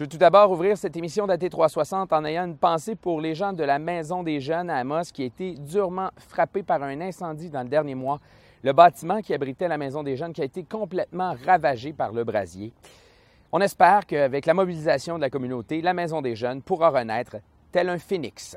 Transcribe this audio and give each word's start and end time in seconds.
Je 0.00 0.04
veux 0.04 0.08
tout 0.08 0.16
d'abord 0.16 0.50
ouvrir 0.50 0.78
cette 0.78 0.96
émission 0.96 1.26
d'AT360 1.26 2.14
en 2.14 2.24
ayant 2.24 2.46
une 2.46 2.56
pensée 2.56 2.94
pour 2.94 3.20
les 3.20 3.34
gens 3.34 3.52
de 3.52 3.62
la 3.62 3.78
Maison 3.78 4.22
des 4.22 4.40
Jeunes 4.40 4.70
à 4.70 4.76
Amos 4.76 5.12
qui 5.12 5.24
a 5.24 5.26
été 5.26 5.52
durement 5.52 6.08
frappé 6.16 6.62
par 6.62 6.82
un 6.82 7.02
incendie 7.02 7.50
dans 7.50 7.62
le 7.62 7.68
dernier 7.68 7.94
mois. 7.94 8.18
Le 8.62 8.72
bâtiment 8.72 9.20
qui 9.20 9.34
abritait 9.34 9.68
la 9.68 9.76
Maison 9.76 10.02
des 10.02 10.16
Jeunes 10.16 10.32
qui 10.32 10.40
a 10.40 10.46
été 10.46 10.64
complètement 10.64 11.36
ravagé 11.44 11.92
par 11.92 12.12
le 12.12 12.24
brasier. 12.24 12.72
On 13.52 13.60
espère 13.60 14.06
qu'avec 14.06 14.46
la 14.46 14.54
mobilisation 14.54 15.16
de 15.16 15.20
la 15.20 15.28
communauté, 15.28 15.82
la 15.82 15.92
Maison 15.92 16.22
des 16.22 16.34
Jeunes 16.34 16.62
pourra 16.62 16.88
renaître 16.88 17.36
tel 17.70 17.90
un 17.90 17.98
phénix. 17.98 18.56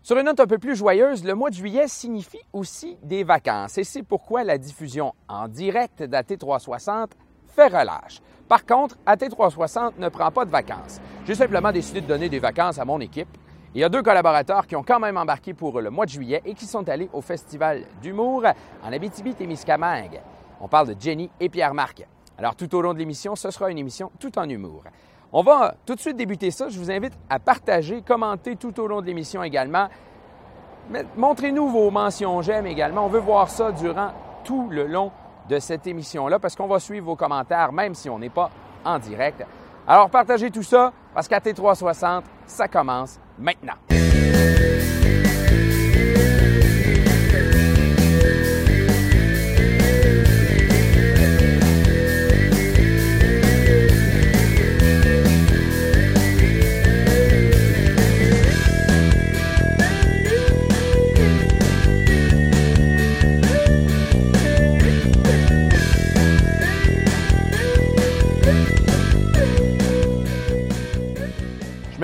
Sur 0.00 0.16
une 0.16 0.26
note 0.26 0.38
un 0.38 0.46
peu 0.46 0.58
plus 0.58 0.76
joyeuse, 0.76 1.24
le 1.24 1.34
mois 1.34 1.50
de 1.50 1.56
juillet 1.56 1.88
signifie 1.88 2.44
aussi 2.52 2.96
des 3.02 3.24
vacances 3.24 3.78
et 3.78 3.84
c'est 3.84 4.04
pourquoi 4.04 4.44
la 4.44 4.58
diffusion 4.58 5.12
en 5.26 5.48
direct 5.48 6.02
d'AT360 6.02 7.08
fait 7.48 7.66
relâche. 7.66 8.20
Par 8.48 8.64
contre, 8.64 8.96
AT360 9.06 9.92
ne 9.98 10.08
prend 10.08 10.30
pas 10.30 10.44
de 10.44 10.50
vacances. 10.50 11.00
J'ai 11.26 11.34
simplement 11.34 11.72
décidé 11.72 12.00
de 12.00 12.06
donner 12.06 12.28
des 12.28 12.38
vacances 12.38 12.78
à 12.78 12.84
mon 12.84 13.00
équipe. 13.00 13.28
Il 13.74 13.80
y 13.80 13.84
a 13.84 13.88
deux 13.88 14.02
collaborateurs 14.02 14.66
qui 14.66 14.76
ont 14.76 14.84
quand 14.84 15.00
même 15.00 15.16
embarqué 15.16 15.52
pour 15.52 15.80
le 15.80 15.90
mois 15.90 16.06
de 16.06 16.10
juillet 16.10 16.40
et 16.44 16.54
qui 16.54 16.64
sont 16.64 16.88
allés 16.88 17.10
au 17.12 17.20
Festival 17.20 17.82
d'humour 18.00 18.44
en 18.82 18.92
Abitibi-Témiscamingue. 18.92 20.20
On 20.60 20.68
parle 20.68 20.94
de 20.94 21.00
Jenny 21.00 21.28
et 21.40 21.48
Pierre-Marc. 21.48 22.06
Alors, 22.38 22.54
tout 22.54 22.72
au 22.74 22.80
long 22.80 22.94
de 22.94 22.98
l'émission, 22.98 23.34
ce 23.34 23.50
sera 23.50 23.70
une 23.70 23.78
émission 23.78 24.10
tout 24.20 24.38
en 24.38 24.48
humour. 24.48 24.84
On 25.32 25.42
va 25.42 25.74
tout 25.84 25.94
de 25.94 26.00
suite 26.00 26.16
débuter 26.16 26.50
ça. 26.50 26.68
Je 26.68 26.78
vous 26.78 26.90
invite 26.90 27.12
à 27.28 27.38
partager, 27.38 28.00
commenter 28.00 28.56
tout 28.56 28.78
au 28.80 28.86
long 28.86 29.00
de 29.00 29.06
l'émission 29.06 29.42
également. 29.42 29.88
Montrez-nous 31.16 31.68
vos 31.68 31.90
mentions 31.90 32.40
j'aime 32.42 32.66
également. 32.66 33.06
On 33.06 33.08
veut 33.08 33.18
voir 33.18 33.50
ça 33.50 33.72
durant 33.72 34.12
tout 34.44 34.68
le 34.70 34.86
long 34.86 35.10
de 35.48 35.58
cette 35.58 35.86
émission-là 35.86 36.38
parce 36.38 36.56
qu'on 36.56 36.66
va 36.66 36.80
suivre 36.80 37.06
vos 37.06 37.16
commentaires 37.16 37.72
même 37.72 37.94
si 37.94 38.08
on 38.08 38.18
n'est 38.18 38.30
pas 38.30 38.50
en 38.84 38.98
direct. 38.98 39.44
Alors 39.86 40.10
partagez 40.10 40.50
tout 40.50 40.62
ça 40.62 40.92
parce 41.14 41.28
qu'à 41.28 41.38
T360, 41.38 42.22
ça 42.46 42.68
commence 42.68 43.18
maintenant. 43.38 43.74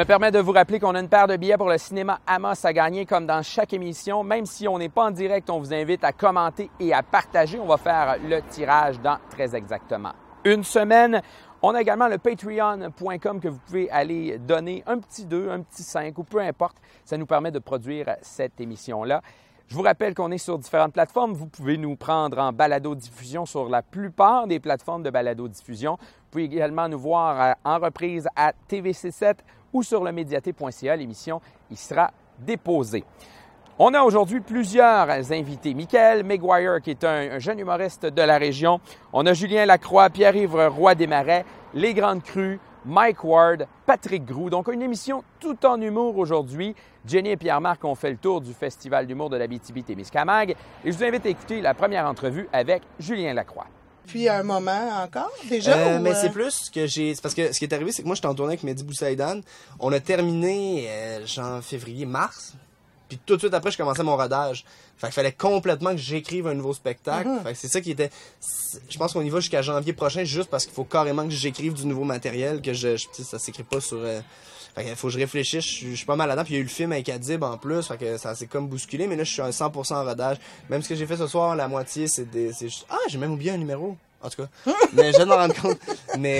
Me 0.03 0.07
permets 0.07 0.33
de 0.33 0.41
vous 0.41 0.51
rappeler 0.51 0.81
qu'on 0.81 0.97
a 0.97 1.01
une 1.01 1.09
paire 1.09 1.29
de 1.29 1.37
billets 1.37 1.57
pour 1.57 1.69
le 1.69 1.79
cinéma 1.79 2.19
Amos 2.27 2.67
à 2.67 2.73
gagner 2.73 3.07
comme 3.07 3.25
dans 3.25 3.41
chaque 3.41 3.73
émission. 3.73 4.25
Même 4.25 4.47
si 4.47 4.67
on 4.67 4.77
n'est 4.77 4.89
pas 4.89 5.05
en 5.05 5.11
direct, 5.13 5.49
on 5.49 5.61
vous 5.61 5.73
invite 5.73 6.03
à 6.03 6.11
commenter 6.11 6.69
et 6.81 6.93
à 6.93 7.05
partager. 7.05 7.61
On 7.61 7.67
va 7.67 7.77
faire 7.77 8.17
le 8.29 8.43
tirage 8.43 9.01
dans 9.01 9.19
très 9.31 9.55
exactement 9.55 10.11
une 10.45 10.65
semaine. 10.65 11.23
On 11.63 11.73
a 11.77 11.83
également 11.83 12.09
le 12.09 12.19
patreon.com 12.19 13.39
que 13.41 13.47
vous 13.47 13.61
pouvez 13.65 13.89
aller 13.91 14.39
donner 14.39 14.83
un 14.89 14.99
petit 14.99 15.25
2, 15.25 15.51
un 15.51 15.61
petit 15.61 15.85
5 15.85 16.19
ou 16.19 16.25
peu 16.25 16.41
importe. 16.41 16.79
Ça 17.05 17.17
nous 17.17 17.27
permet 17.27 17.53
de 17.53 17.61
produire 17.61 18.17
cette 18.23 18.61
émission-là. 18.61 19.23
Je 19.69 19.77
vous 19.77 19.83
rappelle 19.83 20.15
qu'on 20.15 20.33
est 20.33 20.39
sur 20.39 20.59
différentes 20.59 20.95
plateformes. 20.95 21.33
Vous 21.33 21.47
pouvez 21.47 21.77
nous 21.77 21.95
prendre 21.95 22.39
en 22.39 22.53
balado-diffusion 22.53 23.47
sur 23.47 23.69
la 23.69 23.83
plupart 23.83 24.49
des 24.49 24.59
plateformes 24.59 25.05
de 25.05 25.11
balado-diffusion. 25.11 25.93
Vous 25.93 26.31
pouvez 26.33 26.45
également 26.45 26.89
nous 26.89 26.99
voir 26.99 27.41
euh, 27.41 27.53
en 27.65 27.79
reprise 27.79 28.27
à 28.35 28.53
TVC7 28.69 29.37
ou 29.73 29.83
sur 29.83 30.05
le 30.05 30.13
médiaté.ca. 30.13 30.97
L'émission 30.97 31.41
y 31.71 31.77
sera 31.77 32.11
déposée. 32.39 33.05
On 33.79 33.95
a 33.95 34.03
aujourd'hui 34.03 34.41
plusieurs 34.41 35.09
invités. 35.33 35.75
Michael 35.75 36.25
McGuire, 36.25 36.81
qui 36.83 36.91
est 36.91 37.05
un, 37.05 37.39
jeune 37.39 37.59
humoriste 37.59 38.05
de 38.05 38.23
la 38.23 38.37
région. 38.37 38.81
On 39.13 39.25
a 39.25 39.33
Julien 39.33 39.65
Lacroix, 39.65 40.11
Pierre-Yves 40.11 40.69
Roy 40.77 40.95
Desmarais, 40.95 41.45
Les 41.73 41.95
Grandes 41.95 42.23
Crues, 42.23 42.61
Mike 42.85 43.25
Ward, 43.25 43.67
Patrick 43.87 44.25
Groux. 44.25 44.51
Donc, 44.51 44.69
une 44.69 44.83
émission 44.83 45.25
tout 45.41 45.65
en 45.65 45.81
humour 45.81 46.19
aujourd'hui. 46.19 46.75
Jenny 47.07 47.31
et 47.31 47.37
Pierre-Marc 47.37 47.85
ont 47.85 47.95
fait 47.95 48.11
le 48.11 48.19
tour 48.19 48.41
du 48.41 48.53
Festival 48.53 49.07
d'humour 49.07 49.31
de 49.31 49.37
la 49.37 49.47
BTB-Témiscamingue. 49.47 50.55
Et 50.85 50.93
je 50.93 50.97
vous 50.97 51.05
invite 51.05 51.27
à 51.27 51.31
écouter 51.31 51.61
la 51.61 51.75
première 51.75 52.07
entrevue 52.07 52.49
avec 52.53 52.83
Julien 52.99 53.33
Lacroix. 53.33 53.67
Puis 54.07 54.29
un 54.29 54.43
moment 54.43 54.91
encore, 55.03 55.31
déjà? 55.49 55.77
Euh, 55.77 55.99
ou, 55.99 56.03
mais 56.03 56.11
euh, 56.11 56.19
c'est 56.21 56.31
plus 56.31 56.71
que 56.71 56.87
j'ai. 56.87 57.15
Parce 57.23 57.35
que 57.35 57.53
ce 57.53 57.59
qui 57.59 57.65
est 57.65 57.73
arrivé, 57.73 57.93
c'est 57.93 58.03
que 58.03 58.07
moi, 58.07 58.15
j'étais 58.17 58.27
en 58.29 58.35
tournée 58.35 58.53
avec 58.53 58.63
Mehdi 58.63 58.83
Boussaïdan. 58.85 59.41
On 59.81 59.93
a 59.93 60.01
terminé, 60.01 60.87
euh, 60.89 61.27
genre, 61.27 61.63
février, 61.63 62.05
mars. 62.05 62.55
Puis 63.09 63.19
tout 63.27 63.35
de 63.35 63.41
suite 63.41 63.55
après, 63.55 63.71
je 63.71 63.77
commençais 63.77 64.03
mon 64.03 64.17
rodage. 64.17 64.65
Fait 64.97 65.09
qu'il 65.09 65.15
fallait 65.15 65.33
complètement 65.33 65.91
que 65.91 65.99
j'écrive 65.99 66.47
un 66.47 66.55
nouveau 66.55 66.73
spectacle. 66.75 67.29
Mhm. 67.29 67.41
Fait 67.43 67.53
que 67.53 67.59
c'est 67.59 67.69
ça 67.69 67.81
qui 67.81 67.91
était. 67.91 68.11
Je 68.89 68.97
pense 68.99 69.13
qu'on 69.13 69.23
y 69.23 69.29
va 69.31 69.41
jusqu'à 69.41 69.61
janvier 69.63 69.93
prochain, 69.93 70.25
juste 70.25 70.49
parce 70.51 70.65
qu'il 70.65 70.75
faut 70.75 70.85
carrément 70.85 71.25
que 71.25 71.31
j'écrive 71.31 71.75
du 71.75 71.87
nouveau 71.87 72.05
matériel, 72.05 72.61
que 72.63 72.73
je. 72.73 72.97
je- 72.97 73.23
ça 73.23 73.39
s'écrit 73.39 73.65
pas 73.65 73.81
sur. 73.81 73.99
euh, 73.99 74.21
Fait 74.75 74.85
qu'il 74.85 74.97
faut 74.97 75.09
que 75.09 75.13
je 75.13 75.19
réfléchisse, 75.19 75.65
je 75.65 75.71
suis- 75.71 75.91
je 75.91 75.97
suis 75.97 76.07
pas 76.07 76.17
mal 76.17 76.29
là-dedans. 76.29 76.45
Puis 76.45 76.55
il 76.55 76.57
y 76.57 76.59
a 76.59 76.61
eu 76.61 76.65
le 76.65 76.69
film 76.71 76.93
avec 76.93 77.09
Adib 77.09 77.43
en 77.43 77.59
plus, 77.59 77.87
fait 77.87 77.99
que 77.99 78.17
ça 78.17 78.35
s'est 78.35 78.47
comme 78.47 78.69
bousculé. 78.69 79.07
Mais 79.07 79.17
là, 79.17 79.25
je 79.25 79.33
suis 79.33 79.43
à 79.43 79.51
100% 79.53 79.97
en 79.97 80.05
rodage. 80.05 80.39
Même 80.71 80.83
ce 80.83 80.89
que 80.89 80.95
j'ai 80.95 81.07
fait 81.07 81.17
ce 81.17 81.27
soir, 81.27 81.55
la 81.57 81.69
moitié, 81.69 82.09
c'est 82.09 82.31
des. 82.31 82.53
c'est 82.53 82.69
juste- 82.69 82.87
Ah, 82.89 82.97
j'ai 83.09 83.19
même 83.19 83.33
oublié 83.33 83.51
un 83.51 83.59
numéro. 83.59 83.97
En 84.23 84.31
tout 84.31 84.43
cas. 84.43 84.49
mais 84.93 85.11
je 85.11 85.17
viens 85.17 85.25
de 85.27 85.31
m'en 85.31 85.37
rendre 85.37 85.55
compte. 85.61 85.79
Mais 86.19 86.39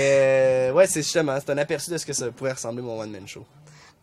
euh, 0.69 0.71
ouais, 0.73 0.87
c'est 0.87 1.01
justement, 1.01 1.37
c'est 1.39 1.51
un 1.51 1.57
aperçu 1.57 1.91
de 1.91 1.97
ce 1.97 2.05
que 2.05 2.13
ça 2.13 2.31
pourrait 2.31 2.53
ressembler 2.53 2.81
mon 2.81 2.99
one-man 2.99 3.27
show. 3.27 3.45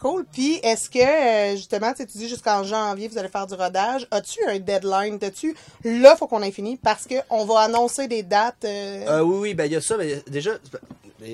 Cool. 0.01 0.25
Puis, 0.33 0.55
est-ce 0.63 0.89
que, 0.89 0.99
euh, 0.99 1.57
justement, 1.57 1.93
tu 1.93 2.05
dis 2.07 2.29
jusqu'en 2.29 2.65
janvier, 2.65 3.07
vous 3.09 3.19
allez 3.19 3.29
faire 3.29 3.47
du 3.47 3.55
rodage. 3.55 4.07
As-tu 4.11 4.39
un 4.49 4.59
deadline? 4.59 5.19
T'as-tu, 5.19 5.55
là, 5.85 6.17
faut 6.17 6.27
qu'on 6.27 6.43
ait 6.43 6.51
fini 6.51 6.77
parce 6.77 7.07
qu'on 7.07 7.45
va 7.45 7.61
annoncer 7.61 8.09
des 8.09 8.23
dates. 8.23 8.65
euh, 8.65 9.07
Euh, 9.09 9.21
oui, 9.21 9.37
oui, 9.41 9.55
ben 9.55 9.67
il 9.67 9.73
y 9.73 9.77
a 9.77 9.81
ça. 9.83 9.99
Ben, 9.99 10.23
déjà, 10.27 10.53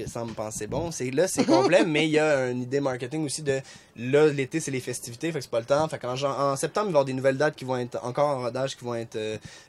ça 0.09 0.25
me 0.25 0.32
pensait 0.32 0.66
bon. 0.66 0.91
C'est 0.91 1.12
là, 1.12 1.28
c'est 1.28 1.44
complet, 1.44 1.84
mais 1.87 2.06
il 2.06 2.10
y 2.10 2.19
a 2.19 2.49
une 2.50 2.62
idée 2.62 2.81
marketing 2.81 3.25
aussi 3.25 3.43
de 3.43 3.60
là, 3.94 4.27
l'été, 4.27 4.59
c'est 4.59 4.72
les 4.72 4.81
festivités, 4.81 5.31
fait 5.31 5.38
que 5.38 5.44
c'est 5.44 5.50
pas 5.50 5.60
le 5.60 5.65
temps. 5.66 5.87
Fait 5.88 5.98
qu'en 6.00 6.15
en 6.21 6.56
septembre, 6.56 6.88
il 6.88 6.93
va 6.93 6.98
y 6.98 7.00
avoir 7.00 7.04
des 7.04 7.12
nouvelles 7.15 7.38
dates 7.38 7.54
qui 7.54 7.65
vont 7.65 7.77
être 7.77 8.04
encore 8.04 8.31
en 8.31 8.41
rodage, 8.43 8.77
qui 8.77 8.84
vont 8.84 8.97
être 8.97 9.16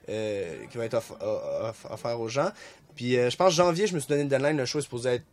qui 0.07 0.75
vont 0.77 0.83
être 0.83 0.95
off- 0.95 1.13
off- 1.21 1.85
offertes 1.91 2.19
aux 2.19 2.29
gens. 2.29 2.49
Puis 2.95 3.11
je 3.13 3.35
pense 3.35 3.53
janvier, 3.53 3.85
je 3.85 3.93
me 3.93 3.99
suis 3.99 4.09
donné 4.09 4.23
une 4.23 4.27
deadline, 4.27 4.57
le 4.57 4.65
show 4.65 4.79
est 4.79 4.81
supposé 4.81 5.09
être 5.11 5.23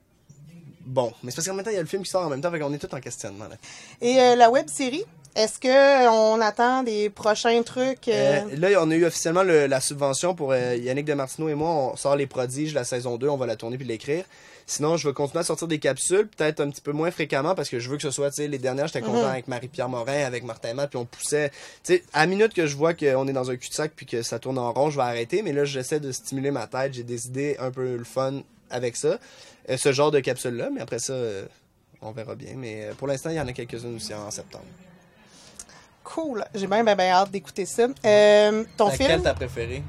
bon. 0.86 1.12
Mais 1.22 1.30
c'est 1.30 1.36
parce 1.36 1.48
qu'en 1.48 1.54
même 1.54 1.64
temps, 1.64 1.70
il 1.70 1.76
y 1.76 1.78
a 1.78 1.82
le 1.82 1.86
film 1.88 2.02
qui 2.02 2.10
sort 2.10 2.22
en 2.24 2.30
même 2.30 2.40
temps, 2.40 2.50
fait 2.50 2.58
qu'on 2.58 2.72
est 2.72 2.78
tous 2.78 2.94
en 2.94 3.00
questionnement. 3.00 3.46
Là. 3.48 3.56
Et 4.00 4.20
euh, 4.20 4.36
la 4.36 4.50
web 4.50 4.68
série, 4.68 5.04
est-ce 5.34 5.58
que 5.58 6.08
on 6.08 6.40
attend 6.40 6.82
des 6.84 7.10
prochains 7.10 7.62
trucs? 7.62 8.08
euh, 8.08 8.40
Euh, 8.52 8.56
là, 8.56 8.78
on 8.82 8.90
a 8.90 8.94
eu 8.94 9.04
officiellement 9.04 9.42
le- 9.42 9.66
la 9.66 9.80
subvention 9.80 10.34
pour 10.34 10.52
euh, 10.52 10.76
Yannick 10.76 11.04
Demartino 11.06 11.48
et 11.48 11.54
moi. 11.54 11.70
On 11.92 11.96
sort 11.96 12.14
Les 12.16 12.26
Prodiges, 12.26 12.72
la 12.74 12.84
saison 12.84 13.16
2. 13.16 13.28
On 13.28 13.36
va 13.36 13.46
la 13.46 13.56
tourner 13.56 13.76
puis 13.76 13.86
l'écrire. 13.86 14.24
Sinon, 14.66 14.96
je 14.96 15.06
vais 15.06 15.12
continuer 15.12 15.40
à 15.40 15.44
sortir 15.44 15.68
des 15.68 15.78
capsules, 15.78 16.26
peut-être 16.26 16.60
un 16.60 16.70
petit 16.70 16.80
peu 16.80 16.92
moins 16.92 17.10
fréquemment, 17.10 17.54
parce 17.54 17.68
que 17.68 17.78
je 17.78 17.90
veux 17.90 17.96
que 17.98 18.02
ce 18.02 18.10
soit, 18.10 18.30
tu 18.30 18.36
sais, 18.36 18.48
les 18.48 18.56
dernières, 18.56 18.86
j'étais 18.86 19.02
content 19.02 19.18
Mhm. 19.24 19.24
avec 19.30 19.46
Marie-Pierre 19.46 19.90
Morin, 19.90 20.24
avec 20.24 20.42
Martin 20.42 20.72
Matt, 20.72 20.88
puis 20.88 20.98
on 20.98 21.04
poussait. 21.04 21.50
Tu 21.82 21.96
sais, 21.96 22.02
à 22.14 22.20
la 22.20 22.26
minute 22.28 22.54
que 22.54 22.66
je 22.66 22.74
vois 22.74 22.94
qu'on 22.94 23.28
est 23.28 23.32
dans 23.34 23.50
un 23.50 23.56
cul-de-sac 23.56 23.92
puis 23.94 24.06
que 24.06 24.22
ça 24.22 24.38
tourne 24.38 24.56
en 24.56 24.72
rond, 24.72 24.88
je 24.88 24.96
vais 24.96 25.02
arrêter. 25.02 25.42
Mais 25.42 25.52
là, 25.52 25.66
j'essaie 25.66 26.00
de 26.00 26.10
stimuler 26.12 26.50
ma 26.50 26.66
tête. 26.66 26.94
J'ai 26.94 27.02
des 27.02 27.26
idées 27.26 27.56
un 27.60 27.70
peu 27.70 27.96
le 27.96 28.04
fun 28.04 28.40
avec 28.70 28.96
ça. 28.96 29.18
Euh, 29.70 29.76
ce 29.76 29.92
genre 29.92 30.10
de 30.10 30.20
capsule-là, 30.20 30.68
mais 30.72 30.80
après 30.80 30.98
ça, 30.98 31.12
euh, 31.12 31.46
on 32.02 32.12
verra 32.12 32.34
bien. 32.34 32.52
Mais 32.56 32.84
euh, 32.84 32.94
pour 32.94 33.08
l'instant, 33.08 33.30
il 33.30 33.36
y 33.36 33.40
en 33.40 33.48
a 33.48 33.52
quelques-unes 33.52 33.96
aussi 33.96 34.12
en 34.14 34.30
septembre. 34.30 34.64
Cool. 36.02 36.44
J'ai 36.54 36.66
bien, 36.66 36.84
bien, 36.84 36.94
bien 36.94 37.10
hâte 37.10 37.30
d'écouter 37.30 37.64
ça. 37.64 37.86
Euh, 38.04 38.64
ton 38.76 38.88
Laquelle 38.88 39.06
film? 39.06 39.22
t'as 39.22 39.34
préféré? 39.34 39.82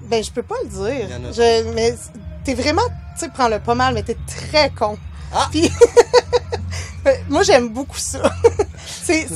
Ben, 0.00 0.24
je 0.24 0.30
peux 0.30 0.42
pas 0.42 0.56
le 0.62 0.68
dire. 0.68 1.06
Il 1.08 1.10
y 1.10 1.14
en 1.14 1.24
a. 1.26 1.32
Je, 1.32 1.72
mais 1.74 1.94
t'es 2.42 2.54
vraiment, 2.54 2.82
tu 3.14 3.20
sais, 3.20 3.28
prends-le 3.28 3.60
pas 3.60 3.74
mal, 3.74 3.94
mais 3.94 4.02
t'es 4.02 4.16
très 4.26 4.70
con. 4.70 4.98
Ah! 5.32 5.48
Puis, 5.50 5.70
moi, 7.28 7.42
j'aime 7.42 7.68
beaucoup 7.68 7.98
ça. 7.98 8.22
c'est, 8.86 9.26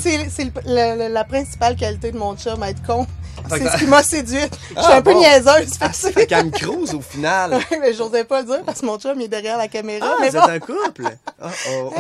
la 0.65 1.25
principale 1.25 1.77
qualité 1.77 2.13
de 2.13 2.19
mon 2.19 2.35
chum, 2.37 2.63
être 2.63 2.83
con. 2.83 3.07
C'est 3.49 3.69
ce 3.69 3.77
qui 3.79 3.87
m'a 3.87 4.03
séduite. 4.03 4.53
Je 4.71 4.81
suis 4.81 4.93
Ah, 4.93 4.97
un 4.97 5.03
peu 5.03 5.13
bon. 5.13 5.21
niaiseuse, 5.21 5.73
Ah, 5.81 5.89
que 5.89 5.95
c'est 5.97 6.27
Cam 6.27 6.51
Cruise 6.51 6.95
au 6.95 7.01
final. 7.01 7.59
mais 7.81 7.93
j'osais 7.95 8.25
pas 8.25 8.41
le 8.43 8.47
dire 8.47 8.63
parce 8.65 8.81
que 8.81 8.87
mon 8.87 8.99
chum 8.99 9.21
il 9.21 9.25
est 9.25 9.29
derrière 9.29 9.59
la 9.59 9.69
caméra. 9.69 10.07
Ah, 10.13 10.17
mais 10.21 10.31
vous 10.31 10.39
bon, 10.41 10.45
êtes 10.49 10.51
un 10.51 10.59
couple. 10.61 11.05
Oh, 11.43 11.49
oh. 11.69 11.93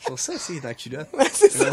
Je 0.00 0.04
trouve 0.06 0.18
ça 0.20 0.32
aussi, 0.34 0.60
dans 0.60 0.72
culotte. 0.74 1.08
c'est 1.32 1.50
ça. 1.52 1.64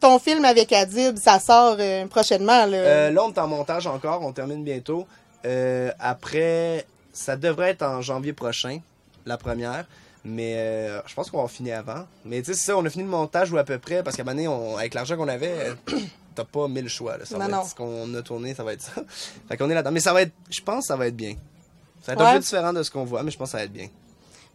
Ton 0.00 0.18
film 0.18 0.44
avec 0.44 0.70
Adib, 0.72 1.16
ça 1.16 1.40
sort 1.40 1.76
euh, 1.78 2.06
prochainement. 2.06 2.66
Là. 2.66 2.76
Euh, 2.76 3.10
là, 3.10 3.22
on 3.24 3.32
est 3.32 3.38
en 3.38 3.46
montage 3.48 3.86
encore, 3.86 4.20
on 4.22 4.32
termine 4.32 4.62
bientôt. 4.62 5.06
Euh, 5.46 5.90
après, 5.98 6.84
ça 7.12 7.36
devrait 7.36 7.70
être 7.70 7.82
en 7.82 8.02
janvier 8.02 8.34
prochain, 8.34 8.80
la 9.24 9.38
première. 9.38 9.86
Mais 10.26 10.54
euh, 10.56 11.00
je 11.06 11.14
pense 11.14 11.30
qu'on 11.30 11.42
va 11.42 11.48
finir 11.48 11.78
avant. 11.78 12.06
Mais 12.24 12.40
tu 12.40 12.46
sais, 12.46 12.54
c'est 12.54 12.66
ça, 12.66 12.76
on 12.78 12.84
a 12.84 12.90
fini 12.90 13.04
le 13.04 13.10
montage 13.10 13.52
ou 13.52 13.58
à 13.58 13.64
peu 13.64 13.78
près, 13.78 14.02
parce 14.02 14.16
qu'à 14.16 14.22
un 14.22 14.24
moment 14.24 14.36
donné, 14.36 14.48
on- 14.48 14.76
avec 14.78 14.94
l'argent 14.94 15.16
qu'on 15.16 15.28
avait, 15.28 15.74
t'as 16.34 16.44
pas 16.44 16.66
mille 16.66 16.88
choix. 16.88 17.18
Là. 17.18 17.24
Ça 17.26 17.36
va 17.36 17.46
Non, 17.46 17.50
être 17.58 17.62
non. 17.62 17.68
ce 17.68 17.74
qu'on 17.74 18.14
a 18.14 18.22
tourné, 18.22 18.54
ça 18.54 18.64
va 18.64 18.72
être 18.72 18.80
ça. 18.82 18.92
fait 19.48 19.56
qu'on 19.58 19.68
est 19.68 19.74
là-dedans. 19.74 19.92
Mais 19.92 20.00
ça 20.00 20.12
va 20.14 20.22
être, 20.22 20.32
je 20.50 20.60
pense 20.62 20.84
que 20.84 20.86
ça 20.86 20.96
va 20.96 21.06
être 21.08 21.16
bien. 21.16 21.34
Ça 22.00 22.14
va 22.14 22.22
être 22.22 22.28
un 22.30 22.34
peu 22.34 22.40
différent 22.40 22.72
de 22.72 22.82
ce 22.82 22.90
qu'on 22.90 23.04
voit, 23.04 23.22
mais 23.22 23.30
je 23.30 23.36
pense 23.38 23.48
que 23.48 23.52
ça 23.52 23.58
va 23.58 23.64
être 23.64 23.72
bien. 23.72 23.88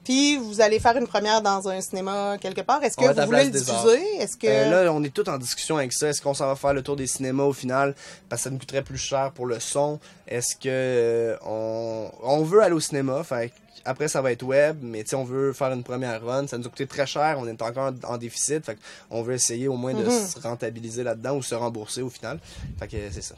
Puis 0.10 0.38
vous 0.38 0.60
allez 0.60 0.80
faire 0.80 0.98
une 0.98 1.06
première 1.06 1.40
dans 1.44 1.70
un 1.70 1.80
cinéma 1.82 2.40
quelque 2.42 2.62
part. 2.62 2.84
Est-ce 2.84 2.98
que 2.98 3.06
vous 3.06 3.26
voulez 3.28 3.44
le 3.44 3.52
diffuser? 3.52 4.04
Est-ce 4.18 4.38
que. 4.38 4.48
Euh, 4.48 4.86
là, 4.86 4.92
on 4.92 5.04
est 5.04 5.14
tous 5.14 5.30
en 5.30 5.38
discussion 5.38 5.78
avec 5.78 5.94
ça. 5.94 6.08
Est-ce 6.08 6.20
qu'on 6.20 6.34
s'en 6.34 6.48
va 6.48 6.56
faire 6.56 6.74
le 6.74 6.82
tour 6.82 6.96
des 6.96 7.06
cinémas 7.06 7.44
au 7.44 7.54
final? 7.54 7.94
Parce 8.28 8.42
que 8.42 8.44
ça 8.46 8.50
nous 8.50 8.58
coûterait 8.58 8.82
plus 8.82 8.98
cher 8.98 9.32
pour 9.36 9.46
le 9.46 9.60
son. 9.60 10.00
Est-ce 10.28 10.56
que 10.56 10.62
euh, 10.66 11.38
on, 11.46 12.10
on 12.24 12.42
veut 12.42 12.64
aller 12.64 12.74
au 12.74 12.80
cinéma? 12.80 13.24
Fait 13.24 13.54
après, 13.86 14.08
ça 14.08 14.24
va 14.24 14.32
être 14.32 14.42
web, 14.42 14.80
mais 14.82 15.06
on 15.14 15.24
veut 15.24 15.54
faire 15.54 15.72
une 15.74 15.84
première 15.84 16.26
run. 16.26 16.48
Ça 16.48 16.58
nous 16.58 16.66
a 16.66 16.70
coûté 16.70 16.88
très 16.88 17.06
cher. 17.06 17.38
On 17.40 17.48
est 17.48 17.62
encore 17.62 17.94
en, 18.08 18.18
déficit. 18.18 18.66
Fait 18.66 18.80
on 19.12 19.22
veut 19.22 19.36
essayer 19.36 19.68
au 19.68 19.76
moins 19.76 19.94
de 19.94 20.04
Mhm. 20.04 20.10
se 20.28 20.40
rentabiliser 20.40 21.04
là-dedans 21.04 21.36
ou 21.36 21.44
se 21.44 21.54
rembourser 21.54 22.02
au 22.02 22.10
final. 22.10 22.40
Fait 22.80 22.88
que 22.88 22.98
c'est 23.12 23.22
ça. 23.22 23.36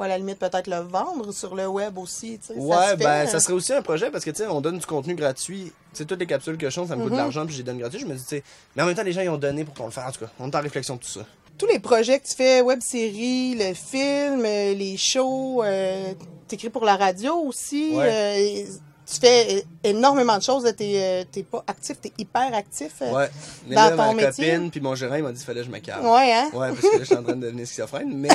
Ou 0.00 0.02
à 0.02 0.08
la 0.08 0.16
limite, 0.16 0.38
peut-être 0.38 0.66
le 0.66 0.78
vendre 0.78 1.30
sur 1.30 1.54
le 1.54 1.66
web 1.66 1.98
aussi. 1.98 2.38
tu 2.38 2.46
sais, 2.46 2.54
ça 2.54 2.60
Ouais, 2.60 2.76
se 2.76 2.90
fait, 2.92 2.96
ben, 2.96 3.10
euh. 3.10 3.26
ça 3.26 3.38
serait 3.38 3.52
aussi 3.52 3.72
un 3.74 3.82
projet 3.82 4.10
parce 4.10 4.24
que, 4.24 4.30
tu 4.30 4.38
sais, 4.38 4.46
on 4.46 4.62
donne 4.62 4.78
du 4.78 4.86
contenu 4.86 5.14
gratuit. 5.14 5.72
Tu 5.92 5.98
sais, 5.98 6.04
toutes 6.06 6.20
les 6.20 6.26
capsules 6.26 6.56
que 6.56 6.70
je 6.70 6.80
fais, 6.80 6.86
ça 6.86 6.96
me 6.96 7.02
coûte 7.02 7.10
Mhm. 7.12 7.18
de 7.18 7.22
l'argent 7.22 7.44
puis 7.44 7.52
je 7.52 7.58
les 7.58 7.64
donne 7.64 7.78
gratuit. 7.78 7.98
Je 8.00 8.06
me 8.06 8.14
dis, 8.14 8.22
tu 8.22 8.28
sais, 8.36 8.42
mais 8.74 8.82
en 8.82 8.86
même 8.86 8.94
temps, 8.94 9.02
les 9.02 9.12
gens, 9.12 9.20
ils 9.20 9.28
ont 9.28 9.36
donné 9.36 9.64
pour 9.64 9.74
qu'on 9.74 9.84
le 9.84 9.90
fasse. 9.90 10.08
En 10.08 10.12
tout 10.12 10.24
cas, 10.24 10.30
on 10.40 10.50
est 10.50 10.56
en 10.56 10.60
réflexion 10.62 10.96
de 10.96 11.00
tout 11.00 11.08
ça. 11.08 11.20
Tous 11.58 11.66
les 11.66 11.78
projets 11.78 12.18
que 12.18 12.26
tu 12.26 12.34
fais, 12.34 12.62
web 12.62 12.80
série, 12.80 13.54
le 13.56 13.74
film, 13.74 14.42
euh, 14.46 14.72
les 14.74 14.96
shows, 14.96 15.62
euh, 15.62 16.14
t'écris 16.48 16.70
pour 16.70 16.86
la 16.86 16.96
radio 16.96 17.34
aussi. 17.34 17.92
Ouais. 17.94 18.08
euh, 18.10 18.64
tu 19.12 19.18
fais 19.20 19.56
euh, 19.56 19.60
énormément 19.84 20.38
de 20.38 20.42
choses. 20.42 20.62
T'es 20.76 21.26
t'es 21.30 21.42
pas 21.42 21.62
actif, 21.66 22.00
t'es 22.00 22.12
hyper 22.16 22.54
actif. 22.54 22.92
Ouais. 23.02 23.28
Mais 23.66 23.74
Dans 23.74 23.82
là, 23.82 23.90
ton 23.90 23.96
ma 23.96 24.14
métier? 24.14 24.52
copine 24.52 24.70
puis 24.70 24.80
mon 24.80 24.94
gérant, 24.94 25.16
il 25.16 25.22
m'a 25.24 25.32
dit 25.32 25.38
qu'il 25.38 25.44
fallait 25.46 25.60
que 25.60 25.66
je 25.66 25.70
me 25.72 25.78
calme. 25.80 26.06
Ouais, 26.06 26.32
hein? 26.32 26.48
Ouais, 26.54 26.68
parce 26.68 26.80
que 26.80 26.86
là, 26.86 26.98
je 27.00 27.04
suis 27.04 27.16
en 27.16 27.22
train 27.24 27.34
de 27.34 27.40
devenir 27.42 27.66
schizophrène. 27.66 28.08
Mais 28.16 28.28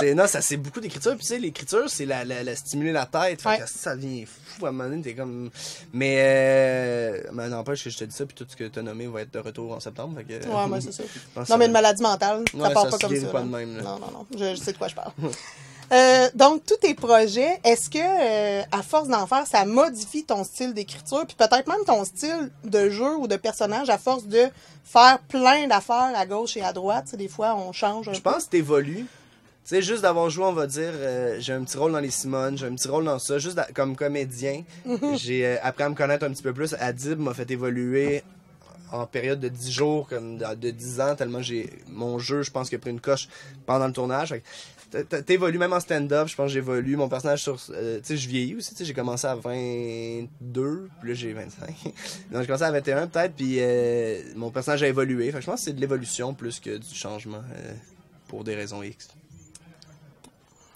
c'est 0.00 0.14
non, 0.14 0.26
ça 0.26 0.40
c'est 0.40 0.56
beaucoup 0.56 0.80
d'écriture. 0.80 1.12
Puis 1.12 1.20
tu 1.20 1.26
sais, 1.26 1.38
l'écriture, 1.38 1.88
c'est 1.88 2.06
la, 2.06 2.24
la, 2.24 2.42
la 2.42 2.56
stimuler 2.56 2.92
la 2.92 3.06
tête. 3.06 3.40
Fait 3.42 3.48
Ouais. 3.50 3.58
que 3.60 3.68
ça 3.68 3.94
devient 3.94 4.26
fou 4.26 4.66
à 4.66 4.70
un 4.70 4.72
moment 4.72 4.88
donné. 4.90 5.02
T'es 5.02 5.14
comme. 5.14 5.50
Mais 5.92 6.16
euh, 6.18 7.22
mais 7.32 7.48
n'empêche 7.48 7.84
que 7.84 7.90
je 7.90 7.98
te 7.98 8.04
dis 8.04 8.14
ça. 8.16 8.26
Puis 8.26 8.34
tout 8.34 8.46
ce 8.48 8.56
que 8.56 8.64
t'as 8.64 8.82
nommé 8.82 9.06
va 9.06 9.22
être 9.22 9.32
de 9.32 9.38
retour 9.38 9.72
en 9.72 9.80
septembre. 9.80 10.16
Fait 10.18 10.24
que, 10.24 10.46
Ouais, 10.48 10.66
moi, 10.66 10.80
c'est 10.80 10.92
ça. 10.92 11.02
Non, 11.48 11.56
mais 11.58 11.66
une 11.66 11.72
maladie 11.72 12.02
mentale, 12.02 12.44
ça 12.52 12.70
part 12.70 12.84
ça 12.84 12.90
pas 12.90 12.98
comme 12.98 13.16
ça. 13.16 13.26
pas 13.28 13.38
là. 13.38 13.44
de 13.44 13.50
même, 13.50 13.76
là. 13.76 13.82
Non, 13.82 13.98
non, 13.98 14.10
non. 14.12 14.26
Je, 14.36 14.54
je 14.54 14.60
sais 14.60 14.72
de 14.72 14.78
quoi 14.78 14.88
je 14.88 14.94
parle. 14.94 15.12
Euh, 15.92 16.28
donc, 16.36 16.64
tous 16.64 16.76
tes 16.76 16.94
projets, 16.94 17.58
est-ce 17.64 17.90
que, 17.90 17.98
euh, 17.98 18.62
à 18.70 18.80
force 18.80 19.08
d'en 19.08 19.26
faire, 19.26 19.44
ça 19.44 19.64
modifie 19.64 20.24
ton 20.24 20.44
style 20.44 20.72
d'écriture, 20.72 21.26
puis 21.26 21.34
peut-être 21.36 21.66
même 21.66 21.84
ton 21.84 22.04
style 22.04 22.48
de 22.62 22.88
jeu 22.90 23.16
ou 23.16 23.26
de 23.26 23.34
personnage 23.34 23.90
à 23.90 23.98
force 23.98 24.24
de 24.26 24.44
faire 24.84 25.18
plein 25.28 25.66
d'affaires 25.66 26.12
à 26.14 26.26
gauche 26.26 26.56
et 26.56 26.62
à 26.62 26.72
droite? 26.72 27.06
Tu 27.06 27.10
sais, 27.12 27.16
des 27.16 27.26
fois, 27.26 27.56
on 27.56 27.72
change 27.72 28.08
un 28.08 28.12
Je 28.12 28.20
peu? 28.20 28.30
pense 28.30 28.44
que 28.44 28.50
t'évolues. 28.50 29.04
Sais, 29.70 29.82
juste 29.82 30.02
d'avoir 30.02 30.28
joué, 30.30 30.44
on 30.46 30.52
va 30.52 30.66
dire, 30.66 30.90
euh, 30.94 31.36
j'ai 31.38 31.52
un 31.52 31.62
petit 31.62 31.76
rôle 31.76 31.92
dans 31.92 32.00
les 32.00 32.10
Simones, 32.10 32.58
j'ai 32.58 32.66
un 32.66 32.74
petit 32.74 32.88
rôle 32.88 33.04
dans 33.04 33.20
ça, 33.20 33.38
juste 33.38 33.54
d'a- 33.54 33.68
comme 33.72 33.94
comédien. 33.94 34.64
J'ai 35.16 35.46
euh, 35.46 35.56
appris 35.62 35.84
à 35.84 35.88
me 35.88 35.94
connaître 35.94 36.26
un 36.26 36.30
petit 36.32 36.42
peu 36.42 36.52
plus. 36.52 36.74
Adib 36.80 37.20
m'a 37.20 37.34
fait 37.34 37.48
évoluer 37.52 38.24
en 38.90 39.06
période 39.06 39.38
de 39.38 39.46
10 39.48 39.70
jours, 39.70 40.08
comme 40.08 40.38
de, 40.38 40.54
de 40.56 40.70
10 40.70 41.00
ans, 41.00 41.14
tellement 41.14 41.40
j'ai 41.40 41.70
mon 41.86 42.18
jeu, 42.18 42.42
je 42.42 42.50
pense 42.50 42.68
qu'il 42.68 42.74
a 42.78 42.80
pris 42.80 42.90
une 42.90 43.00
coche 43.00 43.28
pendant 43.64 43.86
le 43.86 43.92
tournage. 43.92 44.30
Fait 44.30 44.40
que 44.40 44.98
t- 44.98 45.04
t- 45.04 45.22
T'évolues 45.22 45.58
même 45.58 45.72
en 45.72 45.78
stand-up, 45.78 46.26
je 46.26 46.34
pense 46.34 46.46
que 46.48 46.52
j'évolue. 46.54 46.96
Mon 46.96 47.08
personnage 47.08 47.40
sur. 47.44 47.56
euh, 47.70 47.98
tu 48.00 48.06
sais, 48.06 48.16
je 48.16 48.28
vieillis 48.28 48.56
aussi, 48.56 48.70
tu 48.72 48.78
sais, 48.78 48.84
j'ai 48.84 48.92
commencé 48.94 49.28
à 49.28 49.36
22, 49.36 50.88
puis 51.00 51.08
là 51.10 51.14
j'ai 51.14 51.32
25. 51.32 51.68
Donc 52.32 52.40
j'ai 52.40 52.46
commencé 52.46 52.64
à 52.64 52.72
21 52.72 53.06
peut-être, 53.06 53.34
puis 53.34 53.58
euh, 53.60 54.20
mon 54.34 54.50
personnage 54.50 54.82
a 54.82 54.88
évolué. 54.88 55.26
Fait 55.26 55.34
que 55.38 55.40
je 55.42 55.46
pense 55.46 55.60
que 55.60 55.64
c'est 55.66 55.72
de 55.74 55.80
l'évolution 55.80 56.34
plus 56.34 56.58
que 56.58 56.76
du 56.76 56.92
changement 56.94 57.42
euh, 57.54 57.72
pour 58.26 58.42
des 58.42 58.56
raisons 58.56 58.82
X. 58.82 59.08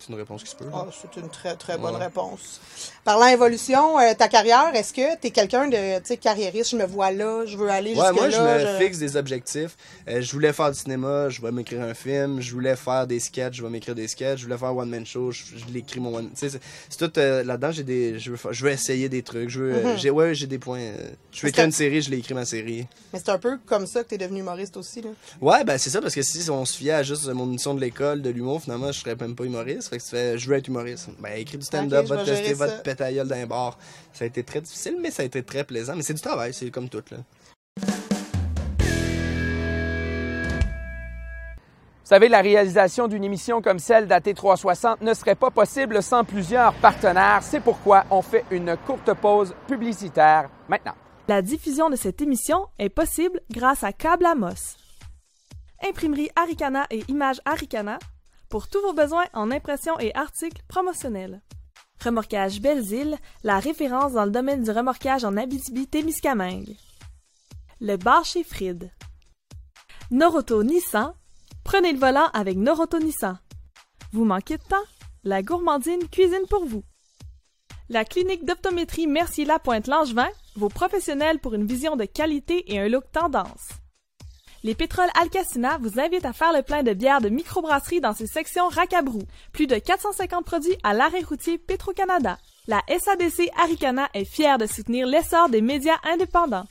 C'est 0.05 0.13
une 0.13 0.19
réponse 0.19 0.45
qui 0.45 0.51
se 0.51 0.57
peut. 0.57 0.67
Ah, 0.75 0.85
c'est 0.93 1.19
une 1.19 1.31
très, 1.31 1.57
très 1.57 1.79
bonne 1.79 1.95
Ouais. 1.97 2.05
réponse. 2.05 2.61
Parlant 3.05 3.27
évolution, 3.27 3.99
euh, 3.99 4.15
ta 4.15 4.29
carrière, 4.29 4.71
est-ce 4.75 4.95
que 4.95 5.21
tu 5.21 5.27
es 5.27 5.31
quelqu'un 5.31 5.69
de 5.69 5.99
tu 5.99 6.05
sais, 6.07 6.17
carriériste? 6.17 6.71
Je 6.71 6.77
me 6.77 6.87
vois 6.87 7.11
là, 7.11 7.45
je 7.45 7.55
veux 7.55 7.69
aller 7.69 7.95
Ouais, 7.95 8.13
moi, 8.13 8.31
jusque-là. 8.31 8.59
je 8.61 8.67
me 8.67 8.79
fixe 8.79 8.97
des 8.99 9.17
objectifs. 9.19 9.77
Euh, 10.09 10.23
je 10.23 10.33
voulais 10.33 10.55
faire 10.55 10.71
du 10.73 10.79
cinéma, 10.79 11.29
je 11.29 11.43
vais 11.43 11.53
m'écrire 11.53 11.83
un 11.83 11.93
film. 11.93 12.41
Je 12.41 12.51
voulais 12.53 12.77
faire 12.77 13.07
des 13.07 13.21
sketchs, 13.21 13.57
je 13.57 13.63
vais 13.63 13.69
m'écrire 13.69 13.95
des 13.95 14.09
sketchs. 14.09 14.39
Je 14.39 14.45
voulais 14.45 14.57
faire 14.57 14.75
one 14.75 14.89
man 14.89 15.05
show, 15.05 15.31
je, 15.33 15.43
je 15.55 15.71
l'écris 15.73 16.01
mon 16.01 16.15
one. 16.17 16.31
C'est- 16.35 16.59
tout 16.99 17.13
euh, 17.19 17.45
là-dedans. 17.45 17.73
J'ai 17.73 17.83
des, 17.83 18.19
je 18.19 18.31
veux, 18.31 18.39
je 18.51 18.65
veux 18.65 18.71
essayer 18.71 19.11
des 19.11 19.23
trucs. 19.23 19.51
Je 19.51 19.61
veux, 19.61 19.73
Mhm. 19.83 19.99
j'ai, 19.99 20.09
ouais, 20.09 20.35
j'ai 20.35 20.47
des 20.47 20.59
points. 20.59 20.81
je 21.31 21.43
veux 21.43 21.49
écrire 21.49 21.67
une 21.67 21.73
série, 21.73 22.01
je 22.01 22.11
l'ai 22.11 22.17
écrit 22.19 22.33
ma 22.33 22.47
série. 22.47 22.87
Mais 23.13 23.19
c'est 23.19 23.29
un 23.31 23.39
peu 23.39 23.59
comme 23.67 23.87
ça 23.87 24.03
que 24.03 24.09
tu 24.09 24.15
es 24.15 24.19
devenu 24.19 24.41
humoriste 24.41 24.79
aussi. 24.79 25.03
Là. 25.03 25.11
Ouais, 25.43 25.63
ben 25.65 25.77
c'est 25.77 25.91
ça 25.91 26.01
parce 26.01 26.15
que 26.15 26.23
si 26.23 26.49
on 26.51 26.65
se 26.65 26.75
fiait 26.79 26.93
à 26.93 27.03
juste 27.03 27.27
mon 27.29 27.45
mission 27.45 27.75
de 27.75 27.81
l'école 27.83 28.23
de 28.23 28.31
l'humour, 28.31 28.63
finalement, 28.63 28.91
je 28.93 29.01
serais 29.01 29.15
même 29.17 29.35
pas 29.35 29.45
humoriste. 29.45 29.89
Fait 29.91 29.99
que 29.99 30.03
tu 30.03 30.09
fais, 30.09 30.39
je 30.39 30.49
veux 30.49 30.57
être 30.57 30.69
humoriste. 30.69 31.09
Ben 31.21 31.33
écris 31.37 31.59
du 31.59 31.67
stand-up, 31.67 32.07
Ok, 32.07 32.11
je 32.11 32.15
va 32.15 32.25
tester, 32.25 32.94
ça. 32.99 33.05
te 33.05 33.05
péter 33.05 33.05
la 33.05 33.13
gueule 33.13 33.29
d'un 33.29 33.47
bar. 33.47 33.79
Ça 34.13 34.25
a 34.25 34.27
été 34.27 34.43
très 34.43 34.61
difficile, 34.61 34.97
mais 35.01 35.11
ça 35.11 35.23
a 35.23 35.27
été 35.27 35.43
très 35.43 35.65
plaisant. 35.65 35.95
Mais 35.97 36.03
c'est 36.03 36.15
du 36.15 36.21
travail, 36.21 36.53
c'est 36.53 36.71
comme 36.71 36.89
tout 36.89 37.03
là. 37.11 37.19
Vous 42.05 42.09
savez, 42.09 42.29
la 42.29 42.43
réalisation 42.43 43.09
d'une 43.09 43.25
émission 43.25 43.63
comme 43.63 43.79
celle 43.79 44.07
d'AT360 44.07 44.97
ne 45.01 45.15
serait 45.15 45.35
pas 45.35 45.51
possible 45.51 46.03
sans 46.03 46.23
plusieurs 46.23 46.75
partenaires. 46.75 47.41
C'est 47.43 47.61
pourquoi 47.61 48.05
on 48.11 48.21
fait 48.21 48.45
une 48.51 48.77
courte 48.87 49.15
pause 49.15 49.55
publicitaire 49.67 50.51
maintenant. 50.69 50.95
La 51.29 51.41
diffusion 51.41 51.89
de 51.89 51.97
cette 51.97 52.21
émission 52.21 52.67
est 52.79 52.91
possible 52.91 53.41
grâce 53.51 53.85
à 53.85 53.95
Câble 53.95 54.27
Amos. 54.27 54.77
Imprimerie 55.83 56.29
Aricana 56.37 56.87
et 56.91 57.03
Images 57.09 57.41
Aricana 57.47 57.99
pour 58.51 58.69
tous 58.69 58.83
vos 58.83 58.93
besoins 58.93 59.25
en 59.33 59.51
impression 59.51 59.99
et 59.99 60.15
articles 60.15 60.63
promotionnels. 60.69 61.41
Remorquage 62.03 62.61
Belles-Îles, 62.61 63.17
la 63.43 63.59
référence 63.59 64.13
dans 64.13 64.25
le 64.25 64.31
domaine 64.31 64.63
du 64.63 64.71
remorquage 64.71 65.25
en 65.25 65.37
Abitibi-Témiscamingue. 65.37 66.77
Le 67.81 67.97
bar 67.97 68.25
chez 68.25 68.45
Fried. 68.45 68.91
Noroto 70.11 70.63
Nissan, 70.63 71.15
prenez 71.65 71.93
le 71.93 71.99
volant 71.99 72.29
avec 72.33 72.57
Noroto 72.57 72.99
Nissan. 72.99 73.39
Vous 74.13 74.25
manquez 74.25 74.59
de 74.59 74.63
temps? 74.63 74.77
La 75.25 75.43
gourmandine 75.43 76.09
cuisine 76.09 76.47
pour 76.51 76.67
vous. 76.67 76.85
La 77.89 78.05
clinique 78.05 78.45
d'optométrie 78.45 79.07
Mercier-Lapointe-Langevin, 79.07 80.29
vos 80.57 80.69
professionnels 80.69 81.39
pour 81.39 81.55
une 81.55 81.67
vision 81.67 81.97
de 81.97 82.05
qualité 82.05 82.73
et 82.73 82.79
un 82.79 82.89
look 82.89 83.05
tendance. 83.13 83.69
Les 84.65 84.75
pétroles 84.75 85.11
Alcacina 85.21 85.77
vous 85.77 86.01
invitent 86.01 86.25
à 86.25 86.33
faire 86.33 86.55
le 86.55 86.63
plein 86.63 86.83
de 86.83 86.95
bières 86.95 87.21
de 87.21 87.29
microbrasserie 87.29 88.01
dans 88.01 88.15
ses 88.15 88.27
sections 88.27 88.69
Racabrou. 88.69 89.21
Plus 89.53 89.67
de 89.67 89.77
450 89.77 90.43
produits 90.43 90.77
à 90.83 90.95
l'arrêt 90.95 91.21
routier 91.21 91.59
Petro-Canada. 91.59 92.39
La 92.67 92.81
SADC 92.89 93.51
Aricana 93.63 94.09
est 94.15 94.25
fière 94.25 94.57
de 94.57 94.65
soutenir 94.65 95.07
l'essor 95.07 95.51
des 95.51 95.61
médias 95.61 95.99
indépendants. 96.11 96.65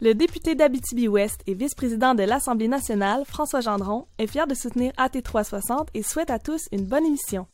Le 0.00 0.14
député 0.14 0.56
d'Abitibi-Ouest 0.56 1.42
et 1.46 1.54
vice-président 1.54 2.16
de 2.16 2.24
l'Assemblée 2.24 2.66
nationale, 2.66 3.22
François 3.24 3.60
Gendron, 3.60 4.08
est 4.18 4.26
fier 4.26 4.48
de 4.48 4.54
soutenir 4.54 4.90
AT360 4.94 5.90
et 5.94 6.02
souhaite 6.02 6.30
à 6.30 6.40
tous 6.40 6.66
une 6.72 6.86
bonne 6.86 7.06
émission. 7.06 7.46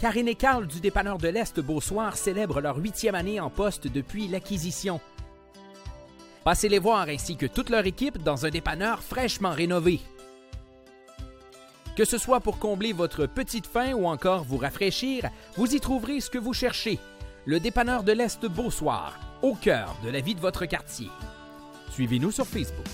Karine 0.00 0.26
et 0.26 0.34
Carl 0.34 0.66
du 0.66 0.80
dépanneur 0.80 1.18
de 1.18 1.28
l'Est 1.28 1.60
Beausoir 1.60 2.16
célèbrent 2.16 2.60
leur 2.60 2.78
huitième 2.78 3.14
année 3.14 3.38
en 3.38 3.50
poste 3.50 3.86
depuis 3.86 4.26
l'acquisition. 4.26 4.98
Passez 6.44 6.68
les 6.68 6.78
voir 6.78 7.08
ainsi 7.08 7.36
que 7.36 7.46
toute 7.46 7.68
leur 7.68 7.84
équipe 7.86 8.22
dans 8.22 8.46
un 8.46 8.50
dépanneur 8.50 9.02
fraîchement 9.02 9.50
rénové. 9.50 10.00
Que 11.96 12.04
ce 12.06 12.16
soit 12.16 12.40
pour 12.40 12.58
combler 12.58 12.92
votre 12.94 13.26
petite 13.26 13.66
faim 13.66 13.92
ou 13.92 14.06
encore 14.06 14.44
vous 14.44 14.56
rafraîchir, 14.56 15.28
vous 15.56 15.74
y 15.74 15.80
trouverez 15.80 16.20
ce 16.20 16.30
que 16.30 16.38
vous 16.38 16.54
cherchez. 16.54 16.98
Le 17.44 17.60
dépanneur 17.60 18.04
de 18.04 18.12
l'Est 18.12 18.46
Beausoir, 18.46 19.18
au 19.42 19.54
cœur 19.54 19.96
de 20.02 20.08
la 20.08 20.20
vie 20.20 20.34
de 20.34 20.40
votre 20.40 20.64
quartier. 20.64 21.08
Suivez-nous 21.90 22.30
sur 22.30 22.46
Facebook. 22.46 22.86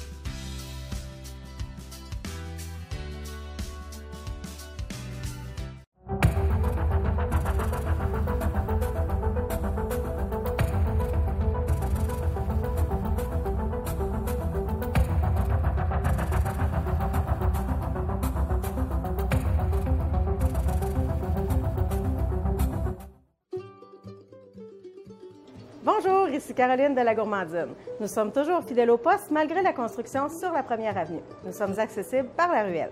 Caroline 26.67 26.97
de 26.97 27.01
la 27.01 27.15
Gourmandine. 27.15 27.77
Nous 28.01 28.09
sommes 28.09 28.33
toujours 28.33 28.65
fidèles 28.65 28.91
au 28.91 28.99
poste 28.99 29.31
malgré 29.31 29.63
la 29.63 29.73
construction 29.73 30.29
sur 30.29 30.51
la 30.51 30.65
première 30.65 30.99
avenue. 30.99 31.21
Nous 31.45 31.53
sommes 31.53 31.79
accessibles 31.79 32.31
par 32.37 32.51
la 32.51 32.65
ruelle. 32.65 32.91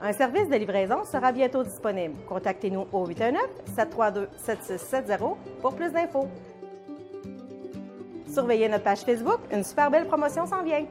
Un 0.00 0.12
service 0.12 0.48
de 0.48 0.54
livraison 0.54 1.02
sera 1.02 1.32
bientôt 1.32 1.64
disponible. 1.64 2.14
Contactez-nous 2.28 2.86
au 2.92 3.08
819-732-7670 3.08 5.34
pour 5.60 5.74
plus 5.74 5.90
d'infos. 5.90 6.28
Surveillez 8.28 8.68
notre 8.68 8.84
page 8.84 9.00
Facebook, 9.00 9.40
une 9.50 9.64
super 9.64 9.90
belle 9.90 10.06
promotion 10.06 10.46
s'en 10.46 10.62
vient. 10.62 10.86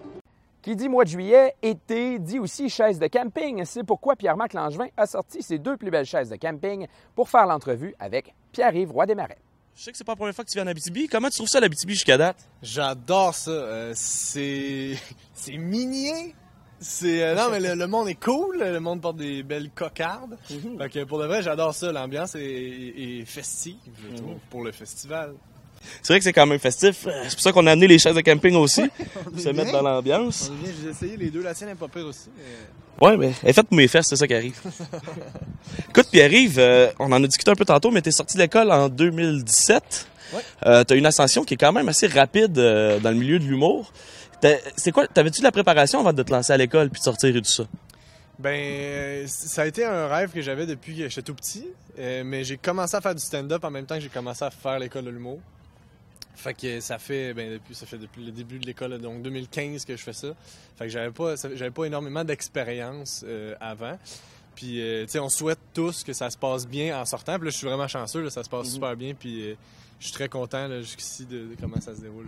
Qui 0.62 0.75
dit 0.75 0.89
mois 0.89 1.05
de 1.05 1.10
juillet, 1.10 1.55
été, 1.62 2.19
dit 2.19 2.39
aussi 2.39 2.67
chaise 2.67 3.00
de 3.00 3.07
camping. 3.07 3.63
C'est 3.63 3.86
pourquoi 3.86 4.17
Pierre-Marc 4.17 4.51
Langevin 4.51 4.88
a 4.98 5.05
sorti 5.05 5.41
ses 5.41 5.60
deux 5.60 5.77
plus 5.77 5.91
belles 5.91 6.03
chaises 6.03 6.29
de 6.29 6.36
camping 6.36 6.88
pour 7.15 7.29
faire 7.29 7.45
l'entrevue 7.45 7.95
avec 8.00 8.36
Pierre-Yves 8.51 8.91
Roy 8.91 9.05
Desmarais. 9.05 9.38
Je 9.75 9.84
sais 9.84 9.91
que 9.91 9.98
c'est 9.98 10.03
pas 10.05 10.13
la 10.13 10.17
première 10.17 10.34
fois 10.34 10.46
que 10.46 10.50
tu 10.50 10.55
viens 10.55 10.63
en 10.63 10.67
Abitibi. 10.67 11.08
Comment 11.08 11.29
tu 11.29 11.36
trouves 11.36 11.50
ça 11.50 11.60
l'Abitibi 11.60 11.94
jusqu'à 11.94 12.17
date? 12.17 12.38
J'adore 12.62 13.36
ça. 13.36 13.51
Euh, 13.51 13.91
c'est 13.96 14.96
c'est 15.34 15.58
minier. 15.58 16.34
C'est 16.79 17.24
euh, 17.24 17.36
non 17.36 17.50
mais 17.51 17.60
le, 17.60 17.74
le 17.74 17.88
monde 17.88 18.10
est 18.10 18.20
cool, 18.22 18.58
le 18.60 18.79
monde 18.79 19.01
porte 19.01 19.15
des 19.17 19.44
belles 19.44 19.70
cocardes. 19.74 20.38
Fait 20.48 20.89
que 20.89 21.03
pour 21.05 21.20
de 21.20 21.25
vrai, 21.25 21.41
j'adore 21.41 21.74
ça. 21.74 21.91
L'ambiance 21.91 22.36
est, 22.36 22.41
est 22.41 23.25
festive, 23.25 23.77
je 24.12 24.17
trouve, 24.17 24.38
pour 24.50 24.63
le 24.63 24.72
festival. 24.72 25.36
C'est 26.01 26.13
vrai 26.13 26.19
que 26.19 26.23
c'est 26.23 26.33
quand 26.33 26.45
même 26.45 26.59
festif. 26.59 27.07
C'est 27.23 27.31
pour 27.33 27.41
ça 27.41 27.51
qu'on 27.51 27.65
a 27.67 27.71
amené 27.71 27.87
les 27.87 27.99
chaises 27.99 28.15
de 28.15 28.21
camping 28.21 28.55
aussi. 28.55 28.83
pour 29.31 29.39
se 29.39 29.49
mettre 29.49 29.71
dans 29.71 29.81
l'ambiance. 29.81 30.51
J'ai 30.83 30.89
essayé 30.89 31.17
les 31.17 31.29
deux. 31.29 31.41
La 31.43 31.53
tienne 31.53 31.69
est 31.69 31.75
pas 31.75 31.87
pire 31.87 32.05
aussi. 32.05 32.29
mais- 32.37 32.43
Ouais, 33.05 33.17
mais 33.17 33.33
elle 33.43 33.49
est 33.49 33.53
faite 33.53 33.67
pour 33.67 33.75
mes 33.75 33.89
fesses, 33.89 34.05
c'est 34.07 34.15
ça 34.15 34.25
qui 34.25 34.33
arrive. 34.33 34.57
Écoute, 35.89 36.07
Pierre-Yves, 36.11 36.59
euh, 36.59 36.87
on 36.99 37.11
en 37.11 37.21
a 37.23 37.27
discuté 37.27 37.51
un 37.51 37.55
peu 37.55 37.65
tantôt, 37.65 37.91
mais 37.91 38.01
t'es 38.01 38.11
sorti 38.11 38.37
de 38.37 38.41
l'école 38.41 38.71
en 38.71 38.87
2017. 38.87 40.07
Ouais. 40.33 40.39
Euh, 40.65 40.83
t'as 40.85 40.95
une 40.95 41.05
ascension 41.05 41.43
qui 41.43 41.55
est 41.55 41.57
quand 41.57 41.73
même 41.73 41.89
assez 41.89 42.07
rapide 42.07 42.57
euh, 42.57 42.99
dans 42.99 43.09
le 43.11 43.17
milieu 43.17 43.37
de 43.39 43.43
l'humour. 43.45 43.91
C'est 44.77 44.91
quoi, 44.91 45.07
t'avais-tu 45.07 45.39
de 45.39 45.43
la 45.43 45.51
préparation 45.51 45.99
avant 45.99 46.13
de 46.13 46.21
te 46.23 46.31
lancer 46.31 46.53
à 46.53 46.57
l'école 46.57 46.89
puis 46.89 46.99
de 46.99 47.03
sortir 47.03 47.35
et 47.35 47.41
tout 47.41 47.49
ça? 47.49 47.63
Ben, 48.37 48.49
euh, 48.53 49.25
ça 49.27 49.63
a 49.63 49.65
été 49.65 49.83
un 49.83 50.07
rêve 50.07 50.31
que 50.31 50.41
j'avais 50.41 50.65
depuis 50.65 50.95
que 50.97 51.09
j'étais 51.09 51.21
tout 51.23 51.33
petit. 51.33 51.65
Euh, 51.97 52.23
mais 52.25 52.43
j'ai 52.43 52.57
commencé 52.57 52.95
à 52.95 53.01
faire 53.01 53.15
du 53.15 53.21
stand-up 53.21 53.63
en 53.63 53.71
même 53.71 53.85
temps 53.85 53.95
que 53.95 54.01
j'ai 54.01 54.09
commencé 54.09 54.43
à 54.45 54.51
faire 54.51 54.77
l'école 54.77 55.05
de 55.05 55.09
l'humour. 55.09 55.39
Fait 56.35 56.53
que 56.53 56.79
ça 56.79 56.99
fait, 56.99 57.33
ben, 57.33 57.53
depuis, 57.53 57.75
ça 57.75 57.85
fait 57.85 57.97
depuis 57.97 58.25
le 58.25 58.31
début 58.31 58.59
de 58.59 58.65
l'école, 58.65 58.97
donc 58.99 59.21
2015 59.21 59.85
que 59.85 59.95
je 59.95 60.03
fais 60.03 60.13
ça. 60.13 60.29
Fait 60.77 60.85
que 60.85 60.89
j'avais 60.91 61.11
pas, 61.11 61.35
j'avais 61.35 61.71
pas 61.71 61.85
énormément 61.85 62.23
d'expérience 62.23 63.23
euh, 63.27 63.55
avant. 63.59 63.97
Puis, 64.55 64.81
euh, 64.81 65.05
tu 65.05 65.11
sais, 65.11 65.19
on 65.19 65.29
souhaite 65.29 65.59
tous 65.73 66.03
que 66.03 66.13
ça 66.13 66.29
se 66.29 66.37
passe 66.37 66.67
bien 66.67 66.99
en 66.99 67.05
sortant. 67.05 67.35
Puis 67.37 67.45
là, 67.45 67.51
je 67.51 67.57
suis 67.57 67.67
vraiment 67.67 67.87
chanceux, 67.87 68.21
là, 68.21 68.29
ça 68.29 68.43
se 68.43 68.49
passe 68.49 68.69
super 68.69 68.95
bien. 68.95 69.13
Puis, 69.13 69.51
euh, 69.51 69.55
je 69.99 70.05
suis 70.05 70.13
très 70.13 70.29
content 70.29 70.67
là, 70.67 70.81
jusqu'ici 70.81 71.25
de, 71.25 71.39
de 71.39 71.55
comment 71.59 71.79
ça 71.81 71.95
se 71.95 72.01
déroule. 72.01 72.27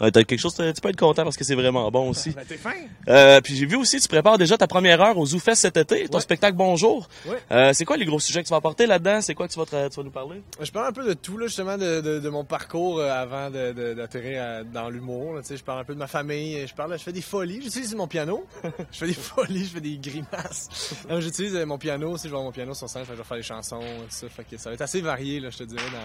Ouais, 0.00 0.10
t'as 0.10 0.24
quelque 0.24 0.40
chose, 0.40 0.54
tu 0.54 0.80
peux 0.80 0.88
être 0.88 0.96
content 0.98 1.22
parce 1.22 1.36
que 1.36 1.44
c'est 1.44 1.54
vraiment 1.54 1.88
bon 1.90 2.08
aussi. 2.10 2.30
Ben, 2.30 2.44
t'es 2.44 2.56
fin! 2.56 2.72
Euh, 3.06 3.40
puis 3.40 3.54
j'ai 3.54 3.64
vu 3.66 3.76
aussi, 3.76 4.00
tu 4.00 4.08
prépares 4.08 4.38
déjà 4.38 4.58
ta 4.58 4.66
première 4.66 5.00
heure 5.00 5.16
au 5.16 5.24
ZooFest 5.24 5.54
cet 5.54 5.76
été, 5.76 6.08
ton 6.08 6.16
Ouais. 6.16 6.20
spectacle 6.22 6.56
Bonjour. 6.56 7.08
Ouais. 7.26 7.36
Euh, 7.52 7.72
c'est 7.72 7.84
quoi 7.84 7.96
les 7.96 8.04
gros 8.04 8.18
sujets 8.18 8.42
que 8.42 8.48
tu 8.48 8.50
vas 8.50 8.56
apporter 8.56 8.86
là-dedans? 8.86 9.20
C'est 9.20 9.34
quoi 9.34 9.46
que 9.46 9.52
tu 9.52 9.58
vas, 9.60 9.66
te- 9.66 9.88
tu 9.88 9.96
vas 9.96 10.02
nous 10.02 10.10
parler? 10.10 10.42
Je 10.60 10.70
parle 10.72 10.88
un 10.88 10.92
peu 10.92 11.04
de 11.06 11.12
tout, 11.14 11.38
là, 11.38 11.46
justement, 11.46 11.78
de, 11.78 12.00
de- 12.00 12.18
de 12.18 12.28
mon 12.28 12.44
parcours 12.44 12.98
euh, 12.98 13.08
avant 13.08 13.50
de- 13.50 13.72
de- 13.72 13.94
d'atterrir 13.94 14.42
à- 14.42 14.64
dans 14.64 14.90
l'humour. 14.90 15.34
là, 15.34 15.42
tu 15.42 15.48
sais. 15.48 15.56
Je 15.56 15.62
parle 15.64 15.78
un 15.80 15.84
peu 15.84 15.94
de 15.94 15.98
ma 16.00 16.08
famille. 16.08 16.66
Je 16.66 16.74
parle, 16.74 16.98
je 16.98 17.02
fais 17.04 17.12
des 17.12 17.22
folies. 17.22 17.60
J'utilise 17.62 17.94
mon 17.94 18.08
piano. 18.08 18.44
je 18.90 18.98
fais 18.98 19.06
des 19.06 19.12
folies, 19.14 19.64
je 19.66 19.74
fais 19.74 19.80
des 19.80 19.98
grimaces. 19.98 20.68
J'utilise 21.20 21.54
mon 21.66 21.78
piano 21.78 22.10
aussi. 22.12 22.24
Je 22.24 22.28
vais 22.30 22.34
avoir 22.34 22.44
mon 22.44 22.52
piano 22.52 22.74
sur 22.74 22.88
scène. 22.88 23.04
je 23.08 23.12
vais 23.12 23.22
faire 23.22 23.36
des 23.36 23.42
chansons. 23.44 23.78
Tout 23.80 24.04
ça. 24.08 24.28
Fait 24.28 24.42
que 24.44 24.56
ça 24.56 24.70
va 24.70 24.74
être 24.74 24.80
assez 24.82 25.00
varié, 25.00 25.38
là, 25.38 25.50
je 25.50 25.58
te 25.58 25.64
dirais, 25.64 25.82
dans, 25.92 25.98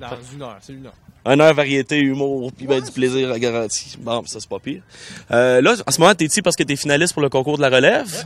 dans 0.00 0.08
une 0.32 0.42
heure. 0.42 0.58
C'est 0.60 0.72
une 0.72 0.86
heure. 0.86 0.94
Un 1.24 1.40
heure 1.40 1.52
variété, 1.52 1.98
humour, 1.98 2.52
puis 2.56 2.66
ben, 2.66 2.80
du 2.80 2.90
plaisir 2.90 3.30
à 3.32 3.38
garantie. 3.38 3.96
Bon, 3.98 4.24
ça 4.24 4.40
c'est 4.40 4.48
pas 4.48 4.58
pire. 4.60 4.82
Euh, 5.30 5.60
là, 5.60 5.74
en 5.86 5.90
ce 5.90 6.00
moment, 6.00 6.14
t'es 6.14 6.24
ici 6.24 6.40
parce 6.40 6.56
que 6.56 6.62
t'es 6.62 6.76
finaliste 6.76 7.12
pour 7.12 7.22
le 7.22 7.28
concours 7.28 7.56
de 7.58 7.62
la 7.62 7.68
relève? 7.68 8.24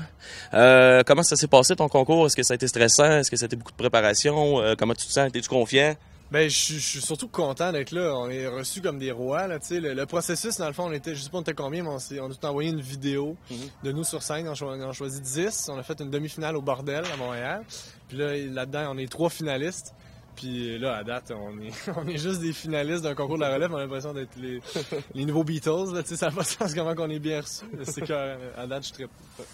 Euh, 0.54 1.02
comment 1.06 1.22
ça 1.22 1.34
s'est 1.36 1.48
passé 1.48 1.74
ton 1.74 1.88
concours? 1.88 2.26
Est-ce 2.26 2.36
que 2.36 2.42
ça 2.42 2.52
a 2.52 2.56
été 2.56 2.68
stressant? 2.68 3.18
Est-ce 3.18 3.30
que 3.30 3.36
ça 3.36 3.44
a 3.44 3.46
été 3.46 3.56
beaucoup 3.56 3.72
de 3.72 3.76
préparation? 3.76 4.60
Euh, 4.60 4.74
comment 4.78 4.94
tu 4.94 5.06
te 5.06 5.12
sens? 5.12 5.32
T'es-tu 5.32 5.48
confiant? 5.48 5.96
Ben, 6.30 6.48
je 6.48 6.56
suis- 6.56 7.00
surtout 7.02 7.28
content 7.28 7.72
d'être 7.72 7.90
là. 7.90 8.14
On 8.16 8.30
est 8.30 8.46
reçus 8.46 8.80
comme 8.80 8.98
des 8.98 9.10
rois, 9.10 9.48
là, 9.48 9.58
tu. 9.58 9.80
Le, 9.80 9.92
le 9.94 10.06
processus, 10.06 10.56
dans 10.58 10.66
le 10.66 10.72
fond, 10.72 10.84
on 10.86 10.92
était, 10.92 11.14
je 11.14 11.20
sais 11.22 11.28
pas 11.28 11.38
on 11.38 11.42
était 11.42 11.52
combien, 11.54 11.82
mais 11.82 11.90
on, 11.90 11.98
on 12.22 12.30
a 12.30 12.34
tout 12.34 12.46
envoyé 12.46 12.70
une 12.70 12.80
vidéo 12.80 13.36
de 13.82 13.92
nous 13.92 14.04
sur 14.04 14.22
scène. 14.22 14.48
On, 14.48 14.64
on 14.66 14.88
a 14.90 14.92
choisi 14.92 15.20
10. 15.20 15.68
On 15.72 15.78
a 15.78 15.82
fait 15.82 16.00
une 16.00 16.10
demi-finale 16.10 16.56
au 16.56 16.62
Bordel, 16.62 17.04
à 17.12 17.16
Montréal. 17.16 17.64
Puis 18.08 18.16
là, 18.16 18.34
là-dedans, 18.36 18.92
on 18.94 18.98
est 18.98 19.10
trois 19.10 19.28
finalistes. 19.30 19.92
Puis 20.36 20.78
là, 20.78 20.96
à 20.96 21.04
date, 21.04 21.32
on 21.34 21.60
est, 21.60 21.72
on 21.96 22.06
est 22.08 22.18
juste 22.18 22.40
des 22.40 22.52
finalistes 22.52 23.02
d'un 23.02 23.14
concours 23.14 23.36
de 23.36 23.42
la 23.42 23.54
relève. 23.54 23.72
On 23.72 23.76
a 23.76 23.82
l'impression 23.82 24.12
d'être 24.12 24.36
les, 24.36 24.60
les 25.14 25.24
nouveaux 25.24 25.44
Beatles, 25.44 25.92
là. 25.94 26.02
Ça 26.04 26.26
n'a 26.26 26.32
pas 26.32 26.42
de 26.42 26.46
sens 26.46 26.74
comment 26.74 26.94
qu'on 26.94 27.10
est 27.10 27.18
bien 27.18 27.40
reçus. 27.40 27.64
C'est 27.84 28.00
que, 28.06 28.12
à 28.58 28.66
date, 28.66 28.82
je 28.82 28.94
suis 28.94 28.94
très... 28.94 29.04
Tu 29.36 29.42
sais, 29.42 29.44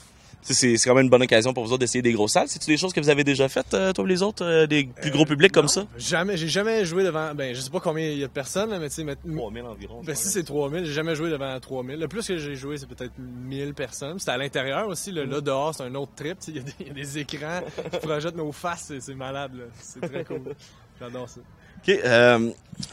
C'est 0.42 0.76
c'est 0.76 0.88
quand 0.88 0.94
même 0.94 1.04
une 1.04 1.10
bonne 1.10 1.22
occasion 1.22 1.52
pour 1.52 1.64
vous 1.64 1.72
autres 1.72 1.80
d'essayer 1.80 2.00
des 2.00 2.12
grosses 2.12 2.32
salles. 2.32 2.48
C'est-tu 2.48 2.66
des 2.70 2.76
choses 2.76 2.92
que 2.92 3.00
vous 3.00 3.10
avez 3.10 3.24
déjà 3.24 3.48
faites, 3.48 3.74
euh, 3.74 3.92
toi 3.92 4.04
et 4.04 4.08
les 4.08 4.22
autres, 4.22 4.44
euh, 4.44 4.66
des 4.66 4.84
plus 4.84 5.10
gros 5.10 5.26
publics 5.26 5.52
comme 5.52 5.68
ça? 5.68 5.84
Jamais, 5.98 6.36
j'ai 6.36 6.48
jamais 6.48 6.84
joué 6.86 7.04
devant, 7.04 7.34
ben, 7.34 7.54
je 7.54 7.60
sais 7.60 7.68
pas 7.70 7.80
combien 7.80 8.08
il 8.08 8.18
y 8.18 8.24
a 8.24 8.28
de 8.28 8.32
personnes, 8.32 8.70
mais 8.78 8.88
tu 8.88 8.94
sais, 8.94 9.04
mais- 9.04 9.16
3000 9.16 9.62
environ. 9.64 10.00
Ben, 10.04 10.14
si 10.14 10.28
c'est 10.28 10.44
3000, 10.44 10.84
j'ai 10.86 10.92
jamais 10.92 11.14
joué 11.14 11.28
devant 11.28 11.58
3000. 11.60 11.98
Le 11.98 12.08
plus 12.08 12.26
que 12.26 12.38
j'ai 12.38 12.54
joué, 12.54 12.78
c'est 12.78 12.88
peut-être 12.88 13.12
1000 13.18 13.74
personnes. 13.74 14.18
C'était 14.18 14.30
à 14.32 14.38
l'intérieur 14.38 14.88
aussi. 14.88 15.12
Là, 15.12 15.24
là, 15.26 15.40
dehors, 15.40 15.74
c'est 15.74 15.82
un 15.82 15.94
autre 15.96 16.12
trip. 16.16 16.38
Il 16.48 16.56
y, 16.56 16.58
a 16.60 16.62
des- 16.62 16.72
il 16.80 16.86
y 16.88 16.90
a 16.90 16.94
des 16.94 17.18
écrans 17.18 17.60
qui 17.92 17.98
projettent 17.98 18.36
nos 18.36 18.52
faces. 18.52 18.84
c'est- 18.88 19.00
C'est 19.00 19.14
malade. 19.14 19.52
C'est 19.80 20.00
très 20.00 20.24
cool. 20.24 20.54
J'adore 21.00 21.28
ça. 21.28 21.40
OK. 21.82 21.88
Euh, 22.04 22.50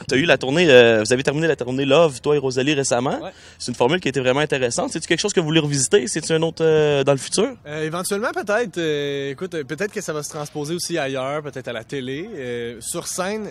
t'as 0.08 0.16
eu 0.16 0.26
la 0.26 0.38
tournée, 0.38 0.70
euh, 0.70 1.04
vous 1.04 1.14
avez 1.14 1.22
terminé 1.24 1.48
la 1.48 1.56
tournée 1.56 1.86
Love, 1.86 2.22
toi 2.22 2.36
et 2.36 2.40
Rosalie, 2.40 2.74
récemment. 2.74 3.22
Ouais. 3.22 3.32
C'est 3.60 3.72
une 3.72 3.76
formule 3.76 4.00
qui 4.00 4.08
était 4.08 4.20
vraiment 4.20 4.40
intéressante. 4.40 4.92
C'est-tu 4.92 5.08
quelque 5.08 5.20
chose 5.20 5.34
que 5.34 5.40
vous 5.40 5.46
voulez 5.46 5.60
revisiter? 5.60 6.08
C'est-tu 6.08 6.34
un 6.34 6.42
autre 6.42 6.64
euh, 6.66 7.04
dans 7.04 7.12
le 7.12 7.18
futur? 7.18 7.56
Euh, 7.68 7.84
éventuellement, 7.86 8.32
peut-être. 8.32 8.78
écoute, 9.32 9.52
peut-être 9.64 9.92
que 9.92 10.02
ça 10.02 10.14
va 10.14 10.24
se 10.24 10.30
transposer 10.30 10.74
aussi 10.76 10.98
ailleurs, 10.98 11.42
peut-être 11.44 11.68
à 11.68 11.74
la 11.74 11.84
télé. 11.84 12.78
Sur 12.80 13.08
scène, 13.08 13.48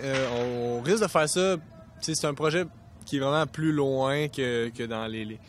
on 0.57 0.81
risque 0.81 1.03
de 1.03 1.07
faire 1.07 1.29
ça. 1.29 1.55
Tu 2.01 2.13
C'est 2.15 2.27
un 2.27 2.33
projet 2.33 2.65
qui 3.05 3.17
est 3.17 3.19
vraiment 3.19 3.45
plus 3.47 3.71
loin 3.71 4.27
que, 4.27 4.69
que 4.69 4.83
dans 4.83 5.05
les- 5.07 5.25
les, 5.25 5.39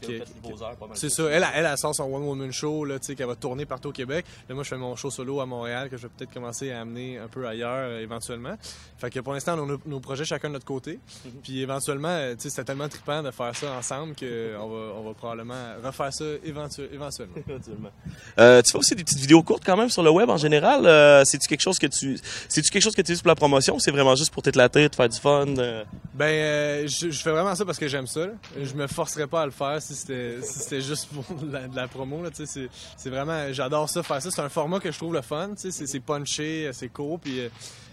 Parce 0.00 0.30
que 0.30 0.48
vos 0.54 0.62
heures 0.62 0.76
pas 0.76 0.86
mal. 0.86 0.96
C'est 0.96 1.10
ça. 1.10 1.24
Elle, 1.30 1.46
elle, 1.54 1.66
elle 1.70 1.78
sort 1.78 1.94
son 1.94 2.04
One 2.04 2.22
Woman 2.24 2.52
Show, 2.52 2.84
là, 2.84 2.98
tu 2.98 3.06
sais, 3.06 3.14
qu'elle 3.14 3.26
va 3.26 3.36
tourner 3.36 3.66
partout 3.66 3.88
au 3.88 3.92
Québec. 3.92 4.24
Là, 4.48 4.54
moi, 4.54 4.64
je 4.64 4.68
fais 4.68 4.76
mon 4.76 4.96
show 4.96 5.10
solo 5.10 5.40
à 5.40 5.46
Montréal, 5.46 5.88
que 5.88 5.96
je 5.96 6.02
vais 6.02 6.12
peut-être 6.16 6.32
commencer 6.32 6.70
à 6.72 6.80
amener 6.80 7.18
un 7.18 7.28
peu 7.28 7.46
ailleurs, 7.46 7.88
euh, 7.88 8.00
éventuellement. 8.00 8.54
Fait 8.98 9.10
que 9.10 9.20
pour 9.20 9.32
l'instant, 9.32 9.56
on 9.58 9.64
a 9.64 9.66
nos, 9.66 9.80
nos 9.86 10.00
projets 10.00 10.24
chacun 10.24 10.48
de 10.48 10.54
notre 10.54 10.64
côté. 10.66 10.98
Puis 11.42 11.60
éventuellement, 11.60 12.08
euh, 12.08 12.34
tu 12.34 12.42
sais, 12.42 12.50
c'était 12.50 12.64
tellement 12.64 12.88
trippant 12.88 13.22
de 13.22 13.30
faire 13.30 13.54
ça 13.54 13.72
ensemble 13.72 14.14
qu'on 14.16 14.68
va, 14.68 14.92
on 14.96 15.02
va 15.06 15.14
probablement 15.14 15.54
refaire 15.82 16.12
ça 16.12 16.24
éventu- 16.46 16.88
éventuellement. 16.92 17.90
Euh, 18.38 18.62
tu 18.62 18.70
fais 18.72 18.78
aussi 18.78 18.94
des 18.94 19.04
petites 19.04 19.18
vidéos 19.20 19.42
courtes 19.42 19.62
quand 19.64 19.76
même 19.76 19.88
sur 19.90 20.02
le 20.02 20.10
web 20.10 20.28
en 20.30 20.36
général. 20.36 20.86
Euh, 20.86 21.22
c'est-tu 21.24 21.48
quelque 21.48 21.60
chose 21.60 21.78
que 21.78 21.86
tu, 21.86 22.18
c'est-tu 22.48 22.70
quelque 22.70 22.82
chose 22.82 22.92
que 22.94 23.00
tu 23.02 23.06
utilises 23.12 23.22
pour 23.22 23.28
la 23.28 23.34
promotion 23.34 23.76
ou 23.76 23.80
c'est 23.80 23.90
vraiment 23.90 24.14
juste 24.14 24.32
pour 24.32 24.42
t'éclater, 24.42 24.88
te 24.88 24.96
faire 24.96 25.08
du 25.08 25.18
fun? 25.18 25.46
euh? 25.58 25.84
Ben, 26.14 26.24
euh, 26.26 26.86
je, 26.86 27.10
je 27.10 27.20
fais 27.22 27.30
vraiment 27.30 27.54
ça 27.54 27.64
parce 27.64 27.78
que 27.78 27.88
j'aime 27.88 28.06
ça. 28.06 28.26
là. 28.26 28.32
Je 28.62 28.74
me 28.74 28.86
forcerais 28.86 29.26
pas 29.26 29.42
à 29.42 29.46
le 29.46 29.52
faire 29.52 29.80
si 29.84 29.94
c'était 29.94 30.40
si 30.42 30.80
juste 30.80 31.08
pour 31.08 31.24
la, 31.50 31.68
de 31.68 31.76
la 31.76 31.88
promo. 31.88 32.22
C'est, 32.32 33.10
vraiment, 33.10 33.52
j'adore 33.52 33.88
ça, 33.88 34.02
faire 34.02 34.22
ça. 34.22 34.30
C'est 34.30 34.40
un 34.40 34.48
format 34.48 34.80
que 34.80 34.90
je 34.90 34.96
trouve 34.96 35.14
le 35.14 35.22
fun. 35.22 35.52
C'est, 35.56 36.00
punché, 36.00 36.70
c'est 36.72 36.88
court. 36.88 37.20
Puis 37.20 37.40
euh, 37.40 37.48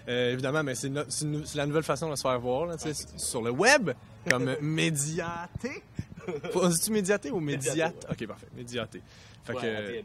euh, 0.07 0.33
évidemment, 0.33 0.63
mais 0.63 0.75
c'est, 0.75 0.91
la 1.55 1.65
nouvelle 1.65 1.83
façon 1.83 2.09
de 2.09 2.15
se 2.15 2.21
faire 2.21 2.39
voir 2.39 2.65
là, 2.65 2.77
sais, 2.77 2.93
sur 3.17 3.41
le 3.41 3.51
web, 3.51 3.91
comme 4.29 4.55
médiaté. 4.61 5.83
On 6.55 6.67
dit-tu 6.67 6.91
médiaté 6.91 7.31
ou 7.31 7.39
médiate? 7.39 8.05
Ok, 8.09 8.27
parfait. 8.27 8.47
Médiaté. 8.55 9.01
Fait 9.43 9.53
que, 9.53 10.01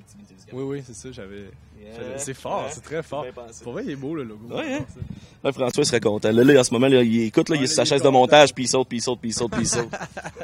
oui, 0.52 0.62
oui, 0.62 0.82
c'est 0.86 0.94
ça. 0.94 1.12
J'avais. 1.12 1.50
C'est 2.16 2.34
fort, 2.34 2.64
Ouais. 2.64 2.70
c'est 2.72 2.82
très 2.82 3.02
fort. 3.02 3.26
Pour 3.62 3.72
vrai, 3.74 3.84
il 3.84 3.90
est 3.90 3.96
beau 3.96 4.14
le 4.14 4.24
logo. 4.24 4.54
Ouais, 4.54 4.76
hein? 4.76 4.84
Ouais, 5.44 5.52
François 5.52 5.84
serait 5.84 6.00
content. 6.00 6.32
Là, 6.32 6.42
là, 6.42 6.60
en 6.60 6.64
ce 6.64 6.72
moment, 6.72 6.88
là, 6.88 7.02
il 7.02 7.20
écoute, 7.22 7.48
là, 7.48 7.56
il 7.56 7.62
est 7.62 7.66
sur 7.66 7.76
sa 7.76 7.84
chaise 7.84 8.02
de 8.02 8.08
montage, 8.08 8.54
puis 8.54 8.64
il 8.64 8.68
saute, 8.68 8.88
puis 8.88 8.98
il 8.98 9.02
saute, 9.02 9.20
puis 9.20 9.30
il 9.30 9.32
saute, 9.34 9.52
puis 9.52 9.62
il 9.62 9.68
saute. 9.68 9.90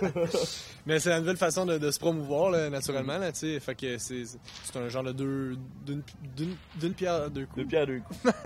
Mais 0.86 0.98
c'est 1.00 1.08
la 1.08 1.20
nouvelle 1.20 1.36
façon 1.38 1.64
de, 1.64 1.78
de 1.78 1.90
se 1.90 1.98
promouvoir, 1.98 2.50
là, 2.50 2.68
naturellement, 2.70 3.18
là, 3.18 3.32
tu 3.32 3.38
sais. 3.40 3.60
Fait 3.60 3.74
que 3.74 3.98
c'est, 3.98 4.24
c'est 4.24 4.76
un 4.78 4.88
genre 4.88 5.04
de 5.04 5.12
deux, 5.12 5.56
d'une, 5.86 6.92
pierre 6.94 7.14
à 7.14 7.28
deux 7.28 7.46
coups. 7.46 7.56
Deux 7.56 7.66
pierres, 7.66 7.86
deux 7.86 8.00
coups. 8.00 8.32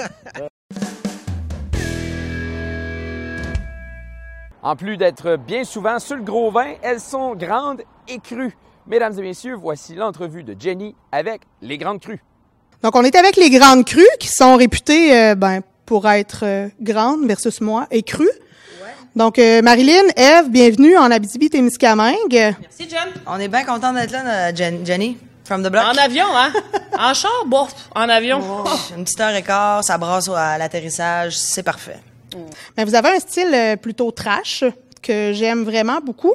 En 4.63 4.75
plus 4.75 4.97
d'être 4.97 5.37
bien 5.37 5.63
souvent 5.63 6.01
sur 6.01 6.17
le 6.17 6.23
gros 6.25 6.51
vin, 6.51 6.75
elles 6.83 6.99
sont 6.99 7.37
grandes 7.37 7.83
et 8.09 8.19
crues. 8.19 8.57
Mesdames 8.89 9.19
et 9.19 9.23
messieurs, 9.23 9.55
voici 9.61 9.95
l'entrevue 9.95 10.45
de 10.45 10.55
Jenny 10.59 10.95
avec 11.11 11.43
les 11.61 11.77
grandes 11.79 12.01
crues. 12.01 12.23
Donc, 12.83 12.95
on 12.95 13.03
est 13.05 13.17
avec 13.17 13.37
les 13.37 13.51
grandes 13.51 13.85
crues 13.85 14.07
qui 14.21 14.29
sont 14.29 14.57
réputées 14.57 15.17
euh, 15.19 15.35
ben, 15.35 15.61
pour 15.87 16.09
être 16.09 16.41
euh, 16.45 16.69
grandes 16.81 17.27
versus 17.27 17.61
moi 17.61 17.87
et 17.91 18.03
crues. 18.03 18.31
Donc, 19.17 19.39
euh, 19.39 19.63
Marilyn, 19.63 20.05
Eve, 20.17 20.51
bienvenue 20.51 20.97
en 20.97 21.11
Abitibi-Témiscamingue. 21.11 22.55
Merci, 22.61 22.89
Jen. 22.89 23.09
On 23.27 23.41
est 23.41 23.49
bien 23.49 23.65
content 23.65 23.93
d'être 23.93 24.13
là, 24.13 24.53
Jen- 24.53 24.85
Jenny. 24.85 25.17
From 25.45 25.63
the 25.65 25.69
block. 25.71 25.85
En 25.85 25.97
avion, 25.97 26.27
hein? 26.35 26.53
en 26.99 27.15
char, 27.15 27.45
bon, 27.47 27.67
en 27.95 28.09
avion. 28.09 28.41
Une 28.97 29.05
petite 29.05 29.21
heure 29.21 29.35
et 29.35 29.43
quart, 29.43 29.83
ça 29.83 29.97
brasse 29.97 30.29
au- 30.29 30.35
à 30.35 30.59
l'atterrissage, 30.59 31.39
c'est 31.39 31.63
parfait. 31.63 31.99
Ben, 32.77 32.85
vous 32.85 32.95
avez 32.95 33.09
un 33.11 33.19
style 33.21 33.53
euh, 33.55 33.77
plutôt 33.77 34.11
trash 34.11 34.65
que 35.03 35.33
j'aime 35.33 35.63
vraiment 35.65 36.01
beaucoup. 36.05 36.35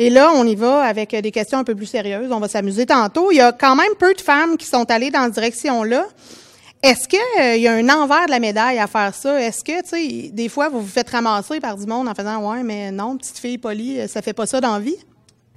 Et 0.00 0.10
là, 0.10 0.30
on 0.32 0.46
y 0.46 0.54
va 0.54 0.82
avec 0.82 1.12
euh, 1.12 1.20
des 1.20 1.32
questions 1.32 1.58
un 1.58 1.64
peu 1.64 1.74
plus 1.74 1.86
sérieuses. 1.86 2.30
On 2.30 2.38
va 2.38 2.48
s'amuser 2.48 2.86
tantôt. 2.86 3.32
Il 3.32 3.36
y 3.36 3.40
a 3.40 3.52
quand 3.52 3.74
même 3.74 3.94
peu 3.98 4.14
de 4.14 4.20
femmes 4.20 4.56
qui 4.56 4.66
sont 4.66 4.88
allées 4.90 5.10
dans 5.10 5.24
cette 5.24 5.34
direction-là. 5.34 6.06
Est-ce 6.80 7.08
qu'il 7.08 7.60
y 7.60 7.66
a 7.66 7.72
un 7.72 7.88
envers 7.88 8.26
de 8.26 8.30
la 8.30 8.38
médaille 8.38 8.78
à 8.78 8.86
faire 8.86 9.12
ça? 9.12 9.40
Est-ce 9.40 9.64
que, 9.64 9.82
tu 9.82 9.88
sais, 9.88 10.30
des 10.32 10.48
fois, 10.48 10.68
vous 10.68 10.80
vous 10.80 10.86
faites 10.88 11.10
ramasser 11.10 11.58
par 11.58 11.76
du 11.76 11.86
monde 11.86 12.08
en 12.08 12.14
faisant 12.14 12.38
«Ouais, 12.52 12.62
mais 12.62 12.92
non, 12.92 13.16
petite 13.16 13.38
fille 13.38 13.58
polie, 13.58 13.98
euh, 13.98 14.06
ça 14.06 14.22
fait 14.22 14.32
pas 14.32 14.46
ça 14.46 14.60
dans 14.60 14.74
la 14.74 14.78
vie? 14.78 14.96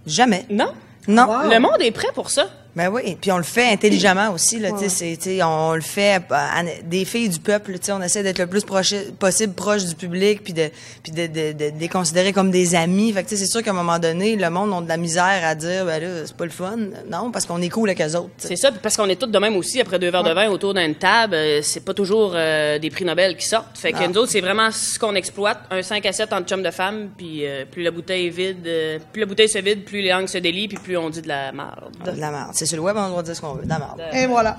Jamais. 0.07 0.47
Non? 0.49 0.73
Non. 1.07 1.27
Le 1.47 1.59
monde 1.59 1.77
est 1.79 1.91
prêt 1.91 2.09
pour 2.15 2.31
ça. 2.31 2.49
Ben 2.75 2.87
oui, 2.89 3.17
puis 3.19 3.31
on 3.33 3.37
le 3.37 3.43
fait 3.43 3.65
intelligemment 3.73 4.31
aussi 4.31 4.57
là, 4.59 4.71
tu 4.71 4.79
sais, 4.79 4.89
c'est- 4.89 5.17
tu 5.17 5.23
sais, 5.37 5.43
on 5.43 5.73
le 5.75 5.81
fait 5.81 6.15
euh, 6.31 6.33
à- 6.35 6.63
des 6.85 7.03
filles 7.03 7.27
du 7.27 7.39
peuple, 7.39 7.73
tu 7.73 7.87
sais, 7.87 7.91
on 7.91 8.01
essaie 8.01 8.23
d'être 8.23 8.39
le 8.39 8.47
plus 8.47 8.63
proche 8.63 8.93
possible 9.19 9.53
proche 9.53 9.83
du 9.85 9.95
public 9.95 10.43
puis 10.43 10.53
de 10.53 10.69
puis 11.03 11.11
de, 11.11 11.27
de, 11.27 11.51
de, 11.51 11.69
de 11.71 11.79
les 11.79 11.89
considérer 11.89 12.31
comme 12.31 12.49
des 12.49 12.73
amis. 12.75 13.11
Fait 13.11 13.23
que 13.23 13.29
tu 13.29 13.35
sais, 13.35 13.45
c'est 13.45 13.51
sûr 13.51 13.61
qu'à 13.61 13.71
un 13.71 13.73
moment 13.73 13.99
donné, 13.99 14.35
le 14.37 14.49
monde 14.49 14.73
a 14.73 14.81
de 14.81 14.87
la 14.87 14.97
misère 14.97 15.41
à 15.43 15.53
dire 15.55 15.85
ben 15.85 16.01
là, 16.01 16.25
c'est 16.25 16.35
pas 16.37 16.45
le 16.45 16.51
fun. 16.51 16.77
Non, 17.09 17.29
parce 17.31 17.45
qu'on 17.45 17.61
est 17.61 17.67
cool 17.69 17.89
avec 17.89 18.01
eux 18.01 18.15
autres. 18.15 18.29
C'est 18.37 18.55
ça, 18.55 18.71
parce 18.71 18.95
qu'on 18.95 19.09
est 19.09 19.17
tous 19.17 19.27
de 19.27 19.37
même 19.39 19.57
aussi, 19.57 19.81
après 19.81 19.99
deux 19.99 20.09
verres 20.09 20.23
de 20.23 20.31
vin 20.33 20.47
autour 20.49 20.73
d'une 20.73 20.95
table, 20.95 21.35
euh, 21.35 21.61
c'est 21.61 21.83
pas 21.83 21.93
toujours 21.93 22.31
euh, 22.35 22.79
des 22.79 22.89
prix 22.89 23.03
Nobel 23.03 23.35
qui 23.35 23.45
sortent. 23.47 23.77
Fait 23.77 23.91
que 23.91 24.07
nous 24.07 24.17
autres, 24.17 24.31
c'est 24.31 24.39
vraiment 24.41 24.71
ce 24.71 24.97
qu'on 24.97 25.15
exploite, 25.15 25.59
un 25.71 25.81
5 25.81 26.05
à 26.05 26.13
7 26.13 26.31
entre 26.31 26.47
chum 26.47 26.63
de 26.63 26.71
femmes, 26.71 27.09
puis 27.17 27.45
euh, 27.45 27.65
plus 27.69 27.83
la 27.83 27.91
bouteille 27.91 28.27
est 28.27 28.29
vide, 28.29 28.65
euh, 28.65 28.97
plus 29.11 29.19
la 29.19 29.25
bouteille 29.25 29.49
se 29.49 29.59
vide, 29.59 29.83
plus 29.83 30.01
les 30.01 30.09
langues 30.09 30.27
se 30.27 30.37
délient, 30.37 30.69
puis 30.69 30.77
plus 30.77 30.95
on 30.97 31.09
dit 31.09 31.21
de 31.21 31.27
la 31.27 31.51
merde. 31.51 31.91
De 32.05 32.19
la 32.19 32.31
merde. 32.31 32.51
C'est 32.61 32.67
sur 32.67 32.77
le 32.77 32.83
web, 32.83 32.95
on 32.95 33.09
doit 33.09 33.23
dire 33.23 33.35
ce 33.35 33.41
qu'on 33.41 33.53
veut. 33.53 33.65
De. 33.65 34.15
Et 34.15 34.27
voilà. 34.27 34.55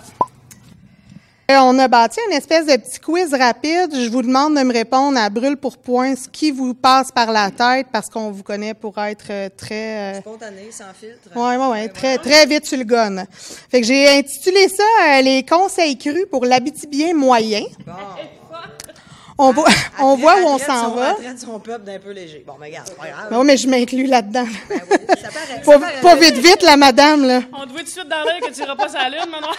Euh, 1.53 1.57
on 1.61 1.79
a 1.79 1.87
bâti 1.87 2.19
une 2.29 2.37
espèce 2.37 2.67
de 2.67 2.75
petit 2.75 2.99
quiz 2.99 3.33
rapide. 3.33 3.91
Je 3.95 4.11
vous 4.11 4.23
demande 4.23 4.57
de 4.57 4.63
me 4.65 4.73
répondre 4.73 5.17
à 5.17 5.31
brûle 5.31 5.57
pour 5.57 5.79
point 5.79 6.17
ce 6.17 6.29
qui 6.29 6.51
vous 6.51 6.75
passe 6.75 7.13
par 7.13 7.31
la 7.31 7.53
tête 7.53 7.87
parce 7.93 8.11
qu'on 8.11 8.33
vous 8.33 8.43
connaît 8.43 8.75
pour 8.75 8.99
être 8.99 9.27
euh, 9.31 9.49
très... 9.57 10.15
euh, 10.17 10.21
Spontané, 10.21 10.73
sans 10.73 10.93
filtre. 11.01 11.29
Ouais, 11.37 11.57
ouais, 11.57 11.71
ouais, 11.71 11.89
très, 11.91 12.19
très 12.19 12.45
vite 12.47 12.67
sur 12.67 12.77
le 12.77 12.83
gun. 12.83 13.25
Fait 13.71 13.81
que 13.81 13.87
j'ai 13.87 14.09
intitulé 14.19 14.69
ça 14.69 14.83
euh, 14.83 15.21
les 15.21 15.45
conseils 15.45 15.97
crus 15.97 16.27
pour 16.29 16.45
l'habitibien 16.45 17.15
moyen. 17.15 17.63
On 19.45 19.51
voit, 19.53 19.69
on 19.99 20.15
voit 20.15 20.37
où 20.41 20.47
on 20.47 20.57
s'en 20.59 20.91
va. 20.95 21.17
On 21.19 21.23
traite 21.23 21.41
son 21.41 21.59
peuple 21.59 21.83
d'un 21.85 21.99
peu 21.99 22.13
léger. 22.13 22.45
Bon, 22.47 22.53
mais 22.61 22.69
regarde, 22.69 22.87
c'est 22.87 22.97
pas 22.97 23.09
grave. 23.09 23.33
Non, 23.33 23.43
mais 23.43 23.57
je 23.57 23.67
m'inclus 23.67 24.07
là-dedans. 24.07 24.47
Ça 24.69 24.77
paraît. 25.31 25.63
Pas, 25.65 25.81
pas 26.01 26.15
vite, 26.15 26.37
vite, 26.37 26.63
la 26.63 26.77
madame, 26.77 27.27
là. 27.27 27.41
On 27.53 27.65
te 27.67 27.71
voit 27.71 27.81
tout 27.81 27.87
de 27.87 27.91
suite 27.91 28.09
dans 28.09 28.23
l'œil 28.25 28.39
que 28.41 28.53
tu 28.55 28.61
iras 28.63 28.77
pas 28.77 28.89
sur 28.89 29.01
la 29.01 29.09
lune, 29.11 29.29
maintenant. 29.33 29.49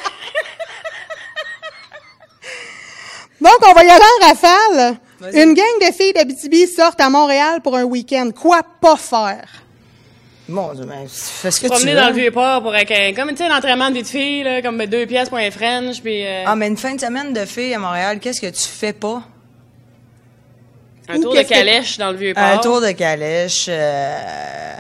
Donc, 3.42 3.58
on 3.68 3.74
va 3.74 3.84
y 3.84 3.90
aller 3.90 4.04
en 4.22 4.26
rafale. 4.28 4.98
Une 5.34 5.54
gang 5.54 5.66
de 5.82 5.92
filles 5.94 6.14
d'Abitibi 6.14 6.66
sortent 6.68 7.02
à 7.02 7.10
Montréal 7.10 7.60
pour 7.62 7.76
un 7.76 7.84
week-end. 7.84 8.30
Quoi 8.32 8.62
pas 8.80 8.96
faire? 8.96 9.50
Mon 10.48 10.74
Dieu, 10.74 10.86
mais 10.86 11.08
fais 11.10 11.52
ce 11.52 11.60
que 11.60 11.66
tu 11.68 11.72
Promener 11.72 11.94
veux. 11.94 12.00
dans 12.00 12.08
le 12.08 12.14
Vieux-Port 12.14 12.62
pour 12.62 12.74
un, 12.74 12.84
comme, 13.14 13.30
tu 13.32 13.38
sais, 13.38 13.50
l'entraînement 13.50 13.90
de 13.90 13.96
vie 13.96 14.04
de 14.04 14.08
fille, 14.08 14.44
là, 14.44 14.62
comme 14.62 14.86
deux 14.86 15.06
pièces 15.06 15.28
pour 15.30 15.38
un 15.40 15.52
French, 15.52 16.02
puis 16.02 16.26
euh, 16.26 16.44
Ah, 16.46 16.56
mais 16.56 16.68
une 16.68 16.78
fin 16.78 16.96
de 16.96 17.02
semaine 17.02 17.34
de 17.34 17.44
filles 17.46 17.74
à 17.74 17.80
Montréal, 17.80 18.20
qu'est-ce 18.22 18.40
que 18.42 18.48
tu 18.48 18.62
fais 18.68 18.94
pas? 18.94 19.24
Un 21.10 21.18
ou 21.18 21.22
tour 21.24 21.34
de 21.36 21.42
que- 21.42 21.48
calèche 21.50 21.98
dans 21.98 22.12
le 22.12 22.18
Vieux-Port. 22.18 22.44
Un 22.44 22.58
tour 22.60 22.82
de 22.82 22.92
calèche. 22.92 23.66
euh, 23.70 24.76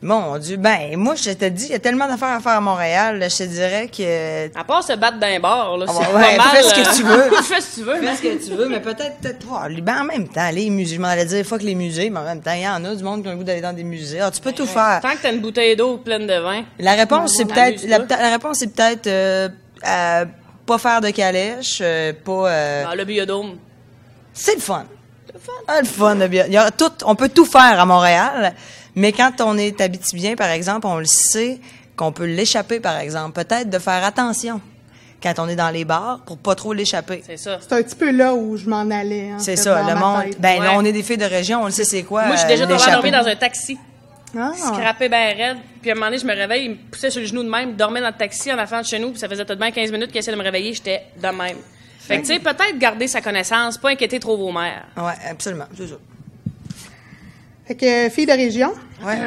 Mon 0.00 0.38
Dieu. 0.38 0.56
Ben, 0.56 0.96
moi, 0.96 1.16
je 1.16 1.32
te 1.32 1.44
dis, 1.46 1.64
il 1.64 1.70
y 1.72 1.74
a 1.74 1.80
tellement 1.80 2.06
d'affaires 2.06 2.28
à 2.36 2.38
faire 2.38 2.52
à 2.52 2.60
Montréal. 2.60 3.18
là, 3.18 3.28
je 3.28 3.36
te 3.38 3.42
dirais 3.42 3.88
que. 3.88 4.46
À 4.56 4.62
part 4.62 4.84
se 4.84 4.92
battre 4.92 5.18
d'un 5.18 5.40
bar, 5.40 5.76
là, 5.76 5.86
Ah, 5.88 5.92
c'est 5.92 6.06
ouais, 6.14 6.36
pas 6.36 6.44
mal. 6.44 6.48
fais 6.52 6.62
ce 6.62 6.74
que 6.74 6.80
euh, 6.80 6.92
tu 6.96 7.02
veux. 7.02 7.30
fais 7.42 7.60
ce 7.60 7.66
que 7.70 7.74
tu 7.74 7.82
veux. 7.82 7.96
Fais 8.00 8.16
ce 8.16 8.22
que 8.22 8.44
tu 8.46 8.54
veux, 8.54 8.68
mais 8.68 8.78
peut-être, 8.80 9.16
peut-être 9.20 9.44
pas. 9.48 9.66
Ben, 9.82 10.02
en 10.02 10.04
même 10.04 10.28
temps, 10.28 10.48
les 10.52 10.70
musées, 10.70 10.94
je 10.94 11.00
m'en 11.00 11.08
allais 11.08 11.24
dire, 11.24 11.44
fuck 11.44 11.62
les 11.62 11.74
musées, 11.74 12.10
mais 12.10 12.20
en 12.20 12.24
même 12.24 12.40
temps, 12.40 12.52
il 12.52 12.62
y 12.62 12.68
en 12.68 12.84
a 12.84 12.94
du 12.94 13.02
monde 13.02 13.22
qui 13.22 13.28
a 13.28 13.32
le 13.32 13.38
goût 13.38 13.42
d'aller 13.44 13.60
dans 13.60 13.72
des 13.72 13.82
musées. 13.82 14.20
Ah, 14.20 14.30
tu 14.30 14.40
peux 14.40 14.52
tout 14.52 14.66
faire. 14.66 15.00
Tant 15.02 15.10
que 15.16 15.22
t'as 15.22 15.32
une 15.32 15.40
bouteille 15.40 15.74
d'eau 15.74 15.96
pleine 15.98 16.28
de 16.28 16.38
vin. 16.38 16.62
La 16.78 16.92
réponse, 16.94 17.34
c'est 17.36 17.46
peut-être, 17.46 17.84
la, 17.88 18.30
réponse, 18.30 18.58
c'est 18.60 18.72
peut-être, 18.72 19.08
euh, 19.08 19.48
euh, 19.84 20.24
pas 20.64 20.78
faire 20.78 21.00
de 21.00 21.10
calèche, 21.10 21.80
euh, 21.82 22.12
pas, 22.24 22.48
euh, 22.48 22.84
Dans 22.84 22.94
le 22.94 23.04
biodôme. 23.04 23.56
C'est 24.32 24.54
le 24.54 24.60
fun. 24.60 24.84
Ah, 25.66 25.80
le 25.80 25.86
fun, 25.86 26.14
le 26.14 26.28
bio- 26.28 26.44
Il 26.46 26.52
y 26.52 26.56
a 26.56 26.70
tout, 26.70 26.90
on 27.04 27.14
peut 27.14 27.28
tout 27.28 27.44
faire 27.44 27.80
à 27.80 27.84
Montréal, 27.86 28.54
mais 28.94 29.12
quand 29.12 29.40
on 29.40 29.56
est 29.58 29.80
habitibien, 29.80 30.34
par 30.36 30.48
exemple, 30.50 30.86
on 30.86 30.98
le 30.98 31.04
sait 31.04 31.58
qu'on 31.96 32.12
peut 32.12 32.24
l'échapper, 32.26 32.80
par 32.80 32.98
exemple. 32.98 33.32
Peut-être 33.44 33.68
de 33.70 33.78
faire 33.78 34.04
attention 34.04 34.60
quand 35.22 35.34
on 35.38 35.48
est 35.48 35.56
dans 35.56 35.70
les 35.70 35.84
bars 35.84 36.20
pour 36.26 36.38
pas 36.38 36.54
trop 36.54 36.72
l'échapper. 36.72 37.22
C'est 37.26 37.36
ça. 37.36 37.58
C'est 37.60 37.72
un 37.74 37.82
petit 37.82 37.96
peu 37.96 38.10
là 38.10 38.34
où 38.34 38.56
je 38.56 38.68
m'en 38.68 38.88
allais. 38.90 39.32
en 39.34 39.38
C'est 39.38 39.56
ça, 39.56 39.82
le 39.82 39.94
monde. 39.98 40.22
tête. 40.24 40.40
Ben, 40.40 40.62
là, 40.62 40.72
on 40.76 40.84
est 40.84 40.92
des 40.92 41.02
filles 41.02 41.16
de 41.16 41.24
région, 41.24 41.62
on 41.62 41.66
le 41.66 41.72
sait 41.72 41.84
c'est 41.84 42.02
quoi. 42.04 42.26
Moi, 42.26 42.36
je 42.36 42.40
suis 42.40 42.48
déjà 42.48 42.66
tombée 42.66 43.10
dans 43.10 43.26
un 43.26 43.36
taxi. 43.36 43.76
Ah. 44.36 44.52
Scrappé 44.54 45.08
ben 45.08 45.34
raide. 45.36 45.56
Puis 45.80 45.90
à 45.90 45.94
un 45.94 45.96
moment 45.96 46.06
donné, 46.08 46.18
je 46.18 46.26
me 46.26 46.34
réveille, 46.34 46.64
il 46.66 46.70
me 46.72 46.76
poussait 46.90 47.10
sur 47.10 47.20
le 47.20 47.26
genou 47.26 47.42
de 47.42 47.48
même, 47.48 47.76
dormait 47.76 48.00
dans 48.02 48.08
le 48.08 48.12
taxi 48.12 48.52
en 48.52 48.58
avant 48.58 48.80
de 48.82 48.86
chez 48.86 48.98
nous, 48.98 49.10
puis 49.10 49.18
ça 49.18 49.26
faisait 49.28 49.44
tout 49.44 49.54
de 49.54 49.58
même 49.58 49.72
15 49.72 49.90
minutes 49.90 50.08
qu'il 50.08 50.18
essayait 50.18 50.36
de 50.36 50.38
me 50.38 50.44
réveiller, 50.44 50.74
j'étais 50.74 51.02
de 51.16 51.28
même. 51.28 51.56
Fait 52.08 52.16
que, 52.22 52.26
tu 52.26 52.32
sais, 52.34 52.38
peut-être 52.40 52.78
garder 52.78 53.06
sa 53.06 53.20
connaissance, 53.20 53.76
pas 53.78 53.90
inquiéter 53.90 54.18
trop 54.18 54.36
vos 54.36 54.50
mères. 54.50 54.86
Ouais, 54.96 55.12
absolument, 55.30 55.66
c'est 55.76 55.88
ça. 55.88 55.94
Fait 57.66 57.74
que, 57.74 58.06
euh, 58.06 58.10
fille 58.10 58.26
de 58.26 58.32
région, 58.32 58.72
Ouais. 59.04 59.18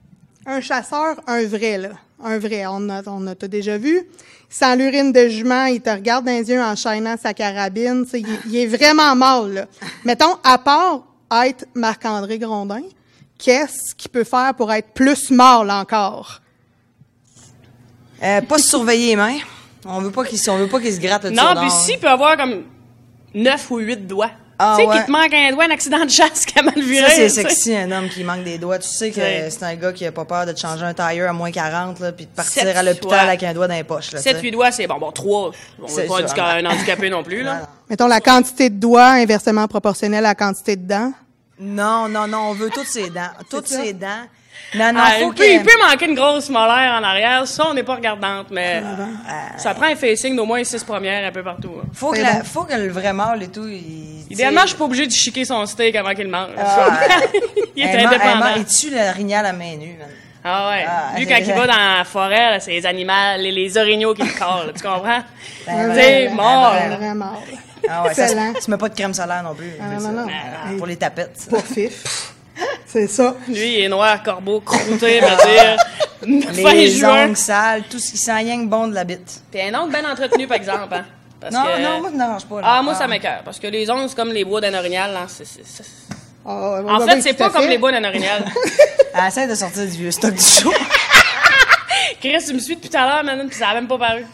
un 0.46 0.60
chasseur, 0.60 1.16
un 1.26 1.44
vrai, 1.46 1.78
là. 1.78 1.88
Un 2.22 2.38
vrai, 2.38 2.64
on 2.66 2.88
a, 2.88 3.02
on 3.08 3.26
a 3.26 3.34
t'as 3.34 3.48
déjà 3.48 3.76
vu. 3.78 4.00
Sans 4.48 4.74
l'urine 4.76 5.12
de 5.12 5.28
jument, 5.28 5.64
il 5.66 5.80
te 5.80 5.90
regarde 5.90 6.24
dans 6.24 6.32
les 6.32 6.48
yeux 6.48 6.62
en 6.62 6.74
chaînant 6.76 7.16
sa 7.20 7.34
carabine. 7.34 8.04
tu 8.04 8.10
sais, 8.12 8.20
Il, 8.20 8.38
il 8.52 8.56
est 8.56 8.66
vraiment 8.66 9.14
mal, 9.16 9.52
là. 9.52 9.66
Mettons, 10.04 10.36
à 10.44 10.56
part 10.58 11.02
être 11.44 11.66
Marc-André 11.74 12.38
Grondin, 12.38 12.82
qu'est-ce 13.38 13.94
qu'il 13.94 14.10
peut 14.10 14.24
faire 14.24 14.54
pour 14.54 14.72
être 14.72 14.88
plus 14.94 15.30
mal 15.30 15.70
encore? 15.70 16.40
Euh, 18.22 18.40
pas 18.42 18.58
se 18.58 18.68
surveiller 18.68 19.08
les 19.08 19.16
mains. 19.16 19.38
On 19.88 20.00
veut 20.00 20.10
pas 20.10 20.24
qu'il 20.24 20.38
se- 20.38 20.50
on 20.50 20.56
veut 20.56 20.68
pas 20.68 20.80
qu'il 20.80 20.92
se 20.94 21.00
gratte 21.00 21.24
le 21.24 21.30
Non, 21.30 21.54
puis 21.60 21.70
s'il 21.70 21.98
peut 21.98 22.08
avoir 22.08 22.36
comme 22.36 22.62
9 23.34 23.70
ou 23.70 23.78
8 23.78 24.06
doigts. 24.06 24.30
Ah, 24.58 24.74
tu 24.78 24.82
sais, 24.84 24.88
ouais. 24.88 24.96
qu'il 24.96 25.04
te 25.04 25.10
manque 25.10 25.34
un 25.34 25.52
doigt, 25.52 25.64
un 25.64 25.70
accident 25.70 26.02
de 26.02 26.10
chasse 26.10 26.46
qui 26.46 26.58
a 26.58 26.62
mal 26.62 26.72
viré. 26.80 27.06
Ça, 27.10 27.14
c'est 27.14 27.28
sexy, 27.28 27.76
un 27.76 27.92
homme 27.92 28.08
qui 28.08 28.24
manque 28.24 28.42
des 28.42 28.56
doigts. 28.56 28.78
Tu 28.78 28.88
sais 28.88 29.10
que 29.10 29.20
Ouais. 29.20 29.48
c'est 29.50 29.62
un 29.64 29.74
gars 29.74 29.92
qui 29.92 30.06
a 30.06 30.12
pas 30.12 30.24
peur 30.24 30.46
de 30.46 30.52
te 30.52 30.58
changer 30.58 30.82
un 30.82 30.94
tailleur 30.94 31.28
à 31.28 31.34
moins 31.34 31.50
40, 31.50 32.00
là, 32.00 32.12
puis 32.12 32.24
de 32.24 32.30
partir 32.30 32.62
Sept 32.62 32.74
à 32.74 32.82
l'hôpital 32.82 33.28
avec 33.28 33.42
un 33.42 33.52
doigt 33.52 33.68
dans 33.68 33.74
les 33.74 33.84
poches, 33.84 34.12
là. 34.12 34.18
tu 34.18 34.24
sais. 34.24 34.34
7-8 34.34 34.50
doigts, 34.52 34.72
c'est 34.72 34.86
bon. 34.86 34.96
Bon, 34.98 35.12
3. 35.12 35.50
On 35.82 35.86
veut 35.86 36.06
pas 36.06 36.54
un 36.54 36.64
handicapé 36.64 37.10
non 37.10 37.22
plus, 37.22 37.42
là. 37.42 37.68
Mettons, 37.90 38.06
la 38.06 38.22
quantité 38.22 38.70
de 38.70 38.76
doigts 38.80 39.08
inversement 39.10 39.68
proportionnelle 39.68 40.24
à 40.24 40.28
la 40.30 40.34
quantité 40.34 40.76
de 40.76 40.88
dents? 40.88 41.12
Non, 41.60 42.08
non, 42.08 42.26
non, 42.26 42.38
on 42.48 42.52
veut 42.54 42.70
toutes 42.70 42.86
ses 42.86 43.10
dents. 43.10 43.28
Toutes 43.50 43.68
ses 43.68 43.92
dents. 43.92 44.24
Non, 44.74 44.92
non, 44.92 45.00
Ah, 45.02 45.10
faut 45.20 45.32
il, 45.32 45.34
peut, 45.34 45.44
il 45.48 45.58
que... 45.60 45.64
peut 45.64 45.88
manquer 45.88 46.06
une 46.06 46.14
grosse 46.16 46.48
molaire 46.50 46.98
en 47.00 47.02
arrière, 47.04 47.46
ça, 47.46 47.64
on 47.68 47.74
n'est 47.74 47.82
pas 47.84 47.94
regardante, 47.94 48.48
mais 48.50 48.82
ça 49.56 49.72
prend 49.74 49.86
un 49.86 49.96
facing 49.96 50.34
d'au 50.36 50.44
moins 50.44 50.62
6 50.64 50.82
premières 50.84 51.26
un 51.26 51.32
peu 51.32 51.42
partout. 51.42 51.72
hein. 51.82 51.86
Faut 51.94 52.10
que, 52.10 52.16
C'est 52.16 52.22
la- 52.24 52.32
bon. 52.40 52.44
faut 52.44 52.64
que 52.64 52.74
le 52.74 52.88
vrai 52.88 53.12
mâle 53.12 53.42
et 53.44 53.48
tout, 53.48 53.66
il... 53.68 54.24
Idéalement, 54.28 54.62
je 54.62 54.68
suis 54.68 54.76
pas 54.76 54.84
obligé 54.84 55.06
de 55.06 55.12
chiquer 55.12 55.44
son 55.44 55.64
steak 55.66 55.94
avant 55.94 56.12
qu'il 56.12 56.26
mange. 56.28 56.50
Ah, 56.58 56.98
il 57.76 57.84
est 57.84 57.86
elle 57.90 58.06
indépendant. 58.06 58.46
Il 58.56 58.64
tue 58.66 58.90
le 58.90 59.14
rignal 59.14 59.46
à 59.46 59.52
main 59.52 59.76
nue, 59.76 59.96
man? 59.98 60.08
Ah 60.44 60.68
ouais. 60.70 60.84
Ah, 60.86 61.18
Lui, 61.18 61.26
quand 61.26 61.36
il 61.38 61.52
va 61.52 61.66
dans 61.66 61.96
la 61.98 62.04
forêt, 62.04 62.58
c'est 62.60 62.72
les 62.72 62.86
animaux, 62.86 63.12
les, 63.38 63.52
les 63.52 63.78
orignaux 63.78 64.14
qui 64.14 64.22
le 64.22 64.28
collent, 64.32 64.72
tu 64.74 64.82
comprends? 64.82 65.22
C'est 65.64 66.26
ben, 66.28 66.34
mort. 66.34 66.72
ben, 66.72 66.88
ben, 66.90 66.96
Vraiment. 66.98 67.32
Ah 67.88 68.02
ouais, 68.04 68.14
ça, 68.14 68.26
tu 68.62 68.70
mets 68.70 68.76
pas 68.76 68.88
de 68.88 68.94
crème 68.94 69.14
solaire 69.14 69.42
non 69.44 69.54
plus. 69.54 69.72
Ah, 69.80 70.00
non, 70.00 70.10
non. 70.10 70.26
Ah, 70.28 70.68
Pour 70.76 70.86
les 70.88 70.96
tapettes. 70.96 71.46
Pas 71.50 71.60
fif. 71.60 72.32
C'est 72.86 73.06
ça. 73.08 73.36
Lui, 73.48 73.78
il 73.78 73.84
est 73.84 73.88
noir, 73.88 74.22
corbeau, 74.22 74.60
croûté, 74.60 75.20
me 75.20 76.32
dire. 76.32 76.54
Fin 76.62 76.72
Les 76.72 76.90
juin. 76.90 77.26
ongles 77.26 77.36
sales, 77.36 77.82
tout 77.90 77.98
ce 77.98 78.10
qui 78.10 78.16
sent 78.18 78.32
rien 78.32 78.58
que 78.64 78.66
bon 78.68 78.88
de 78.88 78.94
la 78.94 79.04
bite. 79.04 79.42
Puis 79.50 79.60
un 79.60 79.74
ongle 79.78 79.92
bien 79.92 80.10
entretenu, 80.10 80.46
par 80.46 80.56
exemple. 80.56 80.94
Hein? 80.94 81.04
Parce 81.40 81.52
Non, 81.54 81.62
que- 81.64 81.82
non, 81.82 82.00
moi, 82.00 82.08
ça 82.08 82.14
me 82.14 82.18
dérange 82.18 82.44
pas. 82.46 82.60
là. 82.60 82.66
Ah, 82.66 82.82
moi, 82.82 82.94
ça 82.94 83.06
m'écoeure. 83.06 83.42
Parce 83.44 83.58
que 83.58 83.66
les 83.66 83.88
ongles, 83.90 84.08
c'est 84.08 84.16
comme 84.16 84.32
les 84.32 84.44
bois 84.44 84.60
d'un 84.60 84.74
orignal. 84.74 85.12
Là. 85.12 85.26
c'est- 85.28 85.44
c'est- 85.44 85.64
c'est- 85.66 85.84
Ah, 86.48 86.80
ouais, 86.80 86.90
En 86.90 87.00
fait, 87.06 87.20
c'est 87.20 87.32
pas 87.34 87.50
comme 87.50 87.66
les 87.68 87.76
bois 87.78 87.92
d'un 87.92 88.04
orignal. 88.04 88.44
Elle 89.14 89.26
essaie 89.28 89.46
de 89.46 89.54
sortir 89.54 89.82
du 89.82 89.90
vieux 89.90 90.10
stock 90.10 90.32
du 90.32 90.42
show. 90.42 90.72
Chris, 92.20 92.36
tu 92.46 92.54
me 92.54 92.58
suis 92.58 92.76
depuis 92.76 92.88
tout 92.88 92.96
à 92.96 93.06
l'heure, 93.06 93.24
man, 93.24 93.46
puis 93.48 93.56
ça 93.58 93.68
a 93.68 93.74
même 93.74 93.88
pas 93.88 93.98
paru. 93.98 94.24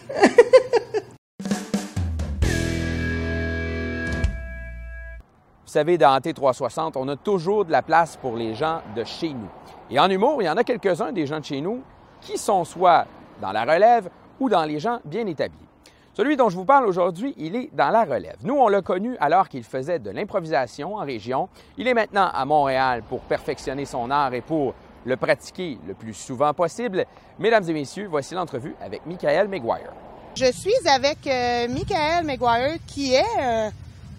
Vous 5.73 5.79
savez, 5.79 5.97
dans 5.97 6.19
T360, 6.19 6.93
on 6.97 7.09
a 7.09 7.17
toujours 7.17 7.65
de 7.65 7.73
la 7.73 7.81
place 7.81 8.19
pour 8.19 8.37
les 8.37 8.55
gens 8.55 8.83
de 8.95 9.05
chez 9.05 9.31
nous. 9.31 9.49
Et 9.91 9.99
en 9.99 10.11
humour, 10.11 10.43
il 10.43 10.45
y 10.45 10.49
en 10.51 10.59
a 10.59 10.65
quelques-uns 10.65 11.13
des 11.13 11.27
gens 11.27 11.41
de 11.41 11.47
chez 11.47 11.63
nous 11.63 11.81
qui 12.21 12.37
sont 12.37 12.67
soit 12.67 13.07
dans 13.41 13.53
la 13.53 13.65
relève 13.65 14.11
ou 14.39 14.51
dans 14.51 14.67
les 14.67 14.79
gens 14.79 14.99
bien 15.07 15.27
établis. 15.27 15.67
Celui 16.13 16.37
dont 16.37 16.51
je 16.51 16.57
vous 16.57 16.67
parle 16.67 16.85
aujourd'hui, 16.85 17.33
il 17.39 17.57
est 17.57 17.71
dans 17.73 17.89
la 17.89 18.05
relève. 18.05 18.37
Nous, 18.43 18.53
on 18.53 18.69
l'a 18.69 18.83
connu 18.83 19.17
alors 19.19 19.49
qu'il 19.49 19.65
faisait 19.65 19.99
de 19.99 20.11
l'improvisation 20.11 20.97
en 20.97 21.07
région. 21.07 21.49
Il 21.79 21.89
est 21.89 21.95
maintenant 21.95 22.29
à 22.35 22.45
Montréal 22.45 23.03
pour 23.09 23.21
perfectionner 23.21 23.87
son 23.87 24.11
art 24.11 24.35
et 24.35 24.43
pour 24.43 24.75
le 25.07 25.17
pratiquer 25.17 25.79
le 25.89 25.95
plus 25.95 26.13
souvent 26.13 26.53
possible. 26.53 27.07
Mesdames 27.39 27.65
et 27.67 27.73
messieurs, 27.73 28.09
voici 28.11 28.35
l'entrevue 28.35 28.75
avec 28.79 29.07
Michael 29.07 29.49
McGuire. 29.49 29.95
Je 30.35 30.53
suis 30.53 30.87
avec 30.87 31.27
euh, 31.27 31.67
Michael 31.69 32.27
McGuire, 32.27 32.77
qui 32.87 33.15
est 33.15 33.25
euh, 33.41 33.71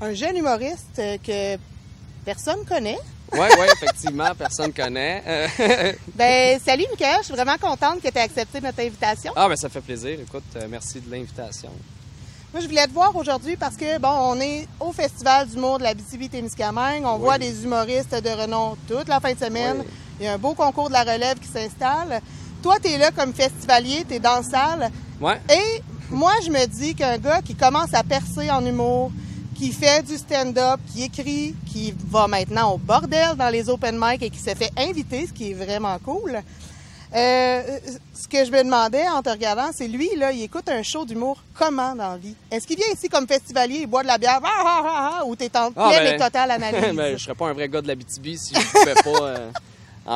un 0.04 0.14
jeune 0.14 0.38
humoriste 0.38 1.00
euh, 1.00 1.18
que 1.26 1.58
personne 2.26 2.66
connaît. 2.66 2.98
Oui, 3.32 3.48
oui, 3.60 3.66
effectivement, 3.74 4.30
personne 4.38 4.72
connaît. 4.74 5.24
Euh, 5.26 5.94
Ben, 6.16 6.60
salut 6.64 6.86
Michael, 6.92 7.18
je 7.22 7.26
suis 7.26 7.34
vraiment 7.34 7.58
contente 7.58 8.02
que 8.02 8.10
tu 8.10 8.18
aies 8.18 8.22
accepté 8.22 8.62
notre 8.62 8.80
invitation. 8.82 9.32
ah, 9.36 9.48
ben 9.48 9.56
ça 9.56 9.70
fait 9.70 9.82
plaisir. 9.82 10.20
Écoute, 10.20 10.44
euh, 10.58 10.68
merci 10.70 11.00
de 11.00 11.10
l'invitation. 11.10 11.70
Moi, 12.54 12.62
je 12.62 12.68
voulais 12.68 12.86
te 12.86 12.92
voir 12.94 13.16
aujourd'hui 13.16 13.56
parce 13.56 13.76
que, 13.76 13.98
bon, 13.98 14.10
on 14.12 14.40
est 14.40 14.68
au 14.80 14.92
Festival 14.92 15.48
d'humour 15.48 15.80
de 15.80 15.84
la 15.84 15.96
BTV-Témiscamingue. 15.96 17.04
On 17.06 17.18
voit 17.18 17.40
des 17.40 17.64
humoristes 17.64 18.14
de 18.14 18.30
renom 18.30 18.78
toute 18.88 19.08
la 19.08 19.20
fin 19.20 19.34
de 19.34 19.40
semaine. 19.40 19.78
Oui. 19.80 19.86
Il 20.20 20.26
y 20.26 20.28
a 20.28 20.34
un 20.34 20.38
beau 20.38 20.54
concours 20.54 20.90
de 20.90 20.94
la 20.94 21.02
relève 21.04 21.40
qui 21.40 21.48
s'installe. 21.48 22.22
toi, 22.62 22.76
t'es 22.80 23.00
là 23.00 23.10
comme 23.10 23.34
festivalier, 23.34 24.06
t'es 24.08 24.20
dans 24.20 24.36
la 24.36 24.44
salle. 24.44 24.92
Ouais. 25.20 25.42
Et 25.50 25.82
moi, 26.12 26.34
je 26.46 26.52
me 26.52 26.64
dis 26.68 26.94
qu'un 26.94 27.18
gars 27.18 27.42
qui 27.42 27.56
commence 27.56 27.92
à 27.96 28.04
percer 28.04 28.52
en 28.52 28.64
humour, 28.64 29.12
qui 29.64 29.72
fait 29.72 30.04
du 30.06 30.18
stand-up, 30.18 30.78
qui 30.94 31.04
écrit, 31.04 31.56
qui 31.72 31.94
va 32.10 32.28
maintenant 32.28 32.74
au 32.74 32.78
bordel 32.78 33.34
dans 33.38 33.48
les 33.48 33.70
open 33.70 33.98
mic 33.98 34.22
et 34.22 34.30
qui 34.30 34.38
se 34.40 34.54
fait 34.54 34.72
inviter, 34.76 35.26
ce 35.26 35.32
qui 35.32 35.52
est 35.52 35.54
vraiment 35.54 35.98
cool. 36.04 36.42
Euh, 37.16 37.80
ce 38.14 38.28
que 38.28 38.44
je 38.44 38.52
me 38.52 38.62
demandais 38.62 39.08
en 39.08 39.22
te 39.22 39.30
regardant, 39.30 39.70
c'est 39.74 39.88
lui, 39.88 40.10
là, 40.18 40.34
il 40.34 40.42
écoute 40.44 40.68
un 40.68 40.84
show 40.84 41.06
d'humour 41.06 41.38
comment 41.58 41.96
dans 41.96 42.10
la 42.12 42.18
vie? 42.18 42.36
Est-ce 42.52 42.68
qu'il 42.68 42.76
vient 42.76 42.88
ici 42.94 43.08
comme 43.08 43.26
festivalier, 43.26 43.80
il 43.84 43.88
boit 43.88 44.02
de 44.02 44.08
la 44.08 44.18
bière, 44.18 44.42
ah, 44.44 44.50
ah, 44.66 45.20
ah, 45.22 45.26
ou 45.26 45.34
t'es 45.38 45.56
en 45.56 45.70
Ah, 45.78 45.90
pleine 45.92 46.04
ben, 46.10 46.16
et 46.16 46.18
totale 46.18 46.52
analyse? 46.62 46.96
ben, 46.98 47.18
je 47.18 47.24
serais 47.24 47.36
pas 47.36 47.48
un 47.48 47.54
vrai 47.54 47.70
gars 47.70 47.82
de 47.82 47.88
la 47.88 47.96
BTB 47.96 48.36
si 48.36 48.54
je 48.56 48.60
pouvais 48.70 48.96
pas 48.96 49.26
euh, 49.28 49.50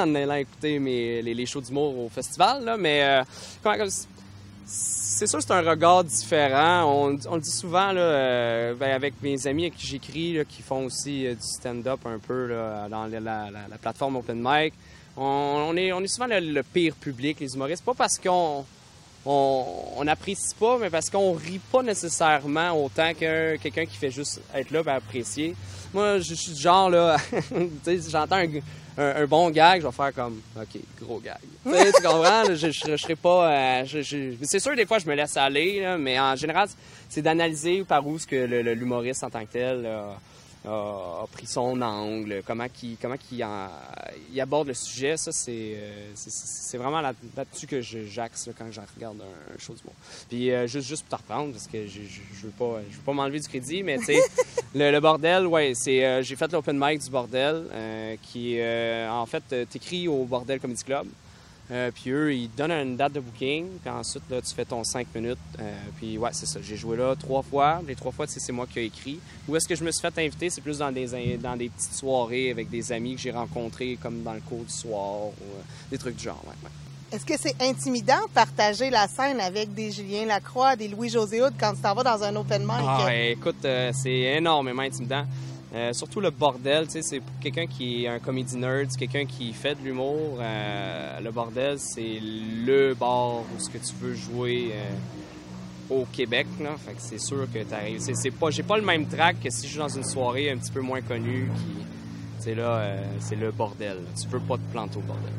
en, 0.00 0.14
allant 0.16 0.34
écouter 0.34 0.80
mes, 0.80 1.22
les, 1.22 1.32
les 1.34 1.46
shows 1.46 1.60
d'humour 1.60 1.96
au 1.96 2.08
festival. 2.08 2.64
Là, 2.64 2.76
mais 2.76 3.04
euh, 3.04 3.22
comment- 3.62 3.76
comme- 3.76 3.90
c'est 4.66 5.26
sûr 5.26 5.40
c'est 5.40 5.52
un 5.52 5.62
regard 5.62 6.04
différent. 6.04 6.84
On, 6.92 7.08
le 7.34 7.40
dit 7.40 7.50
souvent 7.50 7.92
là, 7.92 8.00
euh, 8.00 8.74
ben, 8.74 8.90
avec 8.90 9.14
mes 9.22 9.46
amis 9.46 9.64
avec 9.64 9.76
qui 9.76 9.86
j'écris, 9.86 10.38
qui 10.48 10.62
font 10.62 10.84
aussi 10.86 11.26
euh, 11.26 11.34
du 11.34 11.42
stand-up 11.42 12.00
un 12.04 12.18
peu 12.18 12.48
dans 12.90 13.06
la, 13.06 13.20
la- 13.20 13.50
la- 13.50 13.68
la 13.70 13.78
plateforme 13.78 14.16
Open 14.16 14.40
Mic. 14.42 14.74
On, 15.16 15.74
est, 15.76 15.92
on 15.92 16.00
est 16.02 16.08
souvent 16.08 16.26
le, 16.28 16.62
pire 16.62 16.94
public, 16.94 17.40
les 17.40 17.54
humoristes. 17.54 17.84
Pas 17.84 17.94
parce 17.94 18.18
qu'on 18.18 18.64
on 19.24 19.64
on 19.96 20.04
n'apprécie 20.04 20.54
pas, 20.60 20.76
mais 20.78 20.90
parce 20.90 21.08
qu'on 21.08 21.32
rit 21.32 21.60
pas 21.72 21.82
nécessairement 21.82 22.72
autant 22.72 23.12
que 23.14 23.56
quelqu'un 23.56 23.86
qui 23.86 23.96
fait 23.96 24.10
juste 24.10 24.40
être 24.54 24.70
là 24.72 24.82
et 24.84 24.90
apprécier. 24.90 25.54
Moi, 25.94 26.18
je 26.18 26.34
suis 26.34 26.52
du 26.52 26.60
genre, 26.60 26.90
là, 26.90 27.16
tu 27.30 27.68
sais, 27.84 28.10
j'entends 28.10 28.36
un, 28.36 28.50
un- 28.98 29.26
bon 29.26 29.50
gag, 29.50 29.80
je 29.82 29.86
vais 29.86 29.92
faire 29.92 30.12
comme, 30.14 30.40
OK, 30.56 30.80
gros 31.00 31.20
gag. 31.20 31.38
Tu 31.64 31.72
sais, 31.72 31.92
tu 31.92 32.02
comprends? 32.02 32.44
Je, 32.48 32.54
je, 32.54 32.70
je 32.70 32.96
serai 32.96 33.16
pas... 33.16 33.50
euh, 33.82 33.84
c'est 34.42 34.58
sûr, 34.58 34.74
des 34.76 34.86
fois, 34.86 34.98
je 34.98 35.06
me 35.06 35.14
laisse 35.14 35.36
aller, 35.36 35.80
là, 35.80 35.96
mais 35.98 36.18
en 36.18 36.34
général, 36.36 36.68
c'est 37.08 37.22
d'analyser 37.22 37.84
par 37.84 38.06
où 38.06 38.18
ce 38.18 38.26
que 38.26 38.36
l'humoriste 38.74 39.24
en 39.24 39.30
tant 39.30 39.44
que 39.44 39.52
tel 39.52 39.86
a, 40.66 41.22
a 41.22 41.26
pris 41.30 41.46
son 41.46 41.80
angle, 41.80 42.42
comment 42.46 42.66
qu'il 42.68 42.96
comment 43.00 43.16
qu'il 43.16 43.42
en- 43.44 43.68
il 44.32 44.40
aborde 44.40 44.68
le 44.68 44.74
sujet. 44.74 45.16
Ça, 45.16 45.32
c'est 45.32 45.74
euh, 45.76 46.10
c'est- 46.14 46.76
vraiment 46.76 47.00
là- 47.00 47.12
là-dessus 47.36 47.66
que 47.66 47.80
j'axe 47.80 48.50
quand 48.58 48.70
je 48.70 48.80
regarde 48.96 49.20
un, 49.20 49.54
un 49.54 49.58
show 49.58 49.72
du 49.74 49.82
monde. 49.84 49.94
Puis 50.28 50.50
euh, 50.50 50.66
juste, 50.66 50.88
juste 50.88 51.06
pour 51.06 51.18
te 51.18 51.22
reprendre, 51.22 51.52
parce 51.52 51.66
que 51.66 51.86
je, 51.86 52.00
veux 52.46 52.50
pas, 52.52 52.80
je 52.90 52.96
veux 52.96 53.02
pas 53.02 53.12
m'enlever 53.12 53.40
du 53.40 53.48
crédit, 53.48 53.82
mais 53.82 53.98
tu 53.98 54.04
sais, 54.06 54.20
le, 54.74 54.90
le 54.90 55.00
bordel, 55.00 55.46
ouais, 55.46 55.72
c'est 55.74 56.04
euh, 56.04 56.22
j'ai 56.22 56.36
fait 56.36 56.50
l'open 56.52 56.76
mic 56.78 57.00
du 57.02 57.10
bordel, 57.10 57.64
euh, 57.72 58.16
qui 58.22 58.58
euh, 58.58 59.08
en 59.10 59.26
fait, 59.26 59.42
t'écris 59.70 60.08
au 60.08 60.24
Bordel 60.24 60.60
Comedy 60.60 60.82
Club. 60.84 61.06
Euh, 61.70 61.90
puis 61.92 62.10
eux, 62.10 62.32
ils 62.32 62.48
te 62.48 62.58
donnent 62.58 62.72
une 62.72 62.96
date 62.96 63.14
de 63.14 63.20
booking. 63.20 63.66
Puis 63.80 63.90
ensuite, 63.90 64.22
là, 64.30 64.40
tu 64.40 64.54
fais 64.54 64.64
ton 64.64 64.84
5 64.84 65.08
minutes. 65.14 65.38
Euh, 65.60 65.72
puis 65.96 66.16
ouais, 66.18 66.30
c'est 66.32 66.46
ça. 66.46 66.60
J'ai 66.62 66.76
joué 66.76 66.96
là 66.96 67.14
trois 67.16 67.42
fois. 67.42 67.80
Les 67.86 67.94
trois 67.94 68.12
fois, 68.12 68.26
c'est 68.28 68.52
moi 68.52 68.66
qui 68.66 68.80
ai 68.80 68.84
écrit. 68.84 69.18
Où 69.48 69.56
est-ce 69.56 69.66
que 69.66 69.74
je 69.74 69.84
me 69.84 69.90
suis 69.90 70.00
fait 70.00 70.18
inviter? 70.18 70.50
C'est 70.50 70.60
plus 70.60 70.78
dans 70.78 70.92
des, 70.92 71.36
dans 71.38 71.56
des 71.56 71.68
petites 71.68 71.94
soirées 71.94 72.50
avec 72.50 72.70
des 72.70 72.92
amis 72.92 73.16
que 73.16 73.20
j'ai 73.20 73.32
rencontrés, 73.32 73.98
comme 74.00 74.22
dans 74.22 74.34
le 74.34 74.40
cours 74.40 74.64
du 74.64 74.72
soir, 74.72 75.26
ou 75.26 75.28
euh, 75.28 75.62
des 75.90 75.98
trucs 75.98 76.16
du 76.16 76.24
genre. 76.24 76.42
Ouais, 76.44 76.54
ouais. 76.62 76.70
Est-ce 77.12 77.24
que 77.24 77.34
c'est 77.40 77.54
intimidant 77.62 78.20
de 78.26 78.32
partager 78.32 78.90
la 78.90 79.06
scène 79.06 79.40
avec 79.40 79.72
des 79.72 79.92
Julien 79.92 80.26
Lacroix, 80.26 80.74
des 80.74 80.88
Louis-José 80.88 81.40
Hood 81.40 81.54
quand 81.58 81.72
tu 81.74 81.80
t'en 81.80 81.94
vas 81.94 82.02
dans 82.02 82.22
un 82.24 82.34
open 82.34 82.62
mic? 82.62 82.72
Ah, 82.80 83.14
écoute, 83.14 83.64
c'est 83.92 84.10
énormément 84.10 84.82
intimidant. 84.82 85.24
Euh, 85.74 85.92
surtout 85.92 86.20
le 86.20 86.30
bordel, 86.30 86.86
c'est 86.88 87.20
pour 87.20 87.38
quelqu'un 87.40 87.66
qui 87.66 88.04
est 88.04 88.08
un 88.08 88.20
comédie 88.20 88.56
nerd, 88.56 88.88
quelqu'un 88.96 89.26
qui 89.26 89.52
fait 89.52 89.74
de 89.74 89.82
l'humour. 89.82 90.38
euh, 90.40 91.20
le 91.20 91.30
bordel, 91.32 91.78
c'est 91.78 92.20
le 92.22 92.94
bar 92.94 93.40
où 93.40 93.58
ce 93.58 93.68
que 93.68 93.78
tu 93.78 93.92
veux 94.00 94.14
jouer 94.14 94.72
euh, 94.72 95.94
au 95.94 96.04
Québec, 96.06 96.46
là. 96.60 96.76
Fait 96.78 96.92
que 96.92 97.00
c'est 97.00 97.18
sûr 97.18 97.46
que 97.52 97.62
t'arrives. 97.64 98.00
C'est, 98.00 98.30
pas, 98.30 98.50
j'ai 98.50 98.62
pas 98.62 98.76
le 98.76 98.84
même 98.84 99.06
track 99.08 99.40
que 99.42 99.50
si 99.50 99.66
je 99.66 99.72
suis 99.72 99.78
dans 99.78 99.88
une 99.88 100.04
soirée 100.04 100.50
un 100.50 100.56
petit 100.56 100.72
peu 100.72 100.80
moins 100.80 101.02
connue 101.02 101.50
qui, 101.56 102.54
là, 102.54 102.96
c'est 103.18 103.34
le 103.34 103.50
bordel. 103.50 103.98
Tu 104.20 104.28
peux 104.28 104.38
pas 104.38 104.56
te 104.56 104.72
planter 104.72 104.98
au 104.98 105.02
bordel. 105.02 105.32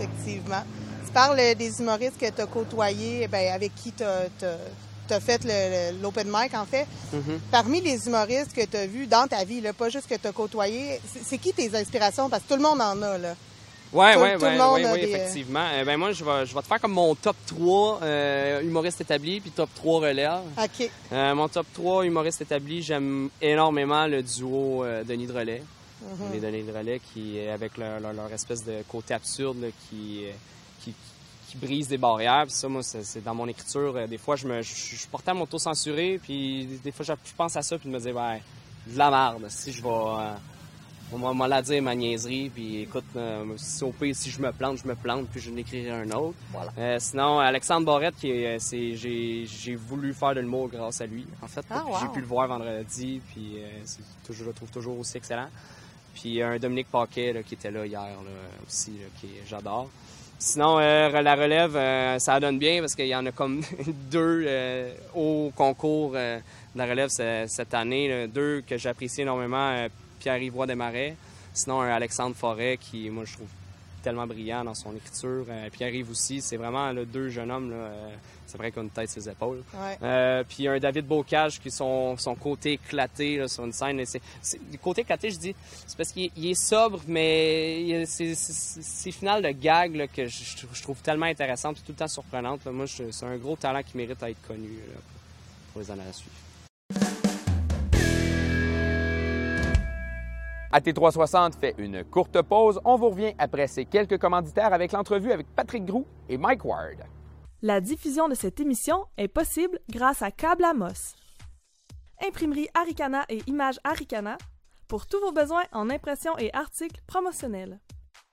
Effectivement. 0.00 0.64
Tu 1.06 1.12
parles 1.12 1.36
des 1.36 1.80
humoristes 1.80 2.18
que 2.18 2.30
tu 2.30 2.40
as 2.40 2.46
côtoyés, 2.46 3.28
ben, 3.28 3.52
avec 3.52 3.74
qui 3.74 3.92
tu 3.92 4.04
fait 5.20 5.44
le- 5.44 5.92
le- 5.96 6.02
l'open 6.02 6.26
mic, 6.32 6.54
en 6.54 6.64
fait. 6.64 6.86
Mhm. 7.12 7.40
Parmi 7.50 7.80
les 7.80 8.06
humoristes 8.06 8.52
que 8.54 8.64
tu 8.64 8.76
as 8.76 8.86
vus 8.86 9.06
dans 9.06 9.26
ta 9.28 9.44
vie, 9.44 9.60
là, 9.60 9.72
pas 9.72 9.88
juste 9.90 10.08
que 10.08 10.14
tu 10.14 10.26
as 10.26 10.32
côtoyés, 10.32 11.00
c'est 11.26 11.38
qui 11.38 11.52
tes 11.52 11.74
inspirations? 11.76 12.30
Parce 12.30 12.42
que 12.44 12.48
tout 12.48 12.56
le 12.56 12.62
monde 12.62 12.80
en 12.80 13.00
a, 13.02 13.18
là. 13.18 13.34
Ouais, 13.92 14.16
des, 14.16 14.84
euh, 15.12 15.14
effectivement. 15.14 15.64
Euh, 15.72 15.84
ben 15.84 15.96
moi, 15.96 16.10
je 16.10 16.24
vais, 16.24 16.46
je 16.46 16.52
vais 16.54 16.62
te 16.62 16.66
faire 16.66 16.80
comme 16.80 16.94
mon 16.94 17.14
top 17.14 17.36
3 17.46 18.00
euh, 18.02 18.60
humoriste 18.62 19.00
établi, 19.00 19.40
puis 19.40 19.52
top 19.52 19.68
3 19.76 20.00
relève. 20.00 20.40
OK. 20.60 20.90
Euh, 21.12 21.34
mon 21.36 21.46
top 21.48 21.66
3 21.74 22.04
humoriste 22.04 22.40
établi, 22.40 22.82
j'aime 22.82 23.28
énormément 23.40 24.06
le 24.08 24.20
duo 24.22 24.82
euh, 24.82 25.04
Denis 25.04 25.28
de 25.28 25.32
Relais. 25.32 25.62
Mhm. 26.02 26.32
Les 26.32 26.40
Denis 26.40 26.62
de 26.64 26.72
Relais 26.76 27.00
qui, 27.12 27.38
avec 27.46 27.76
leur, 27.78 28.00
leur- 28.00 28.12
leur 28.12 28.32
espèce 28.32 28.64
de 28.64 28.82
côté 28.88 29.14
absurde, 29.14 29.58
là, 29.62 29.68
qui, 29.88 30.24
euh, 30.26 30.32
qui, 30.82 30.92
qui 31.48 31.56
brise 31.56 31.88
des 31.88 31.98
barrières. 31.98 32.44
Puis 32.44 32.54
ça, 32.54 32.68
moi, 32.68 32.82
c'est 32.82 33.22
dans 33.22 33.34
mon 33.34 33.48
écriture. 33.48 33.94
euh, 33.96 34.06
des 34.06 34.18
fois, 34.18 34.36
je 34.36 34.46
me, 34.46 34.62
je, 34.62 35.06
porté 35.08 35.30
à 35.30 35.34
m'auto-censurer, 35.34 36.20
puis 36.22 36.66
des 36.82 36.92
fois, 36.92 37.04
je, 37.04 37.12
je 37.24 37.34
pense 37.36 37.56
à 37.56 37.62
ça, 37.62 37.78
puis 37.78 37.88
de 37.88 37.94
me 37.94 38.00
dire, 38.00 38.14
ouais, 38.16 38.42
de 38.86 38.98
la 38.98 39.10
merde. 39.10 39.46
Si 39.48 39.72
je 39.72 39.82
vais. 39.82 39.88
euh, 39.88 40.34
on 41.12 41.34
m'en 41.34 41.46
la 41.46 41.62
dire 41.62 41.82
ma 41.82 41.94
niaiserie, 41.94 42.50
puis 42.52 42.80
écoute, 42.80 43.04
euh, 43.14 43.44
si 43.56 43.84
au 43.84 43.92
pire, 43.92 44.16
si 44.16 44.30
je 44.30 44.40
me 44.40 44.50
plante, 44.52 44.78
je 44.82 44.88
me 44.88 44.94
plante, 44.94 45.28
puis 45.28 45.40
je 45.40 45.50
n'écrirai 45.50 45.90
un 45.90 46.10
autre. 46.10 46.34
Voilà. 46.50 46.72
Euh, 46.78 46.96
sinon, 46.98 47.38
Alexandre 47.38 47.86
Borette, 47.86 48.16
qui 48.16 48.30
est, 48.30 48.58
c'est, 48.58 48.96
j'ai, 48.96 49.46
j'ai 49.46 49.76
voulu 49.76 50.12
faire 50.12 50.34
de 50.34 50.40
l'humour 50.40 50.68
grâce 50.68 51.00
à 51.00 51.06
lui, 51.06 51.26
en 51.42 51.46
fait. 51.46 51.64
Ah, 51.70 51.84
wow. 51.86 51.98
J'ai 52.00 52.08
pu 52.08 52.20
le 52.20 52.26
voir 52.26 52.48
vendredi, 52.48 53.20
puis 53.28 53.58
euh, 53.58 53.68
toujours, 54.26 54.44
je 54.44 54.48
le 54.48 54.52
trouve 54.54 54.70
toujours 54.70 54.98
aussi 54.98 55.18
excellent. 55.18 55.48
Puis 56.14 56.42
un 56.42 56.58
Dominique 56.58 56.88
Paquet 56.90 57.32
là, 57.32 57.42
qui 57.42 57.54
était 57.54 57.70
là 57.70 57.86
hier 57.86 58.00
là, 58.00 58.30
aussi, 58.66 58.92
là, 58.92 59.06
qui 59.20 59.28
j'adore. 59.46 59.90
Sinon, 60.38 60.78
euh, 60.78 61.22
la 61.22 61.34
relève, 61.36 61.74
euh, 61.76 62.18
ça 62.18 62.38
donne 62.38 62.58
bien 62.58 62.80
parce 62.80 62.94
qu'il 62.94 63.06
y 63.06 63.14
en 63.14 63.24
a 63.24 63.32
comme 63.32 63.62
deux 64.10 64.44
euh, 64.46 64.92
au 65.14 65.50
concours 65.56 66.12
de 66.12 66.38
la 66.74 66.86
relève 66.86 67.08
ce- 67.08 67.44
cette 67.48 67.72
année. 67.72 68.26
Deux 68.28 68.62
que 68.66 68.76
j'apprécie 68.76 69.22
énormément, 69.22 69.86
Pierre-Yves 70.20 70.54
Roy 70.54 70.66
Desmarais. 70.66 71.16
Sinon, 71.54 71.80
Alexandre 71.80 72.34
Forêt 72.36 72.78
qui, 72.80 73.08
moi, 73.10 73.24
je 73.26 73.34
trouve 73.34 73.46
tellement 74.04 74.26
brillant 74.26 74.62
dans 74.64 74.74
son 74.74 74.94
écriture. 74.94 75.46
Euh, 75.48 75.68
Pierre-Yves 75.70 76.10
aussi, 76.10 76.40
c'est 76.40 76.56
vraiment 76.56 76.92
là, 76.92 77.04
deux 77.04 77.28
jeunes 77.30 77.50
hommes. 77.50 77.70
là, 77.70 77.76
euh, 77.76 78.14
c'est 78.46 78.58
vrai 78.58 78.70
qu'on 78.70 78.82
a 78.82 78.84
une 78.84 78.90
tête 78.90 79.10
sur 79.10 79.20
ses 79.22 79.28
épaules. 79.30 79.62
Ouais. 79.74 79.98
Euh, 80.02 80.44
puis 80.48 80.68
un 80.68 80.78
David 80.78 81.06
Bocage 81.06 81.58
qui 81.60 81.70
son, 81.70 82.16
son 82.18 82.34
côté 82.34 82.74
éclaté 82.74 83.38
là, 83.38 83.48
sur 83.48 83.64
une 83.64 83.72
scène. 83.72 84.00
C'est, 84.04 84.20
côté 84.82 85.00
éclaté, 85.00 85.30
je 85.30 85.38
dis, 85.38 85.54
c'est 85.86 85.96
parce 85.96 86.12
qu'il 86.12 86.30
est- 86.46 86.54
sobre, 86.54 87.00
mais 87.08 88.04
c'est, 88.06 88.34
final 89.10 89.42
de 89.42 89.48
gag 89.50 89.96
là, 89.96 90.06
que 90.06 90.26
je, 90.26 90.44
je 90.72 90.82
trouve 90.82 91.00
tellement 91.02 91.26
intéressante 91.26 91.78
et 91.78 91.80
tout 91.80 91.92
le 91.92 91.96
temps 91.96 92.06
surprenante. 92.08 92.64
là. 92.64 92.70
Moi, 92.72 92.86
c'est 92.86 93.24
un 93.26 93.36
gros 93.36 93.56
talent 93.56 93.82
qui 93.82 93.96
mérite 93.96 94.20
d'être 94.20 94.46
connu 94.46 94.68
là, 94.88 95.00
pour 95.72 95.80
les 95.82 95.90
années 95.90 96.02
à 96.08 96.12
suivre. 96.12 96.30
AT360 100.74 101.52
fait 101.56 101.76
une 101.78 102.02
courte 102.02 102.42
pause. 102.42 102.80
On 102.84 102.96
vous 102.96 103.10
revient 103.10 103.34
après 103.38 103.68
ces 103.68 103.84
quelques 103.84 104.18
commanditaires 104.18 104.72
avec 104.72 104.90
l'entrevue 104.90 105.30
avec 105.30 105.46
Patrick 105.54 105.84
Groux 105.84 106.04
et 106.28 106.36
Mike 106.36 106.64
Ward. 106.64 107.04
La 107.62 107.80
diffusion 107.80 108.28
de 108.28 108.34
cette 108.34 108.58
émission 108.58 109.06
est 109.16 109.28
possible 109.28 109.78
grâce 109.88 110.20
à 110.20 110.32
Câble 110.32 110.64
Amos. 110.64 111.14
Imprimerie 112.26 112.68
Aricana 112.74 113.24
et 113.28 113.40
Images 113.46 113.78
Aricana 113.84 114.36
pour 114.88 115.06
tous 115.06 115.20
vos 115.20 115.30
besoins 115.30 115.62
en 115.72 115.90
impression 115.90 116.36
et 116.38 116.52
articles 116.52 117.00
promotionnels. 117.06 117.78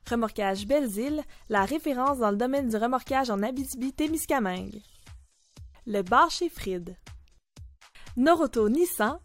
Remorquage 0.10 0.66
Belles-Îles, 0.66 1.22
la 1.48 1.64
référence 1.64 2.18
dans 2.18 2.32
le 2.32 2.38
domaine 2.38 2.70
du 2.70 2.76
remorquage 2.76 3.30
en 3.30 3.44
Abitibi-Témiscamingue. 3.44 4.82
Le 5.86 6.02
bar 6.02 6.32
chez 6.32 6.50
Fried. 6.50 6.98
Noroto 8.18 8.68
Nissan, 8.68 9.20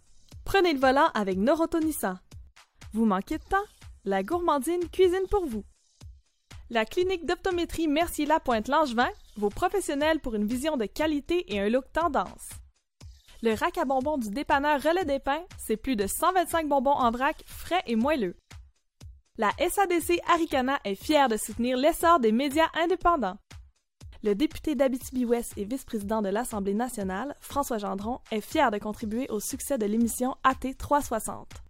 prenez 0.44 0.74
le 0.74 0.79
volant 0.79 1.09
avec 1.14 1.38
Noroto 1.38 1.81
Nissan. 1.81 2.18
Vous 2.97 3.05
manquez 3.05 3.37
de 3.37 3.45
temps? 3.45 3.67
La 4.07 4.23
gourmandine 4.23 4.89
cuisine 4.89 5.29
pour 5.31 5.45
vous. 5.45 5.65
La 6.71 6.87
clinique 6.87 7.27
d'optométrie 7.27 7.89
Mercier-Lapointe-Langevin, 7.89 9.11
vos 9.37 9.51
professionnels 9.51 10.19
pour 10.19 10.35
une 10.35 10.47
vision 10.47 10.79
de 10.79 10.87
qualité 10.87 11.45
et 11.55 11.61
un 11.61 11.69
look 11.69 11.85
tendance. 11.93 12.49
Le 13.43 13.53
rack 13.53 13.77
à 13.77 13.85
bonbons 13.85 14.17
du 14.17 14.31
dépanneur 14.31 14.81
Relais 14.81 15.05
des 15.05 15.19
Pins, 15.19 15.45
c'est 15.59 15.77
plus 15.77 15.95
de 15.95 16.07
125 16.07 16.71
bonbons 16.71 16.89
en 16.89 17.11
vrac, 17.11 17.37
frais 17.45 17.83
et 17.87 17.97
moelleux. 17.97 18.35
La 19.37 19.51
SADC 19.59 20.19
Aricana 20.33 20.81
est 20.85 20.95
fière 20.95 21.29
de 21.29 21.37
soutenir 21.37 21.77
l'essor 21.77 22.19
des 22.19 22.33
médias 22.33 22.71
indépendants. 22.83 23.37
Le 24.23 24.35
député 24.35 24.75
d'Abitibi-Ouest 24.75 25.53
et 25.59 25.67
vice-président 25.67 26.23
de 26.23 26.31
l'Assemblée 26.31 26.73
nationale, 26.73 27.37
François 27.41 27.77
Gendron, 27.77 28.21
est 28.31 28.41
fier 28.41 28.71
de 28.71 28.79
contribuer 28.79 29.29
au 29.29 29.39
succès 29.39 29.77
de 29.77 29.85
l'émission 29.85 30.35
AT 30.45 30.73
360. 30.79 31.65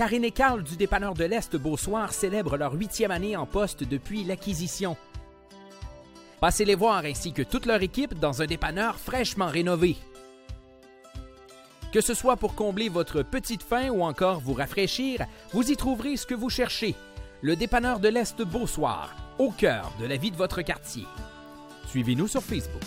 Karine 0.00 0.24
et 0.24 0.30
Carl 0.30 0.62
du 0.62 0.78
dépanneur 0.78 1.12
de 1.12 1.24
l'Est 1.24 1.56
Beausoir 1.56 2.14
célèbrent 2.14 2.56
leur 2.56 2.72
huitième 2.72 3.10
année 3.10 3.36
en 3.36 3.44
poste 3.44 3.84
depuis 3.84 4.24
l'acquisition. 4.24 4.96
Passez 6.40 6.64
les 6.64 6.74
voir 6.74 7.04
ainsi 7.04 7.34
que 7.34 7.42
toute 7.42 7.66
leur 7.66 7.82
équipe 7.82 8.18
dans 8.18 8.40
un 8.40 8.46
dépanneur 8.46 8.98
fraîchement 8.98 9.48
rénové. 9.48 9.98
Que 11.92 12.00
ce 12.00 12.14
soit 12.14 12.38
pour 12.38 12.54
combler 12.54 12.88
votre 12.88 13.22
petite 13.22 13.62
faim 13.62 13.90
ou 13.90 14.02
encore 14.02 14.40
vous 14.40 14.54
rafraîchir, 14.54 15.26
vous 15.52 15.70
y 15.70 15.76
trouverez 15.76 16.16
ce 16.16 16.24
que 16.24 16.34
vous 16.34 16.48
cherchez. 16.48 16.94
Le 17.42 17.54
dépanneur 17.54 18.00
de 18.00 18.08
l'Est 18.08 18.40
Beausoir, 18.40 19.14
au 19.38 19.50
cœur 19.50 19.92
de 20.00 20.06
la 20.06 20.16
vie 20.16 20.30
de 20.30 20.36
votre 20.36 20.62
quartier. 20.62 21.04
Suivez-nous 21.88 22.26
sur 22.26 22.42
Facebook. 22.42 22.80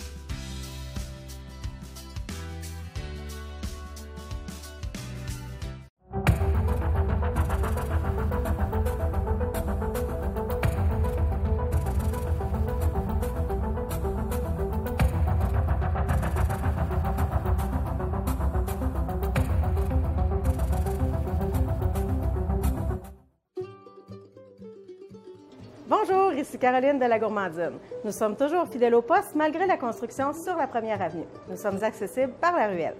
De 26.84 27.08
la 27.08 27.18
Gourmandine. 27.18 27.78
Nous 28.04 28.12
sommes 28.12 28.36
toujours 28.36 28.68
fidèles 28.68 28.94
au 28.94 29.00
poste 29.00 29.34
malgré 29.34 29.66
la 29.66 29.78
construction 29.78 30.34
sur 30.34 30.54
la 30.54 30.66
première 30.66 31.00
avenue. 31.00 31.24
Nous 31.48 31.56
sommes 31.56 31.82
accessibles 31.82 32.34
par 32.38 32.54
la 32.54 32.66
ruelle. 32.66 32.96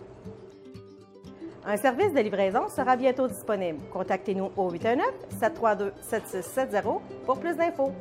Un 1.67 1.77
service 1.77 2.15
de 2.15 2.21
livraison 2.21 2.67
sera 2.69 2.97
bientôt 2.97 3.29
disponible. 3.29 3.81
Contactez-nous 3.93 4.51
au 4.57 4.73
819-732-7670 4.73 7.01
pour 7.27 7.39
plus 7.39 7.55
d'infos. 7.57 7.93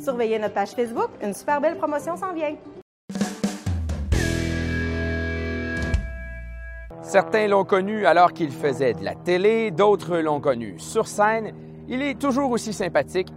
Surveillez 0.00 0.38
notre 0.38 0.54
page 0.54 0.70
Facebook, 0.70 1.10
une 1.20 1.34
super 1.34 1.60
belle 1.60 1.76
promotion 1.76 2.16
s'en 2.16 2.32
vient. 2.32 2.54
Certains 7.02 7.48
l'ont 7.48 7.64
connu 7.64 8.06
alors 8.06 8.32
qu'il 8.32 8.52
faisait 8.52 8.94
de 8.94 9.04
la 9.04 9.16
télé, 9.16 9.72
d'autres 9.72 10.18
l'ont 10.18 10.40
connu 10.40 10.78
sur 10.78 11.08
scène. 11.08 11.52
Il 11.88 12.02
est 12.02 12.16
toujours 12.16 12.52
aussi 12.52 12.72
sympathique. 12.72 13.32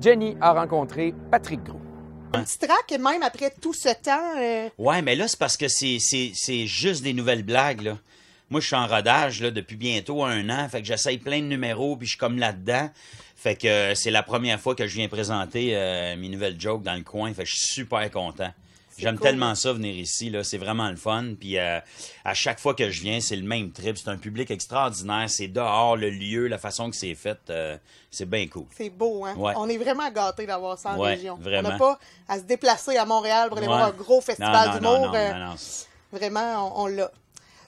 Jenny 0.00 0.36
a 0.40 0.52
rencontré 0.52 1.14
Patrick 1.30 1.62
Gros. 1.64 1.80
Un 2.32 2.42
petit 2.42 2.58
trac, 2.58 2.90
même 3.00 3.22
après 3.22 3.50
tout 3.62 3.72
ce 3.72 3.88
temps. 3.88 4.38
euh, 4.38 4.68
Ouais, 4.78 5.00
mais 5.00 5.14
là, 5.16 5.26
c'est 5.28 5.38
parce 5.38 5.56
que 5.56 5.68
c'est, 5.68 5.98
c'est, 6.00 6.32
c'est 6.34 6.66
juste 6.66 7.02
des 7.02 7.12
nouvelles 7.14 7.42
blagues, 7.44 7.82
là. 7.82 7.98
Moi, 8.50 8.60
je 8.60 8.66
suis 8.66 8.76
en 8.76 8.86
rodage, 8.86 9.40
là, 9.42 9.50
depuis 9.50 9.76
bientôt 9.76 10.22
un 10.22 10.48
an. 10.50 10.68
Fait 10.68 10.80
que 10.80 10.86
j'essaye 10.86 11.18
plein 11.18 11.40
de 11.40 11.46
numéros, 11.46 11.96
puis 11.96 12.06
je 12.06 12.12
suis 12.12 12.18
comme 12.18 12.38
là-dedans. 12.38 12.90
Fait 13.34 13.56
que 13.56 13.66
euh, 13.66 13.94
c'est 13.94 14.10
la 14.10 14.22
première 14.22 14.60
fois 14.60 14.74
que 14.74 14.86
je 14.86 14.94
viens 14.96 15.08
présenter 15.08 15.70
euh, 15.74 16.16
mes 16.16 16.28
nouvelles 16.28 16.60
jokes 16.60 16.82
dans 16.82 16.94
le 16.94 17.02
coin. 17.02 17.32
Fait 17.34 17.42
que 17.44 17.48
je 17.50 17.56
suis 17.56 17.66
super 17.74 18.08
content. 18.10 18.52
J'aime 18.98 19.16
cool. 19.16 19.22
tellement 19.26 19.54
ça 19.54 19.72
venir 19.72 19.94
ici, 19.94 20.30
là. 20.30 20.42
C'est 20.44 20.58
vraiment 20.58 20.88
le 20.90 20.96
fun. 20.96 21.34
Puis 21.38 21.58
euh, 21.58 21.80
à 22.24 22.34
chaque 22.34 22.58
fois 22.58 22.74
que 22.74 22.90
je 22.90 23.00
viens, 23.02 23.20
c'est 23.20 23.36
le 23.36 23.46
même 23.46 23.72
trip. 23.72 23.96
C'est 23.98 24.08
un 24.08 24.16
public 24.16 24.50
extraordinaire. 24.50 25.28
C'est 25.28 25.48
dehors, 25.48 25.96
le 25.96 26.10
lieu, 26.10 26.46
la 26.48 26.58
façon 26.58 26.90
que 26.90 26.96
c'est 26.96 27.14
fait. 27.14 27.38
euh, 27.50 27.76
c'est 28.10 28.28
bien 28.28 28.46
cool. 28.48 28.66
C'est 28.76 28.88
beau, 28.90 29.24
hein? 29.24 29.34
Ouais. 29.36 29.52
On 29.56 29.68
est 29.68 29.76
vraiment 29.78 30.10
gâtés 30.10 30.46
d'avoir 30.46 30.78
ça 30.78 30.90
en 30.90 30.98
Ouais, 30.98 31.14
région. 31.16 31.36
vraiment. 31.40 31.68
On 31.68 31.72
n'a 31.72 31.78
pas 31.78 31.98
à 32.28 32.36
se 32.38 32.44
déplacer 32.44 32.96
à 32.96 33.04
Montréal 33.04 33.48
pour 33.48 33.58
aller 33.58 33.66
voir 33.66 33.84
un 33.84 33.90
gros 33.90 34.20
festival 34.20 34.78
d'humour. 34.78 35.12
euh. 35.14 35.32
Vraiment, 36.12 36.72
on, 36.76 36.84
on 36.84 36.86
l'a. 36.86 37.10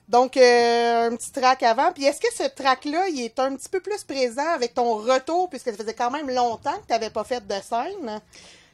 Donc, 0.09 0.39
euh, 0.39 1.11
un 1.11 1.17
petit 1.17 1.31
track 1.33 1.63
avant. 1.65 1.93
Puis 1.93 2.05
est-ce 2.05 2.19
que 2.19 2.33
ce 2.35 2.49
track-là, 2.49 3.09
il 3.09 3.21
est 3.21 3.39
un 3.39 3.55
petit 3.55 3.69
peu 3.69 3.81
plus 3.81 4.03
présent 4.05 4.49
avec 4.55 4.73
ton 4.73 4.95
retour, 4.97 5.51
puisque 5.51 5.71
ça 5.71 5.77
faisait 5.77 5.93
quand 5.93 6.11
même 6.11 6.31
longtemps 6.31 6.73
que 6.79 6.87
tu 6.87 6.93
n'avais 6.93 7.11
pas 7.11 7.25
fait 7.25 7.47
de 7.47 7.55
scène? 7.63 8.21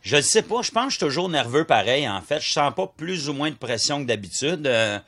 Je 0.05 0.17
ne 0.17 0.21
sais 0.21 0.43
pas. 0.43 0.61
Je 0.63 0.71
pense 0.71 0.85
que 0.85 0.91
je 0.91 0.97
suis 0.97 1.07
toujours 1.07 1.31
nerveux 1.31 1.65
pareil, 1.65 2.09
en 2.09 2.21
fait. 2.21 2.41
Je 2.41 2.51
sens 2.51 2.73
pas 2.75 2.87
plus 2.87 3.29
ou 3.31 3.33
moins 3.33 3.51
de 3.51 3.57
pression 3.57 4.03
que 4.03 4.07
d'habitude. 4.07 4.67
Euh, 4.67 4.99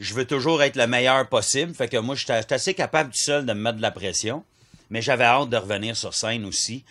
je 0.00 0.12
veux 0.12 0.26
toujours 0.26 0.60
être 0.62 0.76
le 0.76 0.88
meilleur 0.88 1.28
possible. 1.28 1.72
Fait 1.72 1.88
que 1.88 1.96
moi, 1.98 2.16
je 2.16 2.24
suis 2.24 2.32
assez 2.32 2.74
capable 2.74 3.10
tout 3.10 3.18
seul 3.18 3.46
de 3.46 3.52
me 3.52 3.60
mettre 3.60 3.76
de 3.76 3.82
la 3.82 3.92
pression. 3.92 4.44
Mais 4.90 5.00
j'avais 5.00 5.24
hâte 5.24 5.50
de 5.50 5.56
revenir 5.56 5.96
sur 5.96 6.14
scène 6.14 6.44
aussi. 6.44 6.84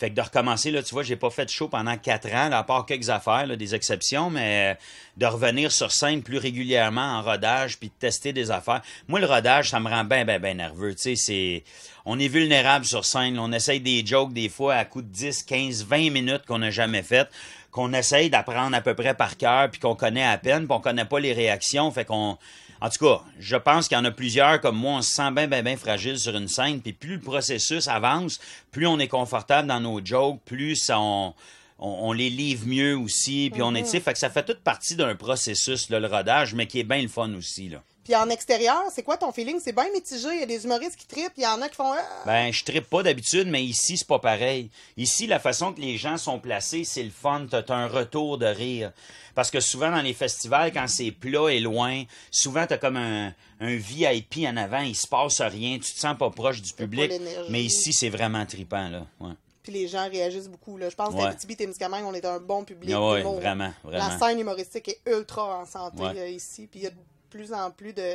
Fait 0.00 0.08
que 0.08 0.14
de 0.14 0.22
recommencer, 0.22 0.70
là, 0.70 0.82
tu 0.82 0.94
vois, 0.94 1.02
j'ai 1.02 1.16
pas 1.16 1.28
fait 1.28 1.44
de 1.44 1.50
show 1.50 1.68
pendant 1.68 1.94
quatre 1.98 2.32
ans, 2.32 2.50
à 2.52 2.62
part 2.62 2.86
quelques 2.86 3.10
affaires, 3.10 3.46
des 3.54 3.74
exceptions, 3.74 4.30
mais 4.30 4.72
euh, 4.72 4.74
de 5.18 5.26
revenir 5.26 5.70
sur 5.70 5.92
scène 5.92 6.22
plus 6.22 6.38
régulièrement 6.38 7.18
en 7.18 7.22
rodage, 7.22 7.78
puis 7.78 7.88
de 7.88 7.94
tester 7.98 8.32
des 8.32 8.50
affaires. 8.50 8.80
Moi, 9.08 9.20
le 9.20 9.26
rodage, 9.26 9.68
ça 9.68 9.78
me 9.78 9.90
rend 9.90 10.04
bien, 10.04 10.24
bien, 10.24 10.38
bien 10.38 10.54
nerveux. 10.54 10.94
Tu 10.94 11.02
sais, 11.02 11.16
c'est... 11.16 11.64
On 12.06 12.18
est 12.18 12.28
vulnérable 12.28 12.86
sur 12.86 13.04
scène. 13.04 13.38
On 13.38 13.52
essaye 13.52 13.80
des 13.80 14.02
jokes, 14.06 14.32
des 14.32 14.48
fois, 14.48 14.76
à 14.76 14.86
coup 14.86 15.02
de 15.02 15.08
10, 15.08 15.42
15, 15.42 15.84
20 15.84 16.10
minutes 16.10 16.46
qu'on 16.46 16.60
n'a 16.60 16.70
jamais 16.70 17.02
faites, 17.02 17.28
qu'on 17.70 17.92
essaye 17.92 18.30
d'apprendre 18.30 18.74
à 18.74 18.80
peu 18.80 18.94
près 18.94 19.12
par 19.12 19.36
cœur, 19.36 19.70
puis 19.70 19.80
qu'on 19.80 19.94
connaît 19.94 20.24
à 20.24 20.38
peine, 20.38 20.66
puis 20.66 20.74
on 20.74 20.80
connaît 20.80 21.04
pas 21.04 21.20
les 21.20 21.34
réactions. 21.34 21.90
Fait 21.90 22.06
qu'on... 22.06 22.38
En 22.80 22.88
tout 22.88 23.04
cas, 23.04 23.20
je 23.38 23.56
pense 23.56 23.88
qu'il 23.88 23.96
y 23.96 24.00
en 24.00 24.04
a 24.06 24.10
plusieurs 24.10 24.60
comme 24.60 24.76
moi, 24.76 24.94
on 24.94 25.02
se 25.02 25.12
sent 25.12 25.30
bien, 25.32 25.46
bien, 25.46 25.62
bien 25.62 25.76
fragile 25.76 26.18
sur 26.18 26.34
une 26.34 26.48
scène, 26.48 26.80
puis 26.80 26.94
plus 26.94 27.16
le 27.16 27.20
processus 27.20 27.88
avance, 27.88 28.40
plus 28.70 28.86
on 28.86 28.98
est 28.98 29.08
confortable 29.08 29.68
dans 29.68 29.80
nos 29.80 30.04
jokes, 30.04 30.40
plus 30.46 30.76
ça, 30.76 30.98
on, 30.98 31.34
on, 31.78 31.88
on 32.08 32.12
les 32.12 32.30
livre 32.30 32.66
mieux 32.66 32.96
aussi, 32.96 33.50
puis 33.52 33.60
on 33.62 33.74
est, 33.74 33.82
tu 33.82 33.90
sais, 33.90 34.00
fait 34.00 34.14
que 34.14 34.18
ça 34.18 34.30
fait 34.30 34.44
toute 34.44 34.60
partie 34.60 34.96
d'un 34.96 35.14
processus, 35.14 35.90
là, 35.90 36.00
le 36.00 36.06
rodage, 36.06 36.54
mais 36.54 36.66
qui 36.66 36.80
est 36.80 36.84
bien 36.84 37.02
le 37.02 37.08
fun 37.08 37.34
aussi, 37.34 37.68
là. 37.68 37.82
Puis 38.02 38.14
en 38.16 38.28
extérieur, 38.30 38.82
c'est 38.92 39.02
quoi 39.02 39.16
ton 39.18 39.30
feeling? 39.30 39.60
C'est 39.62 39.74
bien 39.74 39.90
mitigé. 39.92 40.28
Il 40.32 40.40
y 40.40 40.42
a 40.42 40.46
des 40.46 40.64
humoristes 40.64 40.96
qui 40.96 41.06
trippent, 41.06 41.34
il 41.36 41.42
y 41.42 41.46
en 41.46 41.60
a 41.60 41.68
qui 41.68 41.76
font. 41.76 41.92
Ah! 41.92 42.22
Ben, 42.26 42.52
je 42.52 42.64
trippe 42.64 42.88
pas 42.88 43.02
d'habitude, 43.02 43.46
mais 43.48 43.62
ici, 43.62 43.96
c'est 43.98 44.06
pas 44.06 44.18
pareil. 44.18 44.70
Ici, 44.96 45.26
la 45.26 45.38
façon 45.38 45.72
que 45.72 45.80
les 45.80 45.96
gens 45.98 46.16
sont 46.16 46.38
placés, 46.38 46.84
c'est 46.84 47.02
le 47.02 47.10
fun. 47.10 47.46
T'as 47.50 47.62
un 47.74 47.86
retour 47.88 48.38
de 48.38 48.46
rire. 48.46 48.92
Parce 49.34 49.50
que 49.50 49.60
souvent, 49.60 49.90
dans 49.90 50.00
les 50.02 50.14
festivals, 50.14 50.72
quand 50.72 50.88
c'est 50.88 51.12
plat 51.12 51.50
et 51.52 51.60
loin, 51.60 52.02
souvent, 52.30 52.66
t'as 52.66 52.78
comme 52.78 52.96
un, 52.96 53.34
un 53.60 53.76
VIP 53.76 54.38
en 54.46 54.56
avant, 54.56 54.80
il 54.80 54.96
se 54.96 55.06
passe 55.06 55.40
rien, 55.42 55.78
tu 55.78 55.92
te 55.92 55.98
sens 55.98 56.16
pas 56.18 56.30
proche 56.30 56.62
du 56.62 56.72
public. 56.72 57.12
Mais 57.50 57.62
ici, 57.62 57.92
c'est 57.92 58.08
vraiment 58.10 58.44
trippant, 58.46 58.88
là. 58.88 59.06
Ouais. 59.20 59.32
Puis 59.62 59.72
les 59.72 59.88
gens 59.88 60.08
réagissent 60.08 60.48
beaucoup. 60.48 60.78
Là. 60.78 60.88
Je 60.88 60.96
pense 60.96 61.12
Ouais. 61.12 61.20
qu'à 61.20 61.28
Abitibi-Témiscamingue, 61.28 62.04
on 62.06 62.14
est 62.14 62.24
un 62.24 62.40
bon 62.40 62.64
public. 62.64 62.94
Ah 62.96 63.10
ouais, 63.10 63.18
d'humour. 63.18 63.40
vraiment, 63.40 63.72
vraiment. 63.84 64.08
La 64.08 64.18
scène 64.18 64.40
humoristique 64.40 64.88
est 64.88 65.00
ultra 65.06 65.58
en 65.60 65.66
santé 65.66 66.02
Ouais. 66.02 66.18
euh, 66.18 66.28
ici. 66.30 66.66
Puis 66.66 66.80
il 66.80 66.82
y 66.84 66.86
a 66.86 66.90
plus 67.30 67.52
en 67.52 67.70
plus 67.70 67.92
de, 67.92 68.14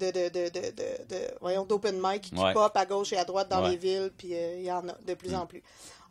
de, 0.00 0.10
de, 0.10 0.28
de, 0.28 0.48
de, 0.48 1.16
voyons, 1.40 1.64
d'open 1.64 2.00
mic 2.02 2.22
qui 2.22 2.34
Ouais. 2.34 2.52
pop 2.52 2.72
à 2.76 2.86
gauche 2.86 3.12
et 3.12 3.18
à 3.18 3.24
droite 3.24 3.48
dans 3.50 3.62
Ouais. 3.62 3.68
Mm. 3.68 3.70
les 3.72 3.76
villes. 3.76 4.10
Puis 4.16 4.34
euh, 4.34 4.56
il 4.58 4.64
y 4.64 4.72
en 4.72 4.88
a 4.88 4.94
de 5.06 5.14
plus 5.14 5.34
en 5.34 5.44
plus. 5.46 5.62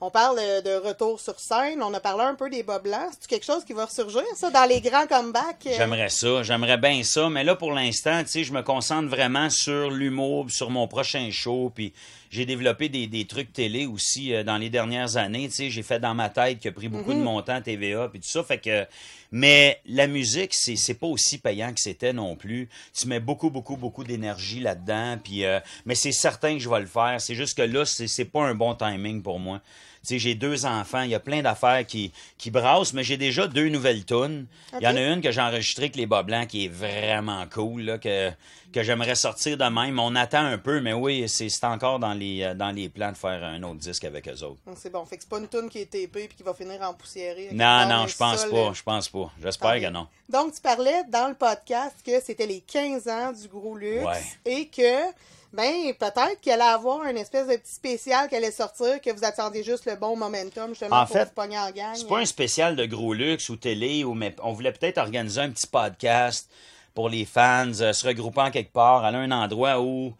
On 0.01 0.11
parle 0.11 0.35
de 0.37 0.85
retour 0.85 1.17
sur 1.21 1.39
scène. 1.39 1.81
On 1.81 1.93
a 1.93 1.99
parlé 2.01 2.23
un 2.23 2.35
peu 2.35 2.49
des 2.49 2.61
bas 2.61 2.79
blancs. 2.79 3.09
C'est 3.17 3.27
quelque 3.29 3.45
chose 3.45 3.63
qui 3.63 3.71
va 3.71 3.85
ressurgir, 3.85 4.23
ça, 4.35 4.49
dans 4.51 4.65
les 4.67 4.81
grands 4.81 5.07
comebacks? 5.07 5.65
euh? 5.67 5.73
J'aimerais 5.77 6.09
ça, 6.09 6.43
j'aimerais 6.43 6.77
bien 6.77 7.03
ça, 7.03 7.29
mais 7.29 7.45
là 7.45 7.55
pour 7.55 7.71
l'instant, 7.71 8.21
tu 8.23 8.29
sais, 8.29 8.43
je 8.43 8.51
me 8.51 8.61
concentre 8.63 9.07
vraiment 9.07 9.49
sur 9.49 9.89
l'humour, 9.91 10.47
sur 10.51 10.69
mon 10.71 10.89
prochain 10.89 11.29
show, 11.31 11.71
puis 11.73 11.93
j'ai 12.33 12.45
développé 12.45 12.89
des, 12.89 13.05
des 13.07 13.25
trucs 13.25 13.53
télé 13.53 13.85
aussi 13.85 14.33
euh, 14.33 14.43
dans 14.43 14.57
les 14.57 14.69
dernières 14.69 15.17
années, 15.17 15.47
tu 15.47 15.55
sais, 15.55 15.69
j'ai 15.69 15.83
fait 15.83 15.99
dans 15.99 16.15
ma 16.15 16.29
tête 16.29 16.59
qui 16.59 16.67
a 16.67 16.71
pris 16.71 16.89
beaucoup 16.89 17.11
de 17.13 17.17
Mhm. 17.19 17.23
mon 17.23 17.41
temps 17.43 17.61
TVA 17.61 18.09
puis 18.09 18.19
tout 18.19 18.27
ça, 18.27 18.43
fait 18.43 18.57
que 18.57 18.85
mais 19.31 19.79
la 19.87 20.07
musique, 20.07 20.53
c'est 20.53 20.75
c'est 20.75 20.93
pas 20.95 21.07
aussi 21.07 21.37
payant 21.37 21.73
que 21.73 21.79
c'était 21.79 22.13
non 22.13 22.35
plus. 22.35 22.69
Tu 22.93 23.07
mets 23.07 23.19
beaucoup 23.19 23.49
beaucoup 23.49 23.77
beaucoup 23.77 24.03
d'énergie 24.03 24.59
là-dedans, 24.59 25.17
puis 25.23 25.45
euh, 25.45 25.59
mais 25.85 25.95
c'est 25.95 26.11
certain 26.11 26.53
que 26.53 26.59
je 26.59 26.69
vais 26.69 26.79
le 26.79 26.85
faire, 26.87 27.19
c'est 27.19 27.35
juste 27.35 27.55
que 27.57 27.63
là 27.63 27.85
c'est 27.85 28.07
c'est 28.07 28.25
pas 28.25 28.41
un 28.43 28.55
bon 28.55 28.73
timing 28.75 29.21
pour 29.21 29.39
moi. 29.39 29.61
J'ai 30.09 30.35
deux 30.35 30.65
enfants, 30.65 31.01
il 31.03 31.11
y 31.11 31.15
a 31.15 31.19
plein 31.19 31.41
d'affaires 31.41 31.85
qui, 31.87 32.11
qui 32.37 32.51
brassent, 32.51 32.91
mais 32.93 33.03
j'ai 33.05 33.15
déjà 33.15 33.47
deux 33.47 33.69
nouvelles 33.69 34.03
tunes. 34.03 34.47
Il 34.77 34.83
y 34.83 34.87
en 34.87 34.95
a 34.97 35.01
une 35.01 35.21
que 35.21 35.31
j'ai 35.31 35.39
enregistrée 35.39 35.83
avec 35.85 35.95
les 35.95 36.05
Bas 36.05 36.23
Blancs 36.23 36.47
qui 36.47 36.65
est 36.65 36.67
vraiment 36.67 37.45
cool, 37.49 37.83
là, 37.83 37.97
que, 37.97 38.29
que 38.73 38.83
j'aimerais 38.83 39.15
sortir 39.15 39.57
de 39.57 39.63
même. 39.63 39.97
On 39.99 40.13
attend 40.17 40.43
un 40.43 40.57
peu, 40.57 40.81
mais 40.81 40.91
oui, 40.91 41.29
c'est 41.29 41.47
encore 41.63 41.99
dans 41.99 42.13
les, 42.13 42.43
euh, 42.43 42.53
dans 42.53 42.71
les 42.71 42.89
plans 42.89 43.13
de 43.13 43.17
faire 43.17 43.41
un 43.45 43.63
autre 43.63 43.79
disque 43.79 44.03
avec 44.03 44.27
eux 44.27 44.43
autres. 44.43 44.59
C'est 44.75 44.91
bon. 44.91 45.05
Fait 45.05 45.15
que 45.15 45.23
c'est 45.23 45.29
pas 45.29 45.39
une 45.39 45.47
toune 45.47 45.69
qui 45.69 45.79
est 45.79 45.85
TP 45.85 46.27
puis 46.27 46.35
qui 46.35 46.43
va 46.43 46.53
finir 46.53 46.81
en 46.81 46.93
poussiérée. 46.93 47.49
Non, 47.53 47.87
non, 47.87 48.05
je 48.07 48.17
pense 48.17 48.43
pas, 48.43 48.73
je 48.73 48.83
pense 48.83 49.07
pas. 49.07 49.31
J'espère 49.41 49.79
que 49.79 49.89
non. 49.89 50.07
Donc, 50.27 50.53
tu 50.53 50.59
parlais 50.61 51.03
dans 51.09 51.29
le 51.29 51.35
podcast 51.35 51.95
que 52.05 52.19
c'était 52.21 52.47
les 52.47 52.59
15 52.59 53.07
ans 53.07 53.31
du 53.31 53.47
Gros 53.47 53.77
Luxe 53.77 54.03
Ouais. 54.03 54.21
et 54.45 54.67
que, 54.67 55.11
ben, 55.53 55.93
peut-être 55.99 56.41
qu'il 56.41 56.51
allait 56.51 56.63
avoir 56.63 57.05
une 57.05 57.17
espèce 57.17 57.47
de 57.47 57.55
petit 57.55 57.73
spécial 57.73 58.27
qui 58.27 58.35
allait 58.35 58.51
sortir, 58.51 58.99
que 58.99 59.11
vous 59.11 59.23
attendiez 59.23 59.63
juste 59.63 59.85
le 59.85 59.95
bon 59.95 60.17
momentum, 60.17 60.69
justement, 60.69 61.01
En 61.01 61.05
pour 61.05 61.15
fait, 61.15 61.25
se 61.25 61.31
pogner 61.31 61.59
en 61.59 61.69
gang. 61.69 61.93
C'est 61.93 62.07
pas 62.07 62.19
un 62.19 62.25
spécial 62.25 62.75
de 62.75 62.85
gros 62.85 63.13
luxe 63.13 63.49
ou 63.49 63.55
télé, 63.55 64.03
ou, 64.03 64.15
mais 64.15 64.35
on 64.41 64.51
voulait 64.53 64.71
peut-être 64.71 64.97
organiser 64.97 65.41
un 65.41 65.51
petit 65.51 65.67
podcast 65.67 66.49
pour 66.95 67.07
les 67.07 67.25
fans, 67.25 67.71
euh, 67.81 67.93
se 67.93 68.07
regroupant 68.07 68.51
quelque 68.51 68.73
part, 68.73 69.05
aller 69.05 69.17
à 69.17 69.21
un 69.21 69.31
endroit 69.31 69.79
où 69.79 70.13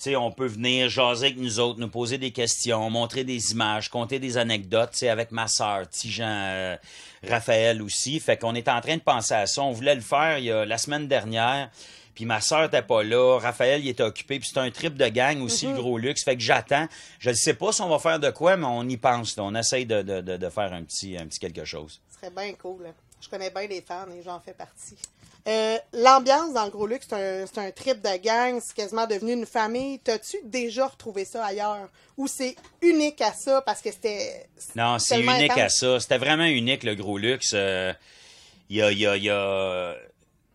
tu 0.00 0.04
sais, 0.04 0.16
on 0.16 0.30
peut 0.30 0.46
venir 0.46 0.88
jaser 0.88 1.26
avec 1.26 1.38
nous 1.38 1.60
autres, 1.60 1.78
nous 1.78 1.90
poser 1.90 2.16
des 2.16 2.30
questions, 2.30 2.88
montrer 2.88 3.22
des 3.22 3.52
images, 3.52 3.90
compter 3.90 4.18
des 4.18 4.38
anecdotes, 4.38 4.92
tu 4.92 4.98
sais, 4.98 5.10
avec 5.10 5.30
ma 5.30 5.46
sœur, 5.46 5.86
Tijan, 5.90 6.24
euh, 6.26 6.76
Raphaël 7.28 7.82
aussi. 7.82 8.18
Fait 8.18 8.38
qu'on 8.38 8.54
est 8.54 8.68
en 8.68 8.80
train 8.80 8.96
de 8.96 9.02
penser 9.02 9.34
à 9.34 9.46
ça. 9.46 9.62
On 9.62 9.72
voulait 9.72 9.94
le 9.94 10.00
faire 10.00 10.38
il 10.38 10.46
y 10.46 10.50
a, 10.50 10.64
la 10.64 10.78
semaine 10.78 11.06
dernière. 11.06 11.68
Puis 12.20 12.26
ma 12.26 12.42
soeur 12.42 12.64
était 12.64 12.82
pas 12.82 13.02
là, 13.02 13.38
Raphaël, 13.38 13.80
il 13.82 13.88
était 13.88 14.02
occupé, 14.02 14.38
puis 14.38 14.46
c'est 14.52 14.60
un 14.60 14.70
trip 14.70 14.94
de 14.98 15.08
gang 15.08 15.40
aussi, 15.40 15.66
Mhm. 15.66 15.74
le 15.76 15.80
gros 15.80 15.96
luxe. 15.96 16.22
Fait 16.22 16.36
que 16.36 16.42
j'attends. 16.42 16.86
Je 17.18 17.30
ne 17.30 17.34
sais 17.34 17.54
pas 17.54 17.72
si 17.72 17.80
on 17.80 17.88
va 17.88 17.98
faire 17.98 18.20
de 18.20 18.28
quoi, 18.28 18.58
mais 18.58 18.66
on 18.66 18.86
y 18.86 18.98
pense. 18.98 19.38
là. 19.38 19.44
On 19.44 19.54
essaye 19.54 19.86
de, 19.86 20.02
de, 20.02 20.20
de, 20.20 20.36
de 20.36 20.50
faire 20.50 20.70
un 20.74 20.82
petit, 20.82 21.16
un 21.16 21.24
petit 21.24 21.38
quelque 21.38 21.64
chose. 21.64 21.98
Ce 22.10 22.16
serait 22.20 22.30
bien 22.30 22.52
cool. 22.60 22.82
là. 22.82 22.90
Je 23.22 23.28
connais 23.30 23.48
bien 23.48 23.66
les 23.66 23.80
fans 23.80 24.04
et 24.14 24.22
j'en 24.22 24.38
fais 24.38 24.52
partie. 24.52 24.96
Euh, 25.48 25.78
L'ambiance 25.94 26.52
dans 26.52 26.64
le 26.66 26.70
Gros 26.70 26.86
Luxe, 26.86 27.06
c'est 27.08 27.58
un, 27.58 27.70
trip 27.70 28.02
de 28.02 28.18
gang, 28.22 28.60
c'est 28.62 28.74
quasiment 28.76 29.06
devenu 29.06 29.32
une 29.32 29.46
famille. 29.46 29.98
T'as-tu 30.00 30.36
déjà 30.44 30.88
retrouvé 30.88 31.24
ça 31.24 31.42
ailleurs? 31.46 31.88
Ou 32.18 32.26
c'est 32.26 32.54
unique 32.82 33.22
à 33.22 33.32
ça 33.32 33.62
parce 33.62 33.80
que 33.80 33.90
c'était. 33.90 34.46
Non, 34.76 34.98
c'est 34.98 35.20
unique 35.22 35.56
à 35.56 35.70
ça. 35.70 35.98
C'était 36.00 36.18
vraiment 36.18 36.44
unique, 36.44 36.82
le 36.82 36.94
gros 36.96 37.16
luxe. 37.16 37.52
Euh, 37.54 37.94
Il 38.68 38.76
y 38.76 38.82
a, 38.82 38.92
y 38.92 39.06
a, 39.06 39.16
y 39.16 39.30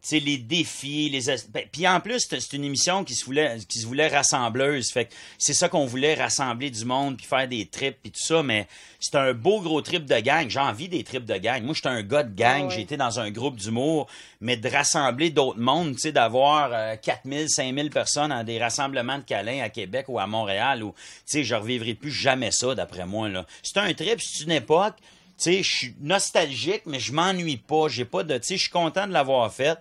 sais, 0.08 0.20
les 0.20 0.38
défis, 0.38 1.10
les 1.10 1.36
ben, 1.50 1.64
puis 1.72 1.88
en 1.88 2.00
plus 2.00 2.28
c'est 2.30 2.54
une 2.54 2.64
émission 2.64 3.04
qui 3.04 3.16
se 3.16 3.26
voulait 3.26 3.58
qui 3.68 3.80
se 3.80 3.88
voulait 3.88 4.08
rassembleuse, 4.08 4.92
fait 4.92 5.06
que 5.06 5.14
c'est 5.38 5.54
ça 5.54 5.70
qu'on 5.70 5.86
voulait 5.86 6.14
rassembler 6.14 6.70
du 6.70 6.86
monde 6.86 7.18
puis 7.18 7.26
faire 7.26 7.48
des 7.48 7.66
trips 7.66 7.98
puis 8.02 8.12
tout 8.12 8.22
ça 8.22 8.44
mais 8.44 8.68
c'est 9.00 9.16
un 9.16 9.34
beau 9.34 9.62
gros 9.62 9.82
trip 9.82 10.06
de 10.06 10.20
gang, 10.20 10.50
j'ai 10.50 10.60
envie 10.60 10.88
des 10.90 11.04
trips 11.04 11.26
de 11.26 11.38
gang. 11.38 11.64
Moi 11.64 11.74
j'étais 11.74 11.90
un 11.90 12.04
gars 12.04 12.24
de 12.24 12.36
gang, 12.36 12.62
Ah 12.62 12.66
ouais. 12.68 12.76
j'ai 12.76 12.82
été 12.82 12.98
dans 12.98 13.20
un 13.20 13.32
groupe 13.32 13.56
d'humour 13.56 14.08
mais 14.42 14.58
de 14.58 14.70
rassembler 14.70 15.30
d'autres 15.32 15.60
mondes, 15.60 15.96
tu 15.96 16.02
sais 16.02 16.12
d'avoir 16.12 16.70
euh, 16.72 16.96
4000, 16.98 17.50
5000 17.50 17.90
personnes 17.90 18.32
à 18.32 18.44
des 18.44 18.60
rassemblements 18.60 19.18
de 19.18 19.24
câlins 19.24 19.62
à 19.62 19.70
Québec 19.70 20.06
ou 20.08 20.20
à 20.20 20.28
Montréal 20.28 20.84
ou 20.84 20.92
tu 20.92 20.98
sais 21.26 21.44
je 21.44 21.56
revivrai 21.56 21.96
plus 21.96 22.12
jamais 22.12 22.52
ça 22.52 22.76
d'après 22.76 23.06
moi 23.06 23.28
là. 23.30 23.46
C'est 23.64 23.78
un 23.78 23.94
trip, 23.94 24.20
c'est 24.22 24.44
une 24.44 24.52
époque 24.52 24.96
sais, 25.38 25.64
je 25.64 25.76
suis 25.76 25.96
nostalgique, 26.02 26.84
mais 26.86 27.00
je 27.00 27.12
m'ennuie 27.12 27.58
pas. 27.58 27.88
J'ai 27.88 28.06
pas 28.06 28.24
de, 28.24 28.40
je 28.42 28.56
suis 28.56 28.70
content 28.70 29.08
de 29.08 29.14
l'avoir 29.14 29.52
fait. 29.54 29.78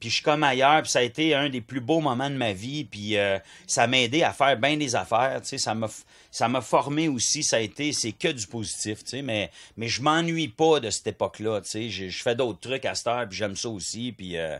Puis 0.00 0.10
je 0.10 0.14
suis 0.16 0.22
comme 0.22 0.44
ailleurs, 0.44 0.82
puis 0.82 0.90
ça 0.92 1.00
a 1.00 1.02
été 1.02 1.34
un 1.34 1.48
des 1.48 1.60
plus 1.60 1.80
beaux 1.80 2.00
moments 2.00 2.30
de 2.30 2.36
ma 2.36 2.52
vie. 2.52 2.84
Puis 2.84 3.16
euh, 3.16 3.38
ça 3.66 3.86
m'a 3.86 3.98
aidé 3.98 4.22
à 4.22 4.32
faire 4.32 4.56
bien 4.56 4.76
des 4.76 4.94
affaires. 4.94 5.40
Tu 5.42 5.48
sais, 5.48 5.58
ça 5.58 5.74
m'a, 5.74 5.88
ça 6.30 6.48
m'a 6.48 6.60
formé 6.60 7.08
aussi. 7.08 7.42
Ça 7.42 7.56
a 7.56 7.60
été, 7.60 7.92
c'est 7.92 8.12
que 8.12 8.28
du 8.28 8.46
positif. 8.46 9.00
Mais 9.24 9.50
mais 9.76 9.88
je 9.88 10.00
m'ennuie 10.00 10.48
pas 10.48 10.78
de 10.78 10.90
cette 10.90 11.08
époque-là. 11.08 11.62
Je 11.64 12.22
fais 12.22 12.36
d'autres 12.36 12.60
trucs 12.60 12.84
à 12.84 12.94
cette 12.94 13.08
heure, 13.08 13.28
puis 13.28 13.38
j'aime 13.38 13.56
ça 13.56 13.68
aussi. 13.68 14.12
Puis 14.12 14.36
euh, 14.36 14.58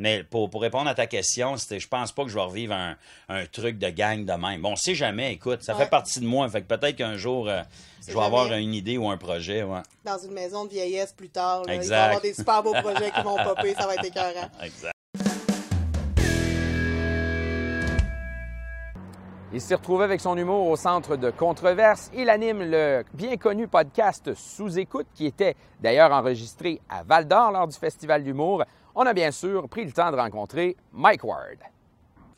mais 0.00 0.24
pour, 0.24 0.50
pour 0.50 0.60
répondre 0.62 0.88
à 0.90 0.94
ta 0.94 1.06
question, 1.06 1.56
c'était, 1.56 1.78
je 1.78 1.86
pense 1.86 2.10
pas 2.10 2.24
que 2.24 2.28
je 2.30 2.34
vais 2.34 2.40
revivre 2.40 2.74
un, 2.74 2.96
un 3.28 3.46
truc 3.46 3.78
de 3.78 3.88
gang 3.90 4.24
de 4.24 4.32
même. 4.32 4.60
Bon, 4.62 4.72
on 4.72 4.76
sait 4.76 4.94
jamais. 4.96 5.32
Écoute, 5.34 5.62
ça 5.62 5.74
Ouais. 5.76 5.84
fait 5.84 5.90
partie 5.90 6.18
de 6.20 6.26
moi. 6.26 6.48
Fait 6.48 6.62
que 6.62 6.66
peut-être 6.66 6.96
qu'un 6.96 7.16
jour, 7.16 7.48
euh, 7.48 7.62
je 8.08 8.12
vais 8.12 8.20
avoir 8.20 8.52
une 8.54 8.74
idée 8.74 8.96
ou 8.98 9.08
un 9.08 9.16
projet. 9.16 9.62
Ouais. 9.62 9.80
Dans 10.04 10.18
une 10.18 10.32
maison 10.32 10.64
de 10.64 10.70
vieillesse 10.70 11.12
plus 11.12 11.28
tard. 11.28 11.58
là. 11.64 11.64
Il 11.64 11.68
va 11.68 11.74
y 11.74 11.76
Exact. 11.76 11.96
avoir 12.06 12.20
des 12.20 12.34
super 12.34 12.62
beaux 12.62 12.72
projets 12.72 13.10
qui 13.10 13.22
vont 13.22 13.36
popper, 13.36 13.74
ça 13.74 13.86
va 13.86 13.94
être 13.94 14.04
écœurant. 14.06 14.48
Exact. 14.62 14.92
Il 19.52 19.60
s'est 19.60 19.74
retrouvé 19.74 20.04
avec 20.04 20.20
son 20.20 20.36
humour 20.36 20.68
au 20.68 20.76
centre 20.76 21.16
de 21.16 21.30
controverse. 21.30 22.08
Il 22.14 22.30
anime 22.30 22.62
le 22.62 23.02
bien 23.12 23.36
connu 23.36 23.66
podcast 23.66 24.32
Sous-écoute, 24.34 25.08
qui 25.12 25.26
était 25.26 25.56
d'ailleurs 25.80 26.12
enregistré 26.12 26.80
à 26.88 27.02
Val 27.02 27.26
d'Or 27.26 27.50
lors 27.50 27.66
du 27.66 27.76
Festival 27.76 28.22
d'humour. 28.22 28.62
On 28.94 29.02
a 29.02 29.12
bien 29.12 29.32
sûr 29.32 29.68
pris 29.68 29.84
le 29.84 29.90
temps 29.90 30.12
de 30.12 30.16
rencontrer 30.16 30.76
Mike 30.92 31.24
Ward. 31.24 31.58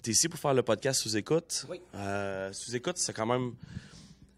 Tu 0.02 0.08
es 0.08 0.12
ici 0.14 0.26
pour 0.26 0.40
faire 0.40 0.54
le 0.54 0.62
podcast 0.62 1.02
sous-écoute. 1.02 1.66
Oui. 1.68 1.82
Euh, 1.94 2.50
sous-écoute, 2.54 2.96
c'est 2.96 3.12
quand 3.12 3.26
même. 3.26 3.52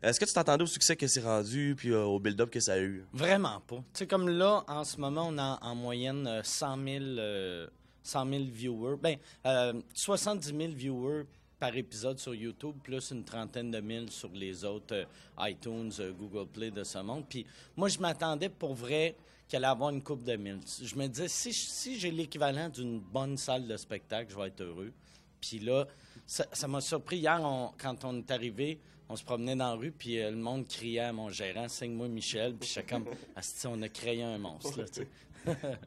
Est-ce 0.02 0.18
que 0.18 0.24
tu 0.24 0.32
t'attendais 0.32 0.64
au 0.64 0.66
succès 0.66 0.96
que 0.96 1.06
c'est 1.06 1.22
rendu 1.22 1.74
puis 1.78 1.92
euh, 1.92 2.02
au 2.02 2.18
build-up 2.18 2.50
que 2.50 2.58
ça 2.58 2.72
a 2.72 2.78
eu? 2.80 3.04
Vraiment 3.12 3.60
pas. 3.68 3.76
Tu 3.76 3.82
sais, 4.00 4.06
comme 4.08 4.28
là, 4.28 4.64
en 4.66 4.82
ce 4.82 4.98
moment, 5.00 5.28
on 5.28 5.38
a 5.38 5.60
en 5.62 5.76
moyenne 5.76 6.26
euh, 6.26 6.40
100 6.42 6.76
000, 6.84 7.04
euh, 7.18 7.68
100 8.02 8.28
000 8.28 8.42
viewers. 8.50 8.96
Ben, 9.00 9.16
euh, 9.46 9.74
70 9.94 10.48
000 10.48 10.72
viewers 10.74 11.24
par 11.64 11.74
épisode 11.78 12.18
sur 12.18 12.34
YouTube, 12.34 12.74
plus 12.82 13.10
une 13.10 13.24
trentaine 13.24 13.70
de 13.70 13.80
mille 13.80 14.10
sur 14.10 14.28
les 14.34 14.66
autres 14.66 14.94
euh, 14.94 15.48
iTunes, 15.48 15.90
euh, 15.98 16.12
Google 16.12 16.46
Play 16.46 16.70
de 16.70 16.84
ce 16.84 16.98
monde. 16.98 17.24
Puis 17.26 17.46
moi, 17.74 17.88
je 17.88 17.98
m'attendais 18.00 18.50
pour 18.50 18.74
vrai 18.74 19.16
qu'elle 19.48 19.64
allait 19.64 19.70
avoir 19.72 19.88
une 19.88 20.02
coupe 20.02 20.24
de 20.24 20.36
mille. 20.36 20.58
Je 20.82 20.94
me 20.94 21.06
disais, 21.06 21.26
si, 21.28 21.54
si 21.54 21.98
j'ai 21.98 22.10
l'équivalent 22.10 22.68
d'une 22.68 23.00
bonne 23.00 23.38
salle 23.38 23.66
de 23.66 23.78
spectacle, 23.78 24.30
je 24.30 24.36
vais 24.36 24.48
être 24.48 24.60
heureux. 24.60 24.92
Puis 25.40 25.58
là, 25.60 25.86
ça 26.26 26.68
m'a 26.68 26.82
surpris. 26.82 27.16
Hier, 27.20 27.40
on- 27.42 27.70
quand 27.78 28.04
on 28.04 28.18
est 28.18 28.30
arrivé, 28.30 28.78
on 29.08 29.16
se 29.16 29.24
promenait 29.24 29.56
dans 29.56 29.70
la 29.70 29.74
rue, 29.76 29.90
puis 29.90 30.20
euh, 30.20 30.30
le 30.32 30.36
monde 30.36 30.68
criait 30.68 31.00
à 31.00 31.12
mon 31.14 31.30
gérant, 31.30 31.66
signe-moi 31.66 32.08
Michel. 32.08 32.54
Puis 32.56 32.68
j'étais 32.74 32.92
comme, 32.92 33.06
Asti, 33.36 33.66
on 33.68 33.80
a 33.80 33.88
créé 33.88 34.22
un 34.22 34.36
monstre, 34.36 34.78
là, 34.80 34.84
tu 34.86 35.00
sais. 35.00 35.08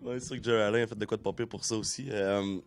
Oui, 0.01 0.15
c'est 0.19 0.25
sûr 0.25 0.37
que 0.37 0.43
Jerry 0.43 0.61
Allen 0.63 0.83
a 0.85 0.87
fait 0.87 0.95
de 0.97 1.05
quoi 1.05 1.17
de 1.17 1.21
pas 1.21 1.33
pire 1.33 1.47
pour 1.47 1.63
ça 1.63 1.75
aussi. 1.75 2.07
Euh, 2.09 2.57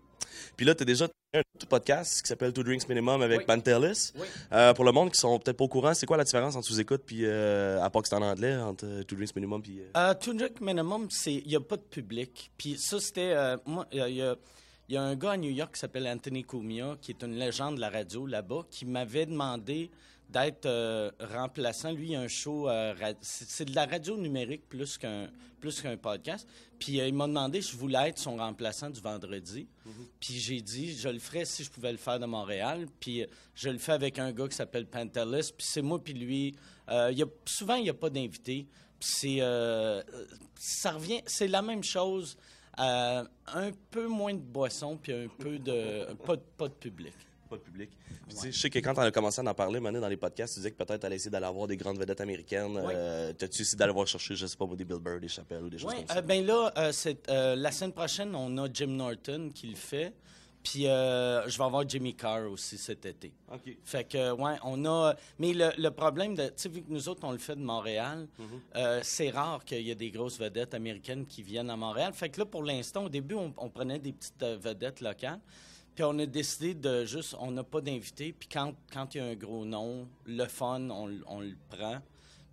puis 0.57 0.65
là, 0.65 0.77
tu 0.77 0.83
as 0.83 0.87
déjà 0.87 1.09
un 1.33 1.43
autre 1.55 1.67
podcast 1.69 2.23
qui 2.23 2.29
s'appelle 2.29 2.53
Two 2.53 2.65
Drinks 2.65 2.89
Minimum 2.89 3.23
avec 3.23 3.39
Oui. 3.41 3.45
Pantelis. 3.47 4.13
Oui. 4.17 4.27
Euh, 4.53 4.75
pour 4.75 4.85
le 4.85 4.91
monde 4.91 5.13
qui 5.13 5.19
sont 5.21 5.39
peut-être 5.39 5.57
pas 5.57 5.65
au 5.65 5.69
courant, 5.69 5.95
c'est 5.95 6.07
quoi 6.07 6.17
la 6.17 6.25
différence 6.25 6.57
entre 6.57 6.67
sous-écoute 6.67 7.03
puis 7.07 7.25
euh, 7.25 7.81
à 7.81 7.89
part 7.89 8.03
que 8.03 8.09
c'est 8.09 8.17
en 8.17 8.23
anglais, 8.23 8.57
entre 8.57 8.85
euh, 8.85 9.03
Two 9.05 9.17
Drinks 9.17 9.37
Minimum 9.37 9.63
puis. 9.63 9.81
euh, 9.81 9.85
Euh, 9.97 10.15
Two 10.15 10.35
Drink 10.35 10.61
Minimum, 10.61 11.07
c'est 11.11 11.35
il 11.35 11.47
n'y 11.47 11.55
a 11.57 11.61
pas 11.61 11.77
de 11.77 11.83
public. 11.83 12.51
Puis 12.59 12.77
ça, 12.79 12.99
c'était. 12.99 13.35
moi, 13.65 13.87
il 13.93 14.05
y 14.09 14.21
y, 14.21 14.95
y 14.95 14.97
a 14.97 15.03
un 15.03 15.15
gars 15.15 15.33
à 15.33 15.37
New 15.37 15.51
York 15.53 15.75
qui 15.75 15.81
s'appelle 15.81 16.09
Anthony 16.09 16.43
Cumia, 16.45 16.97
qui 17.01 17.13
est 17.13 17.23
une 17.23 17.37
légende 17.37 17.77
de 17.77 17.81
la 17.81 17.91
radio 17.91 18.27
là-bas, 18.27 18.63
qui 18.69 18.85
m'avait 18.85 19.27
demandé 19.27 19.89
d'être 20.31 20.67
euh, 20.67 21.11
remplaçant. 21.21 21.93
Lui, 21.93 22.11
il 22.11 22.17
a 22.17 22.21
un 22.21 22.29
show. 22.29 22.69
euh, 22.69 22.95
c'est 23.21 23.65
de 23.65 23.75
la 23.75 23.87
radio 23.87 24.17
numérique 24.17 24.69
plus 24.69 24.97
qu'un 24.99 25.29
plus 25.61 25.83
qu'un 25.83 25.97
podcast. 25.99 26.49
Puis 26.79 27.01
euh, 27.01 27.09
il 27.09 27.15
m'a 27.15 27.27
demandé 27.27 27.61
si 27.61 27.73
je 27.73 27.77
voulais 27.77 28.09
être 28.09 28.19
son 28.19 28.37
remplaçant 28.37 28.89
du 28.89 29.01
vendredi. 29.01 29.67
Puis 30.19 30.35
j'ai 30.39 30.63
dit, 30.63 30.97
je 30.97 31.09
le 31.09 31.19
ferais 31.19 31.45
si 31.45 31.65
je 31.65 31.71
pouvais 31.71 31.93
le 31.93 31.99
faire 31.99 32.19
de 32.19 32.25
Montréal. 32.27 32.87
Puis 32.99 33.27
je 33.55 33.69
le 33.69 33.77
fais 33.79 33.93
avec 33.93 34.19
un 34.19 34.33
gars 34.33 34.49
qui 34.49 34.57
s'appelle 34.57 34.87
Pantelis. 34.87 35.53
Puis 35.57 35.67
c'est 35.69 35.83
moi 35.83 36.03
puis 36.03 36.15
lui. 36.15 36.55
Il 36.91 37.19
y 37.19 37.23
a, 37.23 37.27
souvent, 37.45 37.75
il 37.75 37.83
n'y 37.85 37.91
a 37.91 37.95
pas 37.95 38.09
d'invité. 38.11 38.67
Puis 38.99 39.09
c'est... 39.13 39.39
ça 40.59 40.93
revient... 40.93 41.21
C'est 41.27 41.49
la 41.49 41.61
même 41.63 41.85
chose. 41.85 42.37
un 42.79 43.71
peu 43.91 44.07
moins 44.09 44.33
de 44.35 44.39
boissons 44.41 44.97
puis 44.97 45.13
un 45.13 45.29
peu 45.29 45.59
de... 45.59 46.07
Pas, 46.25 46.37
de- 46.37 46.43
pas 46.57 46.69
de 46.69 46.75
public. 46.75 47.13
Pas 47.51 47.57
de 47.57 47.63
public. 47.63 47.91
Puis, 48.29 48.53
je 48.53 48.59
sais 48.59 48.71
que 48.71 48.79
quand 48.79 48.95
on 48.97 49.03
a 49.03 49.11
commencé 49.11 49.41
à 49.41 49.45
en 49.51 49.55
parler, 49.55 49.81
maintenant, 49.81 50.01
dans 50.01 50.09
les 50.09 50.17
podcasts, 50.17 50.55
tu 50.55 50.61
disais 50.61 50.71
que 50.71 50.77
peut-être 50.83 51.01
tu 51.01 51.07
allais 51.07 51.17
essayer 51.17 51.31
d'aller 51.33 51.47
avoir 51.47 51.67
des 51.67 51.77
grandes 51.77 51.99
vedettes 51.99 52.21
américaines. 52.21 52.79
Oui. 52.83 52.93
Euh, 52.95 53.33
T'as-tu 53.33 53.63
essayé 53.63 53.77
d'aller 53.77 53.93
voir 53.93 54.07
chercher, 54.07 54.37
je 54.37 54.47
sais 54.47 54.57
pas, 54.57 54.67
des 54.75 54.85
Bill 54.85 54.99
Burr, 54.99 55.21
des 55.21 55.29
Chappelle 55.29 55.65
ou 55.65 55.69
des 55.69 55.79
choses 55.79 55.91
Oui, 55.91 55.99
comme 55.99 56.07
ça? 56.07 56.19
euh, 56.19 56.23
ben 56.23 56.47
là, 56.47 56.73
euh, 56.79 56.93
c'est, 56.93 57.29
euh, 57.29 57.57
la 57.57 57.73
semaine 57.73 57.93
prochaine, 57.93 58.35
on 58.35 58.57
a 58.59 58.69
Jim 58.73 58.87
Norton 58.87 59.51
qui 59.55 59.67
le 59.67 59.77
fait. 59.77 60.15
Puis 60.63 60.87
euh, 60.87 61.49
je 61.49 61.57
vais 61.57 61.65
avoir 61.65 61.89
Jimmy 61.89 62.15
Carr 62.15 62.51
aussi 62.51 62.77
cet 62.77 63.07
été. 63.07 63.33
OK. 63.51 63.79
Fait 63.83 64.05
que, 64.05 64.31
ouais, 64.33 64.57
on 64.63 64.85
a. 64.85 65.15
Mais 65.39 65.55
le, 65.55 65.71
le 65.79 65.91
problème, 65.91 66.37
tu 66.37 66.43
sais, 66.55 66.69
vu 66.69 66.83
que 66.83 66.91
nous 66.93 67.09
autres, 67.09 67.23
on 67.25 67.33
le 67.33 67.39
fait 67.39 67.57
de 67.57 67.63
Montréal, 67.63 68.29
Mhm. 68.39 68.45
euh, 68.77 69.01
c'est 69.03 69.31
rare 69.31 69.65
qu'il 69.65 69.81
y 69.81 69.91
ait 69.91 69.95
des 69.95 70.11
grosses 70.11 70.39
vedettes 70.39 70.75
américaines 70.75 71.25
qui 71.25 71.43
viennent 71.43 71.71
à 71.71 71.77
Montréal. 71.77 72.13
Fait 72.13 72.29
que 72.29 72.39
là, 72.41 72.45
pour 72.45 72.63
l'instant, 72.63 73.05
au 73.05 73.09
début, 73.09 73.37
on, 73.37 73.55
on 73.57 73.71
prenait 73.71 73.99
des 73.99 74.13
petites 74.13 74.45
vedettes 74.45 75.01
locales. 75.01 75.41
Puis 75.95 76.05
on 76.05 76.19
a 76.19 76.27
décidé 76.27 76.75
de 76.75 77.05
juste. 77.05 77.37
On 77.41 77.51
n'a 77.51 77.65
pas 77.65 77.81
d'invités. 77.81 78.33
Puis 78.33 78.49
quand 78.53 78.73
quand 78.93 79.15
il 79.15 79.19
y 79.19 79.21
a 79.21 79.27
un 79.27 79.35
gros 79.35 79.65
nom, 79.65 80.09
le 80.27 80.45
fun, 80.47 80.89
on, 80.91 81.11
on 81.27 81.41
le 81.41 81.55
prend. 81.69 81.99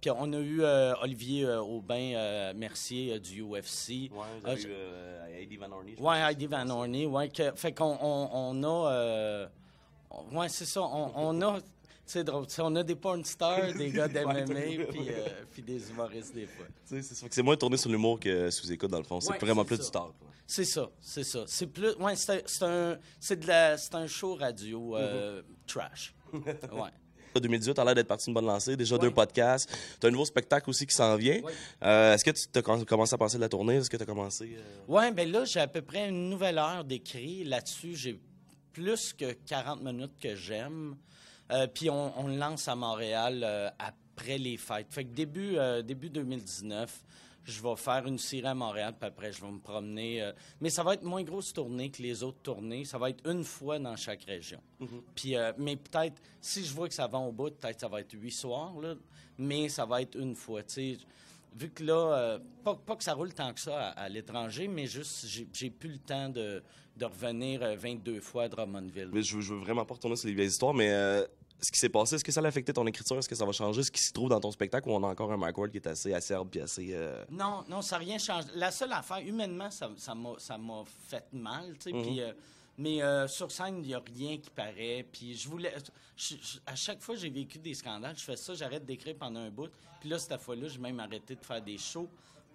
Puis 0.01 0.11
on 0.11 0.31
a 0.33 0.37
eu 0.39 0.61
euh, 0.61 0.93
Olivier 1.01 1.45
euh, 1.45 1.59
Aubin 1.61 2.13
euh, 2.13 2.53
Mercier 2.53 3.19
du 3.19 3.41
UFC. 3.41 3.89
Ouais, 3.89 4.09
vous 4.11 4.47
Euh, 4.47 4.51
avez 4.51 4.61
je- 4.61 4.67
eu 4.67 5.41
Eddie 5.43 5.57
Van 5.57 5.71
Orney. 5.71 5.93
pense. 5.95 6.15
Heidi 6.17 6.45
Van 6.47 6.69
Orney, 6.69 7.05
ouais. 7.05 7.29
Que, 7.29 7.51
fait 7.55 7.73
qu'on 7.73 7.97
on, 8.01 8.29
on 8.31 8.63
a... 8.63 9.47
on- 10.11 10.37
ouais, 10.37 10.49
c'est 10.49 10.65
ça. 10.65 10.81
On, 10.81 11.11
on 11.15 11.41
a... 11.41 11.59
C'est 12.05 12.23
drôle. 12.23 12.47
tu 12.47 12.53
sais, 12.53 12.61
On 12.63 12.73
a 12.77 12.83
des 12.83 12.95
porn 12.95 13.23
stars, 13.25 13.73
des 13.73 13.89
gars 13.91 14.07
d'MMA, 14.07 14.85
puis, 15.51 15.61
des 15.61 15.89
humoristes 15.89 16.33
des 16.33 16.45
fois. 16.45 16.65
C'est 16.85 17.43
moins 17.43 17.57
tourné 17.57 17.75
sur 17.75 17.89
l'humour 17.89 18.17
que 18.19 18.49
sous-écoute, 18.49 18.89
dans 18.89 18.99
le 18.99 19.03
fond. 19.03 19.19
C'est 19.19 19.31
Ouais, 19.31 19.37
vraiment 19.39 19.65
plus 19.65 19.75
ça. 19.77 19.83
du 19.83 19.91
tard. 19.91 20.13
C'est 20.49 20.65
ça, 20.65 20.89
c'est 21.01 21.23
ça. 21.25 21.43
C'est 21.45 21.67
plus... 21.67 21.93
Ouais, 21.95 22.15
c'est 22.15 22.63
un... 22.63 22.97
C'est 23.19 23.37
de 23.39 23.47
la- 23.47 23.77
c'est 23.77 23.93
un 23.95 24.07
show 24.07 24.35
radio 24.35 24.95
euh, 24.95 25.41
trash. 25.67 26.13
Ouais. 26.33 26.89
2018, 27.39 27.75
tu 27.75 27.81
as 27.81 27.85
l'air 27.85 27.93
d'être 27.93 28.07
parti 28.07 28.25
d'une 28.25 28.33
bonne 28.33 28.47
lancée. 28.47 28.75
Déjà 28.75 28.97
deux 28.97 29.11
podcasts. 29.11 29.69
Tu 29.99 30.07
as 30.07 30.09
un 30.09 30.11
nouveau 30.11 30.25
spectacle 30.25 30.67
aussi 30.71 30.87
qui 30.87 30.95
s'en 30.95 31.15
vient. 31.17 31.39
Ouais. 31.41 31.53
Euh, 31.83 32.13
Est-ce 32.15 32.23
que 32.23 32.31
tu 32.31 32.47
as 32.57 32.61
commencé 32.85 33.13
à 33.13 33.17
penser 33.17 33.35
de 33.37 33.41
la 33.41 33.49
tournée? 33.49 33.75
Est-ce 33.75 33.89
que 33.91 33.97
tu 33.97 34.01
as 34.03 34.07
commencé? 34.07 34.57
euh, 34.57 34.61
Ouais, 34.91 35.11
ben 35.11 35.31
là, 35.31 35.45
j'ai 35.45 35.59
à 35.59 35.67
peu 35.67 35.83
près 35.83 36.09
une 36.09 36.29
nouvelle 36.29 36.57
heure 36.57 36.83
d'écrit. 36.83 37.43
Là-dessus, 37.43 37.95
j'ai 37.95 38.19
plus 38.73 39.13
que 39.13 39.33
40 39.33 39.83
minutes 39.83 40.13
que 40.19 40.33
j'aime. 40.35 40.95
Euh, 41.51 41.67
puis 41.67 41.91
on, 41.91 42.19
on 42.19 42.27
lance 42.27 42.67
à 42.67 42.75
Montréal 42.75 43.73
après 43.77 44.39
les 44.39 44.57
fêtes. 44.57 44.87
Fait 44.89 45.03
que 45.05 45.13
début, 45.13 45.57
début 45.83 46.09
2019, 46.09 46.91
je 47.47 47.61
vais 47.61 47.75
faire 47.77 48.05
une 48.05 48.17
série 48.17 48.45
à 48.45 48.53
Montréal, 48.53 48.93
puis 48.99 49.07
après, 49.07 49.31
je 49.31 49.41
vais 49.41 49.49
me 49.51 49.59
promener. 49.59 50.21
euh, 50.21 50.31
mais 50.61 50.69
ça 50.69 50.83
va 50.83 50.93
être 50.95 51.03
moins 51.03 51.23
grosse 51.23 51.53
tournée 51.53 51.89
que 51.89 52.01
les 52.03 52.21
autres 52.21 52.41
tournées. 52.43 52.83
Ça 52.85 52.97
va 52.97 53.09
être 53.09 53.27
une 53.29 53.43
fois 53.43 53.79
dans 53.79 53.95
chaque 53.95 54.23
région. 54.25 54.59
Puis, 55.15 55.35
euh, 55.35 55.53
mais 55.57 55.77
peut-être, 55.77 56.21
si 56.41 56.63
je 56.65 56.73
vois 56.73 56.87
que 56.89 56.93
ça 56.93 57.07
va 57.07 57.17
au 57.19 57.31
bout, 57.31 57.49
peut-être 57.51 57.79
ça 57.79 57.87
va 57.87 58.01
être 58.01 58.13
huit 58.13 58.31
soirs, 58.31 58.73
là, 58.81 58.95
mais 59.37 59.69
ça 59.69 59.85
va 59.85 60.01
être 60.01 60.15
une 60.19 60.35
fois. 60.35 60.61
tu 60.63 60.73
sais. 60.73 60.97
vu 61.55 61.69
que 61.71 61.83
là, 61.83 61.93
euh, 62.17 62.39
pas, 62.63 62.75
pas 62.75 62.95
que 62.95 63.03
ça 63.03 63.13
roule 63.13 63.33
tant 63.33 63.51
que 63.53 63.59
ça 63.59 63.87
à, 63.91 64.01
à 64.01 64.09
l'étranger, 64.09 64.67
mais 64.67 64.85
juste, 64.85 65.25
j'ai- 65.53 65.69
plus 65.71 65.89
le 65.93 65.97
temps 65.99 66.29
de, 66.29 66.61
de 66.97 67.05
revenir 67.05 67.63
euh, 67.63 67.75
22 67.75 68.19
fois 68.19 68.43
à 68.43 68.49
Drummondville. 68.49 69.09
Mais 69.13 69.23
je, 69.23 69.37
veux- 69.37 69.41
je 69.41 69.53
veux 69.53 69.59
vraiment 69.61 69.85
pas 69.85 69.93
retourner 69.95 70.17
sur 70.17 70.27
les 70.27 70.35
vieilles 70.35 70.49
histoires, 70.49 70.73
mais 70.73 70.91
ce 71.59 71.71
qui 71.71 71.79
s'est 71.79 71.89
passé, 71.89 72.15
est-ce 72.15 72.23
que 72.23 72.31
ça 72.31 72.39
a 72.41 72.45
affecté 72.45 72.71
ton 72.73 72.85
écriture? 72.85 73.17
Est-ce 73.17 73.27
que 73.29 73.35
ça 73.35 73.45
va 73.45 73.51
changer 73.51 73.81
ce 73.83 73.91
qui 73.91 74.01
se 74.01 74.13
trouve 74.13 74.29
dans 74.29 74.39
ton 74.39 74.51
spectacle 74.51 74.87
ou 74.89 74.91
on 74.93 75.03
a 75.03 75.07
encore 75.07 75.31
un 75.31 75.37
Mike 75.37 75.57
Ward 75.57 75.71
qui 75.71 75.77
est 75.77 75.87
assez 75.87 76.13
acerbe 76.13 76.49
puis 76.49 76.59
assez. 76.61 76.89
euh, 76.91 77.23
Non, 77.31 77.63
non, 77.67 77.81
ça 77.81 77.97
n'a 77.97 78.05
rien 78.05 78.17
changé. 78.17 78.47
La 78.55 78.71
seule 78.71 78.91
affaire, 78.93 79.19
humainement, 79.19 79.71
ça 79.71 79.89
ça 79.97 80.13
m'a 80.13 80.83
fait 81.07 81.25
mal, 81.33 81.75
tu 81.79 81.89
sais. 81.91 82.21
Euh, 82.21 82.33
mais 82.79 83.01
euh, 83.01 83.27
sur 83.27 83.51
scène, 83.51 83.79
il 83.81 83.87
n'y 83.87 83.93
a 83.95 84.01
rien 84.15 84.37
qui 84.37 84.49
paraît. 84.51 85.03
Puis 85.11 85.35
je 85.35 85.49
voulais. 85.49 85.73
je- 86.15 86.35
je- 86.35 86.59
à 86.65 86.75
chaque 86.75 87.01
fois 87.01 87.15
j'ai 87.15 87.29
vécu 87.29 87.57
des 87.57 87.73
scandales, 87.73 88.15
je 88.17 88.23
fais 88.23 88.35
ça, 88.35 88.53
j'arrête 88.53 88.85
d'écrire 88.85 89.15
pendant 89.17 89.39
un 89.39 89.49
bout. 89.49 89.69
Puis 89.99 90.09
là, 90.09 90.19
cette 90.19 90.39
fois-là, 90.39 90.67
j'ai 90.67 90.77
même 90.77 90.99
arrêté 90.99 91.33
de 91.35 91.43
faire 91.43 91.61
des 91.61 91.77
shows 91.79 92.07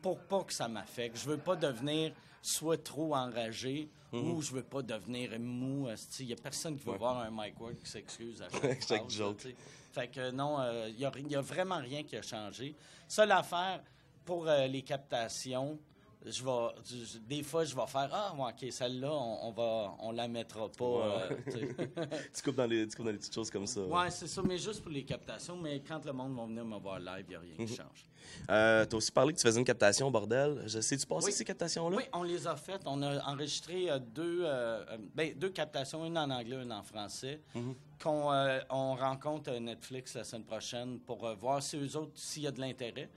pour 0.03 0.19
pas 0.19 0.43
que 0.43 0.53
ça 0.53 0.69
m'affecte. 0.69 1.17
Je 1.19 1.27
veux 1.31 1.39
pas 1.39 1.57
devenir 1.57 2.13
soit 2.43 2.83
trop 2.83 3.15
enragé 3.15 3.89
Mhm. 4.13 4.31
ou 4.33 4.43
je 4.43 4.53
veux 4.53 4.63
pas 4.63 4.83
devenir 4.83 5.39
mou. 5.41 5.89
Il 6.21 6.27
n'y 6.27 6.33
a 6.35 6.37
personne 6.37 6.77
qui 6.77 6.85
va 6.85 6.93
Ouais. 6.93 6.99
voir 6.99 7.19
un 7.21 7.31
Mike 7.31 7.59
Ward 7.59 7.79
qui 7.79 7.89
s'excuse 7.91 8.43
à 8.43 8.49
chaque, 8.87 9.09
joke. 9.09 9.47
Fait 9.93 10.09
que 10.09 10.31
non, 10.31 10.59
il 10.89 10.97
n'y 11.27 11.35
a, 11.37 11.41
vraiment 11.41 11.79
rien 11.79 12.03
qui 12.03 12.17
a 12.17 12.23
changé. 12.23 12.75
Seule 13.09 13.33
affaire, 13.33 13.83
pour 14.25 14.47
euh, 14.49 14.67
les 14.67 14.83
captations, 14.83 15.79
je 16.25 16.45
vais, 16.45 16.69
je- 16.85 17.19
des 17.19 17.43
fois, 17.43 17.65
je 17.65 17.75
vais 17.75 17.87
faire 17.87 18.09
Ah, 18.13 18.35
OK, 18.39 18.71
celle-là, 18.71 19.11
on, 19.13 19.49
on 19.49 19.53
va, 19.53 19.95
on 20.01 20.13
la 20.13 20.29
mettra 20.29 20.69
pas. 20.69 20.85
euh, 20.85 21.29
Ouais. 21.31 21.37
tu 21.51 21.77
tu, 22.35 22.43
coupes 22.43 22.57
dans 22.57 22.67
les, 22.67 22.87
tu 22.87 22.97
coupes 22.97 23.07
dans 23.07 23.13
les 23.13 23.19
petites 23.19 23.35
choses 23.35 23.51
comme 23.51 23.67
ça. 23.67 23.81
ouais, 23.83 24.11
c'est 24.11 24.27
ça, 24.29 24.43
mais 24.43 24.59
juste 24.59 24.83
pour 24.83 24.93
les 24.93 25.05
captations. 25.05 25.57
Mais 25.57 25.81
quand 25.81 26.05
le 26.05 26.13
monde 26.13 26.37
va 26.37 26.47
venir 26.47 26.65
me 26.65 26.79
voir 26.79 26.99
live, 26.99 27.25
il 27.27 27.31
n'y 27.31 27.35
a 27.37 27.41
rien 27.41 27.55
qui 27.57 27.63
Mhm. 27.63 27.69
change. 27.77 28.07
Euh, 28.51 28.85
T'as 28.87 28.97
aussi 28.97 29.11
parlé 29.11 29.33
que 29.33 29.39
tu 29.39 29.47
faisais 29.47 29.59
une 29.59 29.67
captation, 29.67 30.11
bordel. 30.11 30.63
Je 30.67 30.81
sais, 30.81 30.97
tu 30.97 31.07
passé 31.07 31.27
Oui. 31.27 31.33
ces 31.33 31.45
captations-là? 31.45 31.97
Oui, 31.97 32.05
on 32.13 32.23
les 32.23 32.47
a 32.47 32.55
faites. 32.57 32.83
On 32.87 33.03
a 33.03 33.23
enregistré 33.25 33.91
euh, 33.91 33.99
deux, 33.99 34.43
euh, 34.45 34.85
ben, 35.15 35.35
deux 35.37 35.51
captations, 35.51 36.05
une 36.05 36.17
en 36.17 36.31
anglais, 36.31 36.63
une 36.63 36.73
en 36.73 36.83
français, 36.85 37.43
Mhm. 37.55 37.75
qu'on 38.03 38.33
euh, 38.33 38.61
on 38.71 38.95
rencontre 38.95 39.51
Netflix 39.59 40.15
la 40.15 40.25
semaine 40.25 40.45
prochaine 40.45 41.01
pour 41.01 41.29
voir 41.35 41.63
si 41.63 41.77
eux 41.77 41.97
autres, 41.97 42.13
s'il 42.15 42.43
y 42.45 42.47
a 42.47 42.53
de 42.53 42.61
l'intérêt. 42.61 43.11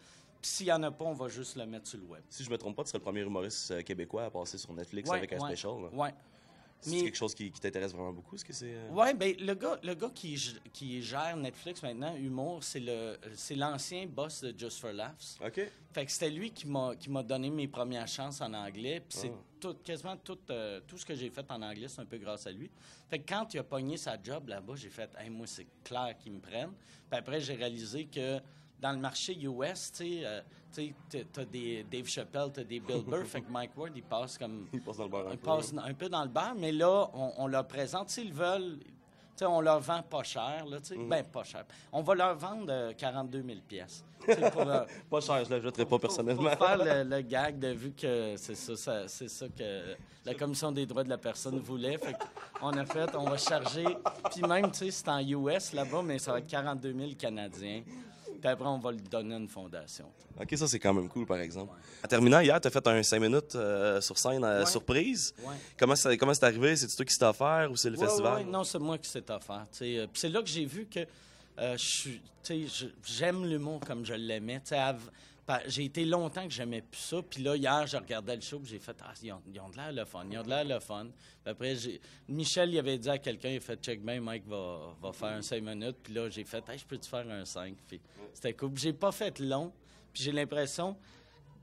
Puis 0.46 0.52
s'il 0.54 0.66
n'y 0.68 0.72
en 0.74 0.84
a 0.84 0.92
pas, 0.92 1.06
on 1.06 1.14
va 1.14 1.28
juste 1.28 1.56
le 1.56 1.66
mettre 1.66 1.88
sur 1.88 1.98
le 1.98 2.04
web. 2.06 2.22
Si 2.30 2.44
je 2.44 2.52
me 2.52 2.58
trompe 2.60 2.76
pas, 2.76 2.84
tu 2.84 2.90
serais 2.90 3.00
le 3.00 3.04
premier 3.04 3.22
humoriste 3.22 3.72
euh, 3.72 3.82
québécois 3.82 4.26
à 4.26 4.30
passer 4.30 4.60
sur 4.60 4.72
Netflix 4.74 5.10
Ouais, 5.10 5.18
avec 5.18 5.34
un 5.34 5.40
ouais, 5.40 5.48
special. 5.56 5.72
là. 5.82 5.88
ouais. 5.92 6.14
C'est 6.82 6.92
Mais- 6.92 7.02
quelque 7.02 7.16
chose 7.18 7.34
qui, 7.34 7.50
qui 7.52 7.60
t'intéresse 7.60 7.94
vraiment 7.94 8.14
beaucoup? 8.14 8.36
Est-ce 8.36 8.46
que 8.46 8.54
c'est. 8.54 8.76
euh, 8.76 8.90
Oui, 8.92 9.12
ben 9.16 9.34
le 9.40 9.56
gars, 9.56 9.80
le 9.82 9.96
gars 9.96 10.12
qui, 10.14 11.02
gère 11.02 11.36
Netflix 11.36 11.82
maintenant, 11.82 12.16
Humour, 12.16 12.64
c'est 12.64 12.80
le 12.80 13.18
c'est 13.34 13.56
l'ancien 13.56 14.06
boss 14.06 14.42
de 14.42 14.54
Just 14.56 14.78
for 14.80 14.94
Laughs. 14.94 15.40
OK. 15.44 15.62
Fait 15.92 16.06
que 16.06 16.12
c'était 16.12 16.30
lui 16.30 16.52
qui 16.52 16.68
m'a 16.68 16.96
qui 16.96 17.10
m'a 17.10 17.24
donné 17.24 17.50
mes 17.50 17.68
premières 17.68 18.08
chances 18.08 18.40
en 18.40 18.54
anglais. 18.54 19.00
Puis 19.00 19.18
c'est 19.18 19.32
Ah. 19.34 19.42
tout, 19.60 19.74
quasiment 19.84 20.16
tout, 20.18 20.38
euh, 20.52 20.80
tout 20.86 21.00
ce 21.00 21.06
que 21.08 21.16
j'ai 21.16 21.32
fait 21.32 21.50
en 21.50 21.60
anglais, 21.64 21.88
c'est 21.88 22.02
un 22.02 22.06
peu 22.06 22.20
grâce 22.20 22.46
à 22.46 22.52
lui. 22.52 22.70
Fait 23.10 23.18
que 23.18 23.28
quand 23.28 23.52
il 23.56 23.58
a 23.58 23.64
pogné 23.64 23.98
sa 23.98 24.22
job 24.22 24.48
là-bas, 24.50 24.76
j'ai 24.76 24.90
fait, 24.90 25.10
hey, 25.18 25.32
moi, 25.32 25.48
c'est 25.48 25.66
clair 25.84 26.16
qu'ils 26.20 26.34
me 26.34 26.40
prennent. 26.40 26.74
Puis 27.10 27.18
après, 27.20 27.42
j'ai 27.42 27.56
réalisé 27.56 28.06
que 28.06 28.40
dans 28.86 28.92
le 28.92 29.00
marché 29.00 29.34
US, 29.42 29.92
tu 29.92 29.98
sais, 29.98 30.22
euh, 30.26 30.42
t'as- 31.34 31.46
des 31.46 31.84
Dave 31.92 32.06
Chappelle, 32.06 32.50
t'as 32.54 32.64
des 32.64 32.80
Bill 32.80 33.04
Burr, 33.04 33.24
fait 33.26 33.42
que 33.42 33.50
Mike 33.52 33.72
Ward, 33.76 33.92
il 33.96 34.04
passe 34.04 34.38
comme... 34.38 34.68
Il 34.72 34.82
passe 34.82 34.98
dans 34.98 35.06
le 35.06 35.10
beurre 35.10 35.28
un 35.30 35.32
Il 35.32 35.38
peu, 35.40 35.46
passe 35.46 35.74
un 35.76 35.94
peu 35.96 36.08
dans 36.10 36.22
le 36.24 36.30
beurre, 36.30 36.54
mais 36.56 36.72
là, 36.72 37.10
on, 37.16 37.34
on 37.38 37.48
leur 37.48 37.66
présente, 37.68 38.10
s'ils 38.12 38.32
veulent... 38.34 38.78
tu 38.84 38.86
sais, 39.38 39.46
on 39.46 39.60
leur 39.62 39.80
vend 39.80 40.04
pas 40.04 40.22
cher, 40.22 40.66
là, 40.70 40.78
tu 40.80 40.88
sais. 40.90 40.98
Mhm. 40.98 41.10
Ben, 41.10 41.24
pas 41.26 41.44
cher. 41.44 41.66
On 41.92 42.02
va 42.04 42.14
leur 42.14 42.36
vendre 42.38 42.68
euh, 42.70 42.94
42 42.94 43.42
000 43.42 43.60
pièces. 43.68 44.06
Pour, 44.52 44.62
euh, 44.70 44.86
Pas 45.10 45.22
cher, 45.22 45.44
je 45.46 45.50
ne 45.52 45.56
l'ajouterai 45.56 45.86
pas 45.86 45.98
personnellement. 46.00 46.56
pour 46.56 46.68
faire 46.68 46.78
le, 46.78 47.10
le 47.16 47.22
gag 47.22 47.58
de 47.60 47.68
vu 47.70 47.92
que 47.92 48.36
c'est 48.38 48.56
ça, 48.56 48.76
ça- 48.76 49.08
c'est 49.08 49.28
ça 49.30 49.48
que 49.50 49.96
la 50.26 50.34
commission 50.34 50.72
des 50.72 50.86
droits 50.88 51.04
de 51.04 51.10
la 51.10 51.18
personne 51.20 51.60
voulait. 51.60 51.98
Fait 52.00 52.16
on 52.62 52.70
a 52.72 52.86
fait, 52.86 53.14
on 53.16 53.26
va 53.26 53.38
charger. 53.38 53.86
Puis 54.32 54.42
même, 54.42 54.72
tu 54.72 54.78
sais, 54.80 54.92
c'est 54.92 55.10
en 55.10 55.20
US 55.20 55.74
là-bas, 55.74 56.02
mais 56.04 56.18
ça 56.20 56.32
va 56.32 56.40
être 56.40 56.48
42 56.48 56.94
000 56.94 57.12
Canadiens. 57.20 57.84
Puis 58.46 58.52
après, 58.54 58.68
on 58.68 58.78
va 58.78 58.92
le 58.92 59.00
donner 59.00 59.34
à 59.34 59.38
une 59.40 59.48
fondation. 59.48 60.06
OK, 60.40 60.56
ça, 60.56 60.68
c'est 60.68 60.78
quand 60.78 60.94
même 60.94 61.10
cool, 61.10 61.26
par 61.26 61.40
exemple. 61.40 61.74
En 62.04 62.08
terminant, 62.08 62.40
hier, 62.42 62.62
tu 62.62 62.68
as 62.68 62.72
fait 62.72 62.86
un 62.88 63.02
5 63.02 63.20
minutes 63.20 63.56
euh, 63.56 64.00
sur 64.02 64.20
scène 64.20 64.44
euh, 64.44 64.60
Ouais. 64.60 64.66
surprise. 64.70 65.34
Ouais. 65.44 65.56
Comment 65.80 65.96
ça- 65.96 66.16
comment 66.16 66.32
c'est 66.32 66.44
arrivé? 66.44 66.76
C'est 66.76 66.86
toi 66.96 67.06
qui 67.06 67.18
t'es 67.18 67.26
offert 67.26 67.70
ou 67.72 67.76
c'est 67.76 67.90
le 67.90 67.98
festival? 67.98 68.46
non, 68.46 68.64
c'est 68.64 68.78
moi 68.78 69.00
qui 69.00 69.10
s'est 69.10 69.32
offert. 69.32 69.66
Euh, 69.82 70.06
puis 70.06 70.20
c'est 70.20 70.30
là 70.30 70.44
que 70.44 70.48
j'ai 70.48 70.66
vu 70.66 70.86
que 70.86 71.00
euh, 71.58 71.76
j'aime 73.04 73.46
l'humour 73.46 73.80
comme 73.80 74.06
je 74.06 74.14
l'aimais. 74.14 74.62
J'ai 75.68 75.86
été 75.86 76.06
longtemps 76.06 76.44
que 76.44 76.54
j'aimais 76.54 76.82
plus 76.82 77.00
ça. 77.00 77.22
Puis 77.22 77.44
là, 77.44 77.56
hier, 77.56 77.86
je 77.86 77.98
regardais 77.98 78.36
le 78.36 78.42
show 78.42 78.60
j'ai 78.64 78.80
fait 78.80 78.98
Ah, 79.04 79.14
ils 79.22 79.32
ont, 79.32 79.70
de 79.70 79.78
l'air 79.78 79.92
le 79.92 80.06
fun, 80.06 80.26
ils 80.30 80.38
ont 80.40 80.44
de 80.44 80.50
l'air 80.50 80.66
le 80.66 80.80
fun. 80.80 81.06
Puis 81.44 81.52
après, 81.52 81.76
Michel, 82.28 82.72
il 82.74 82.80
avait 82.80 82.98
dit 82.98 83.10
à 83.10 83.20
quelqu'un 83.20 83.50
Il 83.50 83.58
a 83.58 83.60
fait 83.60 83.80
Check 83.82 84.04
bien, 84.04 84.20
Mike 84.20 84.48
va, 84.48 84.96
va 85.02 85.14
faire 85.14 85.30
un 85.30 85.42
5 85.42 85.62
minutes. 85.62 85.98
Puis 86.02 86.14
là, 86.14 86.30
j'ai 86.30 86.44
fait 86.44 86.68
Hey, 86.68 86.80
je 86.80 86.86
peux-tu 86.86 87.10
faire 87.10 87.30
un 87.30 87.46
5 87.46 87.76
Puis 87.88 88.02
c'était 88.34 88.54
cool. 88.54 88.72
J'ai 88.76 88.94
pas 88.94 89.12
fait 89.12 89.40
long. 89.40 89.72
Puis 90.12 90.24
j'ai 90.24 90.32
l'impression 90.32 90.98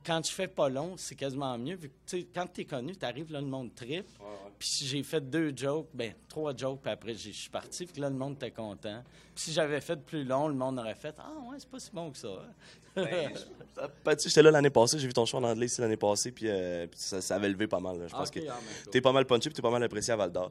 quand 0.05 0.25
je 0.27 0.33
fais 0.33 0.49
pas 0.49 0.69
long, 0.69 0.95
c'est 0.97 1.15
quasiment 1.15 1.57
mieux. 1.59 1.77
Vu 1.77 1.89
que, 1.89 1.95
tu 2.07 2.27
quand 2.35 2.47
t'es 2.47 2.65
connu, 2.65 2.97
t'arrives 2.97 3.31
là, 3.33 3.41
le 3.41 3.47
monde 3.47 3.75
trip. 3.75 4.07
Puis 4.59 4.69
j'ai 4.85 5.03
fait 5.03 5.21
deux 5.21 5.53
jokes, 5.57 5.89
ben 5.95 6.13
trois 6.29 6.55
jokes, 6.57 6.81
puis 6.83 6.91
après 6.93 7.15
j'ai- 7.15 7.33
je 7.33 7.41
suis 7.41 7.51
parti. 7.51 7.87
Puis 7.87 8.01
là, 8.01 8.09
le 8.11 8.17
monde 8.17 8.35
était 8.35 8.51
content. 8.51 9.03
Puis 9.35 9.45
si 9.45 9.53
j'avais 9.53 9.81
fait 9.81 9.97
plus 10.05 10.25
long, 10.25 10.49
le 10.49 10.55
monde 10.55 10.79
aurait 10.79 10.95
fait 10.95 11.15
Ah 11.19 11.33
ouais, 11.51 11.57
c'est 11.59 11.69
pas 11.69 11.79
si 11.81 11.91
bon 11.93 12.11
que 12.11 12.19
ça. 12.19 12.29
Ben, 12.95 13.33
Ben, 14.05 14.17
tu 14.17 14.29
J'étais 14.29 14.43
là 14.43 14.51
l'année 14.51 14.71
passée, 14.71 14.99
j'ai 14.99 15.07
vu 15.07 15.15
ton 15.15 15.25
show 15.25 15.39
en 15.39 15.45
anglais 15.45 15.67
ici 15.67 15.81
l'année 15.81 15.97
passée, 15.97 16.31
puis, 16.31 16.47
euh, 16.49 16.87
puis 16.87 17.01
ça, 17.01 17.21
ça 17.23 17.37
avait 17.37 17.49
levé 17.49 17.67
pas 17.67 17.81
mal. 17.81 17.99
là. 17.99 18.07
Je 18.07 18.13
pense 18.13 18.31
que 18.31 18.41
ah, 18.49 18.59
t'es 18.91 19.01
pas 19.01 19.13
mal 19.13 19.25
punché, 19.25 19.49
puis 19.49 19.55
t'es 19.55 19.63
pas 19.63 19.71
mal 19.71 19.83
apprécié 19.83 20.13
à 20.13 20.17
Val 20.17 20.31
d'Or. 20.31 20.51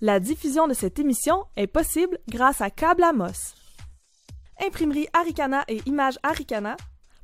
La 0.00 0.18
diffusion 0.20 0.66
de 0.66 0.74
cette 0.74 0.98
émission 0.98 1.44
est 1.56 1.68
possible 1.68 2.18
grâce 2.28 2.60
à 2.60 2.70
Câble 2.70 3.04
Amos. 3.04 3.54
Imprimerie 4.60 5.08
Aricana 5.12 5.64
et 5.68 5.80
Images 5.86 6.18
Aricana 6.22 6.76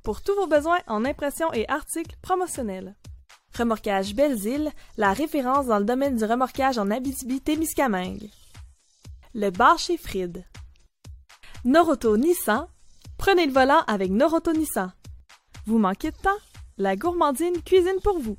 pour 0.03 0.23
tous 0.23 0.35
vos 0.35 0.47
besoins 0.47 0.81
en 0.87 1.05
impression 1.05 1.53
et 1.53 1.69
articles 1.69 2.17
promotionnels. 2.23 2.95
Remorquage 3.57 4.15
Belles-Îles, 4.15 4.71
la 4.97 5.13
référence 5.13 5.67
dans 5.67 5.79
le 5.79 5.85
domaine 5.85 6.17
du 6.17 6.25
remorquage 6.25 6.79
en 6.79 6.91
Abitibi-Témiscamingue. 6.91 8.31
Le 9.35 9.51
bar 9.51 9.79
chez 9.79 9.97
Fried. 9.97 10.45
Noroto 11.65 12.17
Nissan, 12.17 12.69
prenez 13.17 13.47
le 13.47 13.53
volant 13.53 13.83
avec 13.87 14.11
Noroto 14.11 14.53
Nissan. 14.53 14.93
Vous 15.67 15.79
manquez 15.79 16.11
de 16.13 16.17
temps? 16.17 16.31
La 16.77 16.95
gourmandine 16.97 17.61
cuisine 17.63 18.01
pour 18.03 18.21
vous. 18.21 18.39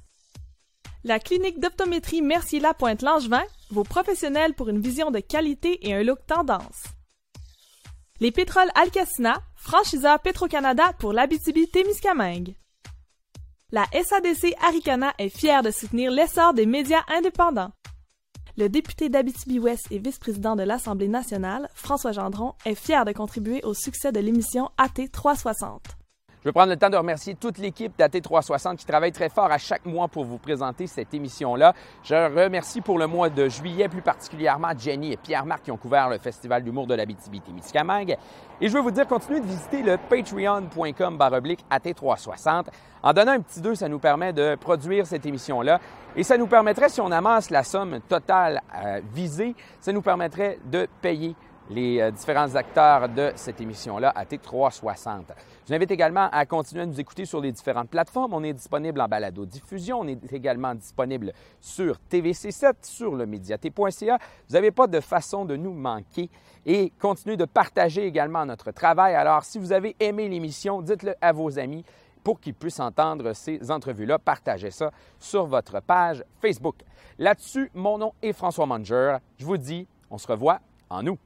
La 1.04 1.20
clinique 1.20 1.60
d'optométrie 1.60 2.22
Mercier-Lapointe-Langevin, 2.22 3.44
vos 3.72 3.84
professionnels 3.84 4.54
pour 4.54 4.70
une 4.70 4.80
vision 4.80 5.12
de 5.12 5.20
qualité 5.20 5.88
et 5.88 5.94
un 5.94 6.04
look 6.04 6.20
tendance. 6.26 6.84
Les 8.22 8.32
pétroles 8.32 8.70
Alcacina, 8.76 9.42
franchiseur 9.56 10.20
Petro-Canada 10.20 10.92
pour 11.00 11.14
l'Abitibi-Témiscamingue. 11.14 12.54
La 13.72 13.86
SADC 13.94 14.56
Aricana 14.62 15.14
est 15.20 15.30
fière 15.30 15.64
de 15.64 15.72
soutenir 15.72 16.12
l'essor 16.12 16.54
des 16.54 16.66
médias 16.66 17.04
indépendants. 17.08 17.72
Le 18.58 18.68
député 18.68 19.08
d'Abitibi-Ouest 19.08 19.88
et 19.90 20.00
vice-président 20.00 20.58
de 20.58 20.64
l'Assemblée 20.64 21.08
nationale, 21.08 21.70
François 21.74 22.12
Gendron, 22.12 22.56
est 22.66 22.76
fier 22.76 23.06
de 23.06 23.14
contribuer 23.14 23.64
au 23.64 23.74
succès 23.74 24.12
de 24.12 24.20
l'émission 24.20 24.70
AT 24.78 25.08
360. 25.14 25.99
Je 26.42 26.48
veux 26.48 26.54
prendre 26.54 26.70
le 26.70 26.78
temps 26.78 26.90
de 26.90 26.96
remercier 26.96 27.36
toute 27.36 27.58
l'équipe 27.58 27.92
d'AT360 28.00 28.78
qui 28.78 28.86
travaille 28.86 29.12
très 29.12 29.28
fort 29.28 29.52
à 29.52 29.58
chaque 29.58 29.86
mois 29.86 30.08
pour 30.08 30.24
vous 30.24 30.38
présenter 30.38 30.88
cette 30.88 31.14
émission-là. 31.14 31.74
Je 32.02 32.16
remercie 32.16 32.80
pour 32.80 32.98
le 32.98 33.08
mois 33.08 33.30
de 33.30 33.50
juillet, 33.50 33.90
plus 33.90 34.02
particulièrement 34.02 34.70
Jenny 34.78 35.12
et 35.12 35.18
Pierre-Marc 35.18 35.64
qui 35.64 35.72
ont 35.72 35.78
couvert 35.78 36.08
le 36.08 36.18
Festival 36.18 36.64
d'humour 36.64 36.88
de 36.88 36.96
l'Abitibi-Témiscamingue. 36.96 38.16
Et 38.62 38.70
je 38.70 38.74
veux 38.74 38.82
vous 38.82 38.92
dire, 38.92 39.06
continuez 39.06 39.42
de 39.42 39.48
visiter 39.48 39.82
le 39.82 39.98
patreon.com 39.98 41.18
baroblique 41.18 41.66
AT360. 41.70 42.68
En 43.04 43.12
donnant 43.12 43.34
un 43.34 43.42
petit 43.42 43.60
2, 43.60 43.76
ça 43.76 43.90
nous 43.90 44.00
permet 44.00 44.32
de 44.32 44.56
produire 44.56 45.08
cette 45.08 45.26
émission-là. 45.26 45.82
Et 46.16 46.24
ça 46.24 46.38
nous 46.38 46.48
permettrait, 46.48 46.88
si 46.88 47.02
on 47.02 47.12
amasse 47.12 47.50
la 47.50 47.64
somme 47.64 48.00
totale 48.08 48.62
euh, 48.76 49.02
visée, 49.14 49.56
ça 49.82 49.92
nous 49.92 50.02
permettrait 50.02 50.58
de 50.72 50.88
payer 51.02 51.36
les 51.70 52.00
euh, 52.00 52.12
différents 52.12 52.56
acteurs 52.56 53.08
de 53.10 53.32
cette 53.36 53.62
émission-là 53.62 54.12
à 54.16 54.26
T360. 54.26 55.22
Je 55.64 55.68
vous 55.68 55.74
invite 55.74 55.92
également 55.92 56.30
à 56.32 56.46
continuer 56.46 56.82
à 56.84 56.86
nous 56.86 57.00
écouter 57.00 57.26
sur 57.26 57.42
les 57.42 57.52
différentes 57.52 57.90
plateformes. 57.90 58.34
On 58.34 58.44
est 58.44 58.54
disponible 58.54 59.00
en 59.02 59.08
balado-diffusion. 59.08 60.00
On 60.00 60.08
est 60.08 60.34
également 60.34 60.74
disponible 60.74 61.32
sur 61.60 61.98
TVC7, 62.12 62.74
sur 62.82 63.16
le 63.16 63.26
médiaté.ca. 63.26 64.18
Vous 64.48 64.54
n'avez 64.54 64.72
pas 64.72 64.88
de 64.88 65.00
façon 65.00 65.46
de 65.46 65.56
nous 65.56 65.74
manquer. 65.74 66.30
Et 66.66 66.92
continuez 67.00 67.38
de 67.38 67.46
partager 67.46 68.06
également 68.06 68.46
notre 68.46 68.72
travail. 68.72 69.14
Alors, 69.16 69.44
si 69.44 69.60
vous 69.60 69.72
avez 69.72 69.96
aimé 70.00 70.28
l'émission, 70.28 70.82
dites-le 70.82 71.16
à 71.22 71.32
vos 71.32 71.60
amis 71.60 71.86
pour 72.24 72.40
qu'ils 72.40 72.54
puissent 72.56 72.80
entendre 72.80 73.34
ces 73.34 73.72
entrevues-là. 73.72 74.20
Partagez 74.20 74.72
ça 74.72 74.92
sur 75.20 75.46
votre 75.46 75.80
page 75.82 76.24
Facebook. 76.42 76.76
Là-dessus, 77.18 77.72
mon 77.74 77.98
nom 77.98 78.14
est 78.22 78.34
François 78.34 78.66
Manger. 78.66 79.18
Je 79.38 79.46
vous 79.46 79.58
dis, 79.58 79.88
on 80.10 80.18
se 80.18 80.28
revoit 80.28 80.60
en 80.90 81.04
nous. 81.04 81.18